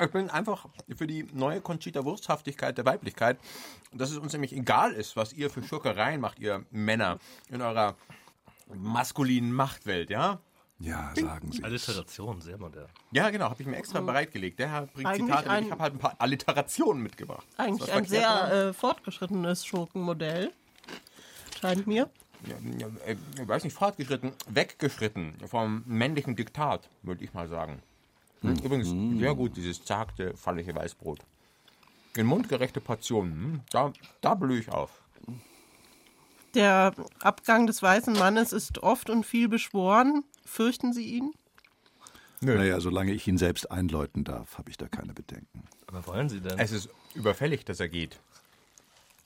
Ich 0.00 0.12
bin 0.12 0.30
einfach 0.30 0.66
für 0.96 1.08
die 1.08 1.26
neue 1.32 1.60
Conchita 1.60 2.04
Wursthaftigkeit 2.04 2.78
der 2.78 2.84
Weiblichkeit, 2.84 3.36
dass 3.92 4.12
es 4.12 4.18
uns 4.18 4.32
nämlich 4.32 4.52
egal 4.52 4.92
ist, 4.92 5.16
was 5.16 5.32
ihr 5.32 5.50
für 5.50 5.60
Schurkereien 5.62 6.20
macht, 6.20 6.38
ihr 6.38 6.64
Männer, 6.70 7.18
in 7.50 7.60
eurer 7.62 7.96
maskulinen 8.74 9.52
Machtwelt, 9.52 10.10
ja? 10.10 10.38
Ja, 10.80 11.12
sagen 11.16 11.50
Sie. 11.50 11.64
Alliteration, 11.64 12.40
sehr 12.40 12.56
modern. 12.58 12.86
Ja, 13.10 13.30
genau, 13.30 13.46
habe 13.50 13.60
ich 13.60 13.66
mir 13.66 13.76
extra 13.76 14.00
bereitgelegt. 14.00 14.60
Der 14.60 14.70
Herr 14.70 14.86
bringt 14.86 15.08
Eigentlich 15.08 15.26
Zitate, 15.26 15.50
ein- 15.50 15.64
ich 15.64 15.70
habe 15.72 15.82
halt 15.82 15.94
ein 15.94 15.98
paar 15.98 16.14
Alliterationen 16.20 17.02
mitgebracht. 17.02 17.44
Eigentlich 17.56 17.80
Ist 17.80 17.88
was 17.88 17.96
ein 17.96 18.04
verkehrt 18.04 18.24
dran? 18.24 18.48
sehr 18.50 18.68
äh, 18.68 18.72
fortgeschrittenes 18.72 19.66
Schurkenmodell. 19.66 20.52
Scheint 21.60 21.86
mir. 21.86 22.08
äh, 23.06 23.16
ich 23.40 23.48
weiß 23.48 23.64
nicht, 23.64 23.74
fortgeschritten, 23.74 24.32
weggeschritten 24.48 25.34
vom 25.46 25.82
männlichen 25.86 26.36
Diktat, 26.36 26.88
würde 27.02 27.24
ich 27.24 27.34
mal 27.34 27.48
sagen. 27.48 27.82
Hm, 28.42 28.56
Übrigens, 28.58 29.20
sehr 29.20 29.34
gut, 29.34 29.56
dieses 29.56 29.84
zagte, 29.84 30.36
fallige 30.36 30.74
Weißbrot. 30.74 31.20
In 32.16 32.26
mundgerechte 32.26 32.80
Portionen, 32.80 33.32
hm, 33.32 33.60
da, 33.70 33.92
da 34.20 34.34
blühe 34.34 34.60
ich 34.60 34.70
auf. 34.70 35.02
Der 36.54 36.94
Abgang 37.20 37.66
des 37.66 37.82
weißen 37.82 38.14
Mannes 38.14 38.52
ist 38.52 38.78
oft 38.82 39.10
und 39.10 39.26
viel 39.26 39.48
beschworen. 39.48 40.24
Fürchten 40.46 40.92
Sie 40.92 41.04
ihn? 41.16 41.32
Naja, 42.40 42.80
solange 42.80 43.12
ich 43.12 43.26
ihn 43.28 43.36
selbst 43.36 43.70
einläuten 43.70 44.24
darf, 44.24 44.56
habe 44.58 44.70
ich 44.70 44.76
da 44.76 44.88
keine 44.88 45.12
Bedenken. 45.12 45.64
Aber 45.88 46.06
wollen 46.06 46.28
Sie 46.28 46.40
denn? 46.40 46.58
Es 46.58 46.70
ist 46.72 46.88
überfällig, 47.14 47.64
dass 47.64 47.80
er 47.80 47.88
geht. 47.88 48.18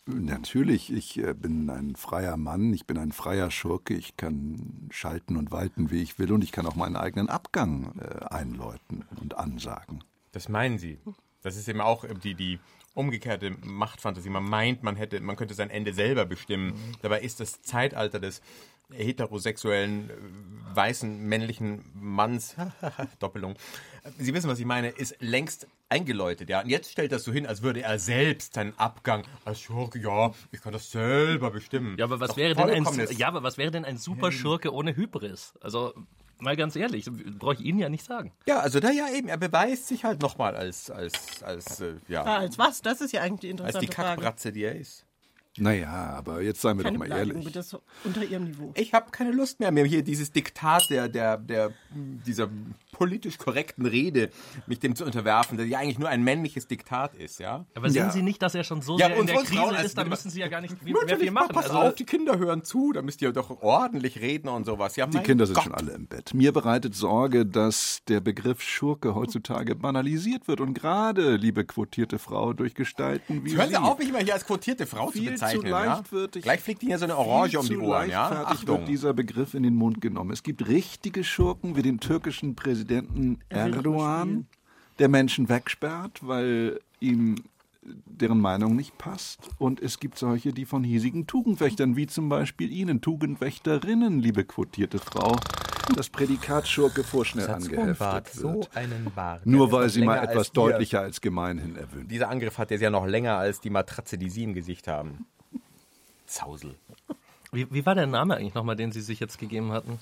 Natürlich, 0.06 0.92
ich 0.92 1.18
äh, 1.18 1.32
bin 1.32 1.70
ein 1.70 1.94
freier 1.94 2.36
Mann, 2.36 2.72
ich 2.72 2.86
bin 2.86 2.98
ein 2.98 3.12
freier 3.12 3.52
Schurke, 3.52 3.94
ich 3.94 4.16
kann 4.16 4.88
schalten 4.90 5.36
und 5.36 5.52
walten, 5.52 5.92
wie 5.92 6.02
ich 6.02 6.18
will, 6.18 6.32
und 6.32 6.42
ich 6.42 6.50
kann 6.50 6.66
auch 6.66 6.74
meinen 6.74 6.96
eigenen 6.96 7.28
Abgang 7.28 7.98
äh, 8.00 8.24
einläuten 8.24 9.04
und 9.20 9.36
ansagen. 9.36 10.02
Das 10.32 10.48
meinen 10.48 10.78
Sie. 10.78 10.98
Das 11.42 11.56
ist 11.56 11.68
eben 11.68 11.80
auch 11.80 12.04
die, 12.24 12.34
die 12.34 12.58
umgekehrte 12.94 13.52
Machtfantasie. 13.64 14.28
Man 14.28 14.44
meint, 14.44 14.82
man 14.82 14.96
hätte, 14.96 15.20
man 15.20 15.36
könnte 15.36 15.54
sein 15.54 15.70
Ende 15.70 15.92
selber 15.92 16.24
bestimmen. 16.24 16.74
Dabei 17.00 17.20
ist 17.20 17.40
das 17.40 17.62
Zeitalter 17.62 18.20
des 18.20 18.42
heterosexuellen, 18.92 20.10
äh, 20.10 20.76
weißen, 20.76 21.18
männlichen 21.26 21.84
Manns, 21.94 22.56
Doppelung, 23.18 23.56
Sie 24.18 24.34
wissen, 24.34 24.50
was 24.50 24.58
ich 24.58 24.64
meine, 24.66 24.88
ist 24.88 25.14
längst 25.20 25.68
eingeläutet, 25.88 26.48
ja. 26.48 26.60
Und 26.62 26.68
jetzt 26.68 26.90
stellt 26.90 27.12
das 27.12 27.22
so 27.22 27.32
hin, 27.32 27.46
als 27.46 27.62
würde 27.62 27.82
er 27.82 28.00
selbst 28.00 28.54
seinen 28.54 28.76
Abgang 28.76 29.22
als 29.44 29.60
Schurke, 29.60 30.00
ja, 30.00 30.32
ich 30.50 30.60
kann 30.60 30.72
das 30.72 30.90
selber 30.90 31.52
bestimmen. 31.52 31.96
Ja, 31.98 32.06
aber 32.06 32.18
was 32.18 32.30
Doch 32.30 32.36
wäre 32.36 32.54
denn 32.54 32.86
ein 32.86 33.08
ja, 33.16 33.28
aber 33.28 33.44
was 33.44 33.58
wäre 33.58 33.70
denn 33.70 33.84
ein 33.84 33.98
super 33.98 34.32
Schurke 34.32 34.72
ohne 34.74 34.96
Hybris? 34.96 35.54
Also 35.60 35.94
mal 36.40 36.56
ganz 36.56 36.74
ehrlich, 36.74 37.08
brauche 37.38 37.54
ich 37.54 37.60
Ihnen 37.60 37.78
ja 37.78 37.88
nicht 37.88 38.04
sagen. 38.04 38.32
Ja, 38.48 38.58
also 38.58 38.80
da 38.80 38.90
ja 38.90 39.08
eben, 39.14 39.28
er 39.28 39.36
beweist 39.36 39.86
sich 39.86 40.04
halt 40.04 40.20
nochmal 40.20 40.56
als, 40.56 40.90
als, 40.90 41.42
als, 41.44 41.80
äh, 41.80 41.94
ja, 42.08 42.24
Ah, 42.24 42.38
als 42.38 42.58
was? 42.58 42.82
Das 42.82 43.00
ist 43.00 43.12
ja 43.12 43.20
eigentlich 43.20 43.40
die 43.40 43.50
als 43.50 43.76
interessante 43.76 43.86
die 43.86 43.92
Frage. 43.92 44.08
Kackbratze, 44.22 44.50
die 44.52 44.64
er 44.64 44.74
ist. 44.74 45.06
Naja, 45.58 46.14
aber 46.16 46.40
jetzt 46.40 46.62
seien 46.62 46.78
wir 46.78 46.84
Keine 46.84 46.94
doch 46.96 47.00
mal 47.00 47.08
Beleidigung, 47.10 47.42
ehrlich. 47.42 47.64
so 47.66 47.82
unter 48.04 48.24
Ihrem 48.24 48.44
Niveau. 48.44 48.72
Ich 48.74 48.94
habe 48.94 49.10
keine 49.10 49.32
Lust 49.32 49.60
mehr, 49.60 49.70
mir 49.70 49.84
hier 49.84 50.02
dieses 50.02 50.32
Diktat 50.32 50.88
der, 50.88 51.08
der, 51.10 51.36
der, 51.36 51.72
dieser 51.94 52.48
politisch 52.92 53.36
korrekten 53.36 53.84
Rede, 53.84 54.30
mich 54.66 54.78
dem 54.80 54.96
zu 54.96 55.04
unterwerfen, 55.04 55.58
der 55.58 55.66
ja 55.66 55.78
eigentlich 55.78 55.98
nur 55.98 56.08
ein 56.08 56.22
männliches 56.24 56.68
Diktat 56.68 57.14
ist, 57.16 57.38
ja? 57.38 57.66
Aber 57.74 57.90
sehen 57.90 58.04
Ja. 58.06 58.10
Sie 58.10 58.22
nicht, 58.22 58.40
dass 58.40 58.54
er 58.54 58.64
schon 58.64 58.80
so 58.80 58.98
Ja, 58.98 59.08
sehr 59.08 59.16
in 59.18 59.26
der 59.26 59.36
Krise 59.36 59.54
Frauen 59.54 59.74
als- 59.74 59.86
ist, 59.86 59.98
da 59.98 60.04
müssen 60.04 60.30
Sie 60.30 60.40
ja 60.40 60.48
gar 60.48 60.62
nicht 60.62 60.72
viel, 60.82 60.92
Natürlich, 60.92 61.06
mehr 61.10 61.18
viel 61.18 61.30
machen. 61.32 61.48
Pass 61.52 61.66
Also, 61.66 61.78
auf, 61.78 61.94
die 61.96 62.04
Kinder 62.04 62.38
hören 62.38 62.64
zu, 62.64 62.92
da 62.92 63.02
müsst 63.02 63.20
ihr 63.20 63.30
doch 63.32 63.62
ordentlich 63.62 64.20
reden 64.20 64.48
und 64.48 64.64
sowas. 64.64 64.96
Ja, 64.96 65.06
Die 65.06 65.18
Kinder 65.18 65.44
sind 65.44 65.54
Gott. 65.54 65.64
schon 65.64 65.74
alle 65.74 65.92
im 65.92 66.06
Bett. 66.06 66.32
Mir 66.32 66.52
bereitet 66.52 66.94
Sorge, 66.94 67.44
dass 67.44 68.00
der 68.08 68.20
Begriff 68.20 68.62
Schurke 68.62 69.14
heutzutage 69.14 69.74
banalisiert 69.74 70.48
wird 70.48 70.60
und 70.62 70.72
gerade, 70.72 71.36
liebe 71.36 71.64
quotierte 71.66 72.18
Frau, 72.18 72.54
durch 72.54 72.74
Gestalten 72.74 73.44
wie 73.44 73.54
Hören 73.54 73.68
Sie. 73.68 73.74
Sie 73.74 73.76
auf, 73.80 73.98
mich 73.98 74.08
immer 74.08 74.20
hier 74.20 74.32
als 74.34 74.46
quotierte 74.46 74.86
Frau 74.86 75.10
zu 75.10 75.18
Viel 75.50 75.60
zu 75.60 75.64
bezeichnen. 75.64 76.32
ja? 76.34 76.40
Gleich 76.40 76.60
fliegt 76.60 76.82
Ihnen 76.82 76.92
ja 76.92 76.98
so 76.98 77.04
eine 77.04 77.16
Orange 77.16 77.50
Viel 77.50 77.58
um 77.58 77.66
die 77.66 77.74
zu 77.74 77.82
Ohren, 77.82 78.10
ja? 78.10 78.28
leichtfertig 78.28 78.58
Achtung. 78.60 78.78
wird 78.78 78.88
dieser 78.88 79.12
Begriff 79.14 79.54
in 79.54 79.62
den 79.62 79.74
Mund 79.74 80.00
genommen. 80.00 80.30
Es 80.30 80.42
gibt 80.42 80.68
richtige 80.68 81.24
Schurken 81.24 81.76
wie 81.76 81.82
den 81.82 82.00
türkischen 82.00 82.54
Präsidenten 82.54 83.38
Erdogan, 83.48 84.46
der 84.98 85.08
Menschen 85.08 85.48
wegsperrt, 85.48 86.20
weil 86.22 86.80
ihm 87.00 87.36
deren 87.82 88.40
Meinung 88.40 88.76
nicht 88.76 88.96
passt. 88.98 89.50
Und 89.58 89.80
es 89.80 89.98
gibt 89.98 90.18
solche, 90.18 90.52
die 90.52 90.64
von 90.64 90.84
hiesigen 90.84 91.26
Tugendwächtern, 91.26 91.96
wie 91.96 92.06
zum 92.06 92.28
Beispiel 92.28 92.70
Ihnen, 92.70 93.00
Tugendwächterinnen, 93.00 94.20
liebe 94.20 94.44
quotierte 94.44 94.98
Frau, 94.98 95.36
das 95.96 96.08
Prädikat 96.08 96.68
Schurke 96.68 97.04
vorschnell 97.04 97.48
angeheftet 97.48 98.28
so 98.32 98.54
wird. 98.54 98.76
einen 98.76 99.10
Bart. 99.14 99.46
Nur 99.46 99.72
weil 99.72 99.88
sie 99.88 100.02
mal 100.02 100.18
als 100.18 100.30
etwas 100.30 100.48
ihr. 100.48 100.52
deutlicher 100.54 101.00
als 101.00 101.20
gemeinhin 101.20 101.76
erwähnt. 101.76 102.10
Dieser 102.10 102.28
Angriff 102.28 102.58
hat 102.58 102.70
jetzt 102.70 102.80
ja 102.80 102.90
noch 102.90 103.06
länger 103.06 103.36
als 103.36 103.60
die 103.60 103.70
Matratze, 103.70 104.18
die 104.18 104.30
Sie 104.30 104.44
im 104.44 104.54
Gesicht 104.54 104.88
haben. 104.88 105.26
Zausel. 106.26 106.74
wie, 107.52 107.70
wie 107.72 107.84
war 107.84 107.94
der 107.94 108.06
Name 108.06 108.36
eigentlich 108.36 108.54
nochmal, 108.54 108.76
den 108.76 108.92
Sie 108.92 109.00
sich 109.00 109.20
jetzt 109.20 109.38
gegeben 109.38 109.72
hatten? 109.72 109.98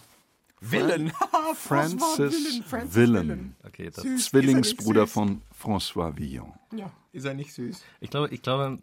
Willen. 0.61 1.13
Francis 1.55 2.63
Villen, 2.91 3.57
Okay, 3.67 3.91
das, 3.91 4.05
Zwillingsbruder 4.27 5.07
von 5.07 5.41
François 5.61 6.17
Villon. 6.17 6.53
Ja. 6.75 6.91
Ist 7.13 7.25
er 7.25 7.35
nicht 7.35 7.53
süß? 7.53 7.83
Ich 7.99 8.11
glaube, 8.11 8.29
ich 8.33 8.41
glaube, 8.41 8.79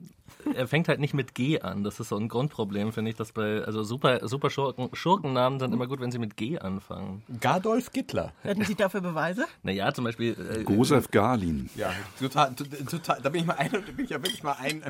er 0.53 0.67
fängt 0.67 0.89
halt 0.89 0.99
nicht 0.99 1.13
mit 1.13 1.33
G 1.33 1.61
an. 1.61 1.85
Das 1.85 1.97
ist 2.01 2.09
so 2.09 2.17
ein 2.17 2.27
Grundproblem, 2.27 2.91
finde 2.91 3.11
ich, 3.11 3.15
dass 3.15 3.31
bei, 3.31 3.63
also 3.63 3.83
super, 3.83 4.27
super 4.27 4.49
Schurken, 4.49 4.89
Schurkennamen 4.91 5.61
sind 5.61 5.73
immer 5.73 5.87
gut, 5.87 6.01
wenn 6.01 6.11
sie 6.11 6.19
mit 6.19 6.35
G 6.35 6.59
anfangen. 6.59 7.23
Gadolf 7.39 7.93
Gittler. 7.93 8.33
Hätten 8.41 8.65
Sie 8.65 8.75
dafür 8.75 8.99
Beweise? 8.99 9.45
Naja, 9.63 9.93
zum 9.93 10.03
Beispiel. 10.03 10.35
Äh, 10.67 10.69
Josef 10.69 11.09
Galin. 11.09 11.69
Ja, 11.75 11.93
total, 12.19 12.53
total, 12.53 13.21
da 13.21 13.29
bin 13.29 13.41
ich 13.41 13.47
mal 13.47 13.53
ein, 13.53 13.71
da 13.71 13.79
bin 13.79 14.03
ich 14.03 14.09
ja 14.09 14.17
wirklich 14.21 14.43
mal 14.43 14.57
ein. 14.59 14.83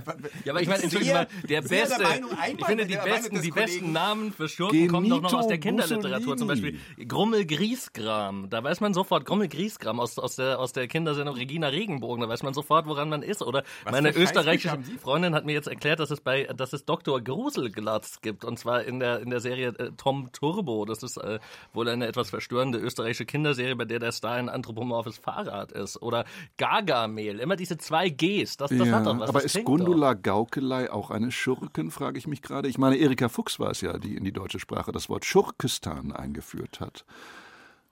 Ja, 0.44 0.54
aber 0.54 0.62
ich 0.64 0.68
meine, 0.68 0.82
entschuldigung 0.82 1.18
mal, 1.18 1.28
der 1.48 1.62
beste, 1.62 2.00
der 2.00 2.08
Meinung, 2.08 2.32
ich 2.58 2.66
finde, 2.66 2.86
die 2.88 2.96
besten, 2.96 3.42
die 3.44 3.52
besten. 3.52 3.92
Namen 3.92 4.34
für 4.34 4.50
Schurken 4.50 4.88
kommen 4.88 5.10
doch 5.10 5.22
noch 5.22 5.30
Genito 5.30 5.38
aus 5.38 5.48
der 5.48 5.60
Kinderliteratur. 5.60 6.38
Zum 6.38 6.48
Mussolini. 6.48 6.80
Beispiel 6.80 7.06
Grummel 7.06 7.46
Griesgram. 7.46 8.50
Da 8.50 8.64
weiß 8.64 8.82
man 8.82 8.96
sofort, 8.96 9.26
Grummel 9.26 9.48
Griesgram 9.48 10.00
aus, 10.00 10.18
aus, 10.18 10.38
der, 10.38 10.60
aus 10.60 10.74
der 10.74 10.88
Kindersendung 10.88 11.36
Regina 11.36 11.68
Regenbogen. 11.78 12.22
Da 12.22 12.30
weiß 12.30 12.44
man 12.44 12.54
sofort, 12.54 12.88
woran 12.88 13.10
man 13.10 13.22
ist. 13.22 13.42
Oder 13.42 13.64
Was 13.84 13.92
meine 13.92 14.16
österreichische? 14.16 14.78
Freundin 15.02 15.36
hat 15.36 15.46
mir 15.46 15.54
jetzt 15.54 15.68
erklärt, 15.68 16.00
dass 16.00 16.12
es 16.12 16.22
bei, 16.22 16.44
dass 16.46 16.74
es 16.74 16.86
Dr. 16.86 17.22
Gruselglatz 17.22 18.22
gibt. 18.22 18.44
Und 18.44 18.58
zwar 18.58 18.84
in 18.84 19.00
der, 19.00 19.20
in 19.20 19.30
der 19.30 19.40
Serie 19.40 19.70
äh, 19.78 19.92
Tom 19.98 20.32
Turbo. 20.32 20.86
Das 20.86 21.04
ist 21.04 21.18
äh, 21.18 21.40
wohl 21.74 21.88
eine 21.88 22.08
etwas 22.08 22.30
verstörende 22.30 22.80
österreichische 22.80 23.26
Kinderserie, 23.26 23.76
bei 23.76 23.86
der 23.86 24.00
der 24.00 24.12
Star 24.12 24.34
ein 24.34 24.50
anthropomorphes 24.50 25.18
Fahrrad 25.18 25.72
ist. 25.72 26.02
Oder 26.02 26.26
Gargamel. 26.58 27.40
Immer 27.40 27.56
diese 27.56 27.78
zwei 27.78 28.10
Gs. 28.10 28.58
Das, 28.58 28.70
das 28.70 28.88
ja, 28.88 28.94
hat 28.94 29.06
doch 29.06 29.20
was. 29.20 29.30
aber 29.30 29.42
das 29.42 29.56
ist 29.56 29.66
Gundula 29.66 30.14
Gaukelei 30.14 30.92
auch 30.92 31.12
eine 31.12 31.32
Schurken, 31.32 31.92
frage 31.92 32.18
ich 32.18 32.28
mich 32.28 32.42
gerade. 32.42 32.68
Ich 32.68 32.78
meine, 32.78 32.98
Erika 32.98 33.30
Fuchs 33.30 33.60
war 33.60 33.72
es 33.72 33.82
ja, 33.82 33.98
die 33.98 34.16
in 34.16 34.24
die 34.24 34.34
deutsche 34.34 34.60
Sprache 34.60 34.92
das 34.92 35.10
Wort 35.10 35.26
Schurkistan 35.26 36.12
eingeführt 36.12 36.80
hat. 36.80 37.06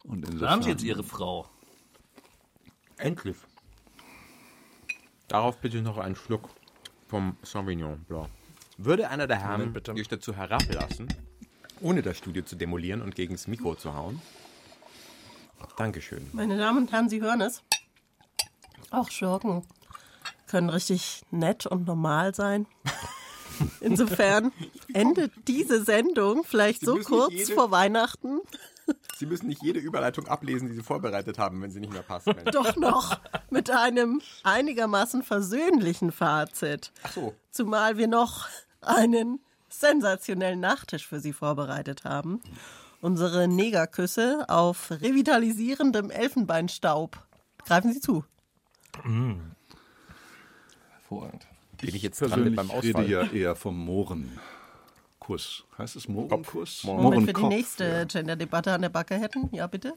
Und 0.03 0.27
Doch. 0.27 0.39
Da 0.39 0.49
haben 0.51 0.61
Sie 0.61 0.69
jetzt 0.69 0.83
Ihre 0.83 1.03
Frau. 1.03 1.47
Endlich. 2.97 3.35
Darauf 5.35 5.57
bitte 5.57 5.81
noch 5.81 5.97
einen 5.97 6.15
Schluck 6.15 6.47
vom 7.09 7.35
Sauvignon 7.43 7.99
Blanc. 8.07 8.29
Würde 8.77 9.09
einer 9.09 9.27
der 9.27 9.37
Herren 9.37 9.73
dich 9.93 10.07
dazu 10.07 10.33
herablassen, 10.33 11.09
ohne 11.81 12.01
das 12.01 12.19
Studio 12.19 12.45
zu 12.45 12.55
demolieren 12.55 13.01
und 13.01 13.15
gegen 13.15 13.33
das 13.33 13.45
Mikro 13.45 13.75
zu 13.75 13.93
hauen? 13.93 14.21
Dankeschön. 15.75 16.25
Meine 16.31 16.57
Damen 16.57 16.83
und 16.83 16.91
Herren, 16.93 17.09
Sie 17.09 17.21
hören 17.21 17.41
es. 17.41 17.63
Auch 18.91 19.11
Schurken 19.11 19.65
können 20.47 20.69
richtig 20.69 21.23
nett 21.31 21.65
und 21.65 21.85
normal 21.85 22.33
sein. 22.33 22.65
Insofern 23.81 24.53
endet 24.93 25.33
diese 25.49 25.83
Sendung 25.83 26.45
vielleicht 26.45 26.79
Sie 26.79 26.85
so 26.85 26.95
kurz 26.99 27.49
vor 27.49 27.71
Weihnachten. 27.71 28.39
Sie 29.17 29.25
müssen 29.25 29.47
nicht 29.47 29.63
jede 29.63 29.79
Überleitung 29.79 30.27
ablesen, 30.27 30.67
die 30.67 30.73
Sie 30.73 30.83
vorbereitet 30.83 31.39
haben, 31.39 31.61
wenn 31.61 31.71
sie 31.71 31.79
nicht 31.79 31.93
mehr 31.93 32.01
passt. 32.01 32.27
Mensch. 32.27 32.51
Doch 32.51 32.75
noch 32.75 33.17
mit 33.49 33.71
einem 33.71 34.21
einigermaßen 34.43 35.23
versöhnlichen 35.23 36.11
Fazit. 36.11 36.91
Ach 37.03 37.13
so. 37.13 37.33
Zumal 37.49 37.97
wir 37.97 38.07
noch 38.07 38.49
einen 38.81 39.39
sensationellen 39.69 40.59
Nachtisch 40.59 41.07
für 41.07 41.21
Sie 41.21 41.31
vorbereitet 41.31 42.03
haben. 42.03 42.41
Unsere 42.99 43.47
Negerküsse 43.47 44.45
auf 44.49 44.91
revitalisierendem 44.91 46.09
Elfenbeinstaub. 46.09 47.17
Greifen 47.65 47.93
Sie 47.93 48.01
zu. 48.01 48.25
Hervorragend. 50.91 51.47
Bin 51.79 51.95
ich 51.95 52.03
jetzt 52.03 52.19
dran 52.19 52.43
mit 52.43 52.55
Persönlich 52.55 52.93
beim 52.93 53.01
rede 53.01 53.09
ja 53.09 53.23
eher 53.31 53.55
vom 53.55 53.77
Mohrenkuss. 55.25 55.65
Heißt 55.77 55.95
es 55.95 56.07
Mohrenkuss? 56.07 56.83
Moment, 56.83 57.27
wir 57.27 57.33
die 57.33 57.43
nächste 57.43 57.83
ja. 57.83 58.03
Gender-Debatte 58.05 58.73
an 58.73 58.81
der 58.81 58.89
Backe 58.89 59.15
hätten. 59.15 59.49
Ja, 59.51 59.67
bitte. 59.67 59.93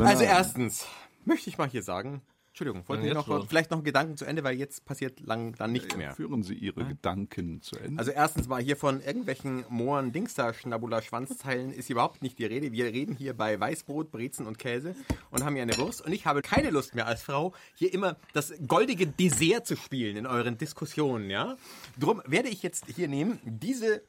Also 0.00 0.22
Nein. 0.22 0.32
erstens 0.32 0.86
möchte 1.24 1.50
ich 1.50 1.58
mal 1.58 1.68
hier 1.68 1.82
sagen, 1.82 2.22
Entschuldigung, 2.48 2.86
wollten 2.86 3.04
Ja, 3.04 3.22
Sie 3.22 3.30
noch, 3.30 3.48
vielleicht 3.48 3.70
noch 3.70 3.78
einen 3.78 3.84
Gedanken 3.84 4.18
zu 4.18 4.26
Ende, 4.26 4.44
weil 4.44 4.56
jetzt 4.56 4.84
passiert 4.84 5.20
lang 5.20 5.54
dann 5.56 5.72
nichts 5.72 5.96
mehr. 5.96 6.14
Führen 6.14 6.42
Sie 6.42 6.52
Ihre 6.52 6.84
Gedanken 6.84 7.62
zu 7.62 7.76
Ende. 7.76 7.98
Also 7.98 8.10
erstens 8.10 8.50
war 8.50 8.60
hier 8.60 8.76
von 8.76 9.00
irgendwelchen 9.00 9.64
Mohren, 9.70 10.12
Dingster, 10.12 10.52
Schnabula, 10.52 11.00
Schwanzteilen 11.00 11.72
ist 11.72 11.88
überhaupt 11.88 12.20
nicht 12.20 12.38
die 12.38 12.44
Rede. 12.44 12.70
Wir 12.70 12.86
reden 12.86 13.16
hier 13.16 13.34
bei 13.34 13.58
Weißbrot, 13.58 14.10
Brezen 14.10 14.46
und 14.46 14.58
Käse 14.58 14.94
und 15.30 15.44
haben 15.44 15.54
hier 15.54 15.62
eine 15.62 15.78
Wurst. 15.78 16.04
Und 16.04 16.12
ich 16.12 16.26
habe 16.26 16.42
keine 16.42 16.68
Lust 16.68 16.94
mehr 16.94 17.06
als 17.06 17.22
Frau, 17.22 17.54
hier 17.74 17.92
immer 17.92 18.16
das 18.34 18.52
goldige 18.66 19.06
Dessert 19.06 19.66
zu 19.66 19.74
spielen 19.74 20.18
in 20.18 20.26
euren 20.26 20.58
Diskussionen, 20.58 21.30
ja? 21.30 21.56
Drum 21.98 22.20
werde 22.26 22.50
ich 22.50 22.62
jetzt 22.62 22.84
hier 22.94 23.08
nehmen, 23.08 23.40
diese 23.44 24.02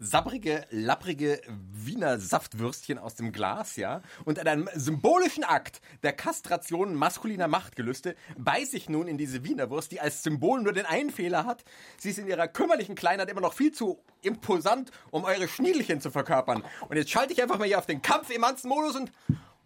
sabbrige, 0.00 0.66
lapprige 0.70 1.40
Wiener 1.70 2.18
Saftwürstchen 2.18 2.98
aus 2.98 3.14
dem 3.14 3.32
Glas, 3.32 3.76
ja, 3.76 4.00
und 4.24 4.38
in 4.38 4.48
einem 4.48 4.68
symbolischen 4.74 5.44
Akt 5.44 5.82
der 6.02 6.14
Kastration 6.14 6.94
maskuliner 6.94 7.48
Machtgelüste 7.48 8.16
beiß 8.38 8.72
ich 8.72 8.88
nun 8.88 9.06
in 9.06 9.18
diese 9.18 9.44
Wiener 9.44 9.68
Wurst, 9.68 9.92
die 9.92 10.00
als 10.00 10.22
Symbol 10.22 10.62
nur 10.62 10.72
den 10.72 10.86
einen 10.86 11.10
Fehler 11.10 11.44
hat. 11.44 11.64
Sie 11.98 12.10
ist 12.10 12.18
in 12.18 12.26
ihrer 12.26 12.48
kümmerlichen 12.48 12.94
Kleinheit 12.94 13.28
immer 13.28 13.42
noch 13.42 13.52
viel 13.52 13.72
zu 13.72 14.02
imposant, 14.22 14.90
um 15.10 15.24
eure 15.24 15.48
Schniedelchen 15.48 16.00
zu 16.00 16.10
verkörpern. 16.10 16.64
Und 16.88 16.96
jetzt 16.96 17.10
schalte 17.10 17.34
ich 17.34 17.42
einfach 17.42 17.58
mal 17.58 17.66
hier 17.66 17.78
auf 17.78 17.86
den 17.86 18.00
Kampf-Emanzen-Modus 18.02 18.96
und... 18.96 19.12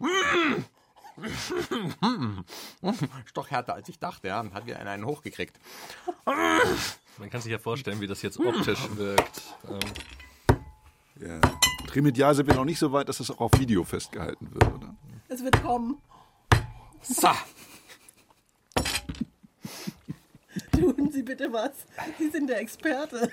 Ist 3.24 3.36
doch 3.36 3.48
härter, 3.50 3.74
als 3.74 3.88
ich 3.88 4.00
dachte, 4.00 4.26
ja. 4.28 4.44
Hat 4.52 4.66
wieder 4.66 4.80
einen 4.80 5.06
hochgekriegt. 5.06 5.56
Man 6.24 7.30
kann 7.30 7.40
sich 7.40 7.52
ja 7.52 7.58
vorstellen, 7.58 8.00
wie 8.00 8.08
das 8.08 8.22
jetzt 8.22 8.40
optisch 8.40 8.80
wirkt. 8.96 9.42
Ähm, 9.68 9.78
Ja. 11.20 11.40
Trimedial 11.86 12.34
sind 12.34 12.48
wir 12.48 12.54
noch 12.54 12.64
nicht 12.64 12.78
so 12.78 12.92
weit, 12.92 13.08
dass 13.08 13.18
das 13.18 13.30
auch 13.30 13.40
auf 13.40 13.52
Video 13.58 13.84
festgehalten 13.84 14.48
wird, 14.52 14.64
oder? 14.74 14.96
Es 15.28 15.42
wird 15.42 15.62
kommen. 15.62 15.98
So. 17.02 17.28
Tun 20.72 21.10
Sie 21.12 21.22
bitte 21.22 21.52
was. 21.52 21.72
Sie 22.18 22.30
sind 22.30 22.48
der 22.48 22.60
Experte. 22.60 23.30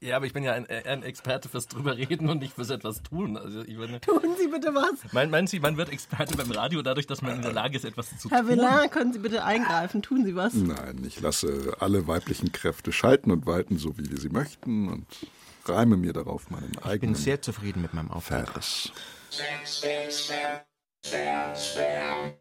Ja, 0.00 0.16
aber 0.16 0.26
ich 0.26 0.34
bin 0.34 0.44
ja 0.44 0.52
ein, 0.52 0.66
ein 0.66 1.02
Experte 1.02 1.48
fürs 1.48 1.66
drüber 1.66 1.96
reden 1.96 2.28
und 2.28 2.40
nicht 2.40 2.52
fürs 2.54 2.68
etwas 2.68 3.02
tun. 3.02 3.38
Also 3.38 3.62
ich 3.62 3.78
meine, 3.78 4.00
Tun 4.02 4.20
Sie 4.38 4.48
bitte 4.48 4.74
was. 4.74 5.12
mein, 5.12 5.30
meinen 5.30 5.46
Sie, 5.46 5.60
man 5.60 5.78
wird 5.78 5.88
Experte 5.88 6.36
beim 6.36 6.50
Radio 6.50 6.82
dadurch, 6.82 7.06
dass 7.06 7.22
man 7.22 7.36
in 7.36 7.42
der 7.42 7.52
Lage 7.52 7.76
ist, 7.76 7.84
etwas 7.86 8.18
zu 8.18 8.30
Herr 8.30 8.40
tun? 8.40 8.48
Villard, 8.48 8.92
können 8.92 9.14
Sie 9.14 9.18
bitte 9.20 9.44
eingreifen? 9.44 10.02
Tun 10.02 10.24
Sie 10.26 10.34
was. 10.34 10.52
Nein, 10.54 11.02
ich 11.06 11.20
lasse 11.20 11.74
alle 11.80 12.06
weiblichen 12.06 12.52
Kräfte 12.52 12.92
schalten 12.92 13.30
und 13.30 13.46
walten, 13.46 13.78
so 13.78 13.96
wie 13.96 14.14
sie 14.16 14.28
möchten 14.28 14.90
und 14.90 15.06
reime 15.68 15.96
mir 15.96 16.12
darauf 16.12 16.50
meinen 16.50 16.72
Ich 16.72 16.80
bin 16.80 16.90
eigenen 16.90 17.14
sehr 17.14 17.40
zufrieden 17.42 17.82
mit 17.82 17.94
meinem 17.94 18.10
Auftritt. 18.10 18.48
Vers. 18.48 18.92
Spam, 19.30 20.10
spam, 20.10 20.10
spam, 21.04 21.56
spam, 21.56 22.34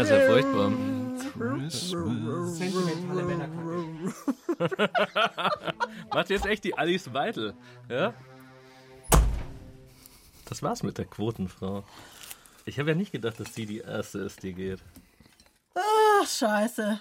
Das 0.00 0.08
ist 0.08 0.16
ja 0.16 0.26
furchtbar. 0.28 0.72
Sentimentale 1.68 3.22
Männerkacke. 3.22 4.90
Macht 6.10 6.30
jetzt 6.30 6.46
echt 6.46 6.64
die 6.64 6.72
Alice 6.78 7.12
Weidel, 7.12 7.52
ja? 7.90 8.14
Das 10.46 10.62
war's 10.62 10.82
mit 10.82 10.96
der 10.96 11.04
Quotenfrau. 11.04 11.84
Ich 12.64 12.78
habe 12.78 12.88
ja 12.88 12.94
nicht 12.94 13.12
gedacht, 13.12 13.38
dass 13.40 13.54
sie 13.54 13.66
die 13.66 13.80
erste 13.80 14.20
ist, 14.20 14.42
die 14.42 14.54
geht. 14.54 14.80
Ach, 15.74 16.26
scheiße. 16.26 16.98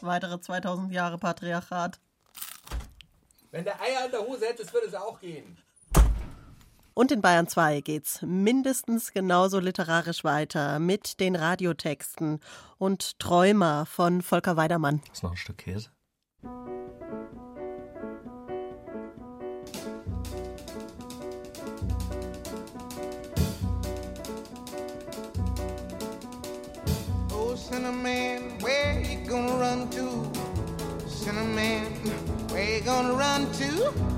Weitere 0.00 0.40
2000 0.40 0.90
Jahre 0.90 1.18
Patriarchat. 1.18 2.00
Wenn 3.50 3.64
der 3.64 3.78
Eier 3.78 4.06
in 4.06 4.10
der 4.10 4.20
Hose 4.20 4.46
hättest, 4.46 4.72
würde 4.72 4.86
es 4.86 4.94
auch 4.94 5.20
gehen. 5.20 5.58
Und 6.98 7.12
in 7.12 7.20
Bayern 7.20 7.46
2 7.46 7.82
geht's 7.82 8.22
mindestens 8.22 9.12
genauso 9.12 9.60
literarisch 9.60 10.24
weiter 10.24 10.80
mit 10.80 11.20
den 11.20 11.36
Radiotexten 11.36 12.40
und 12.76 13.20
Träumer 13.20 13.86
von 13.86 14.20
Volker 14.20 14.56
Weidermann. 14.56 15.00
Das 15.06 15.18
ist 15.18 15.22
noch 15.22 15.30
ein 15.30 15.36
Stück 15.36 15.58
Käse. 15.58 15.90
Oh, 27.32 27.54
Cinnamon, 27.54 28.60
where 28.60 29.00
you 29.02 29.24
gonna 29.24 29.54
run 29.54 29.88
to? 29.92 30.28
Cinnamon, 31.06 31.86
where 32.48 32.78
you 32.78 32.84
gonna 32.84 33.12
run 33.12 33.46
to? 33.52 34.17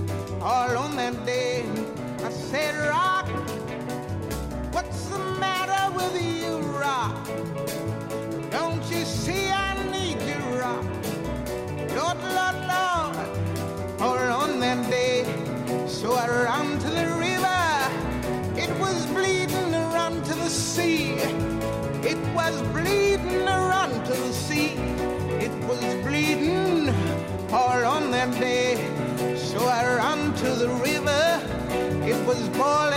all 0.41 0.75
on 0.77 0.95
that 0.95 1.25
day. 1.25 1.63
I 2.23 2.29
said, 2.31 2.73
Rock, 2.89 3.27
what's 4.73 5.05
the 5.05 5.19
matter 5.39 5.95
with 5.95 6.15
you, 6.21 6.57
Rock? 6.79 7.27
Don't 8.49 8.83
you 8.89 9.05
see 9.05 9.49
I 9.49 9.75
need 9.91 10.19
you, 10.21 10.41
Rock? 10.59 10.83
Lord, 11.95 12.17
Lord, 12.37 12.57
Lord, 12.73 14.01
all 14.01 14.17
on 14.43 14.59
that 14.61 14.89
day. 14.89 15.25
So 15.87 16.13
I 16.13 16.27
ran 16.27 16.79
to 16.79 16.89
the 16.89 17.07
river. 17.19 17.61
It 18.57 18.71
was 18.79 19.05
bleeding 19.07 19.40
boy 32.57 32.90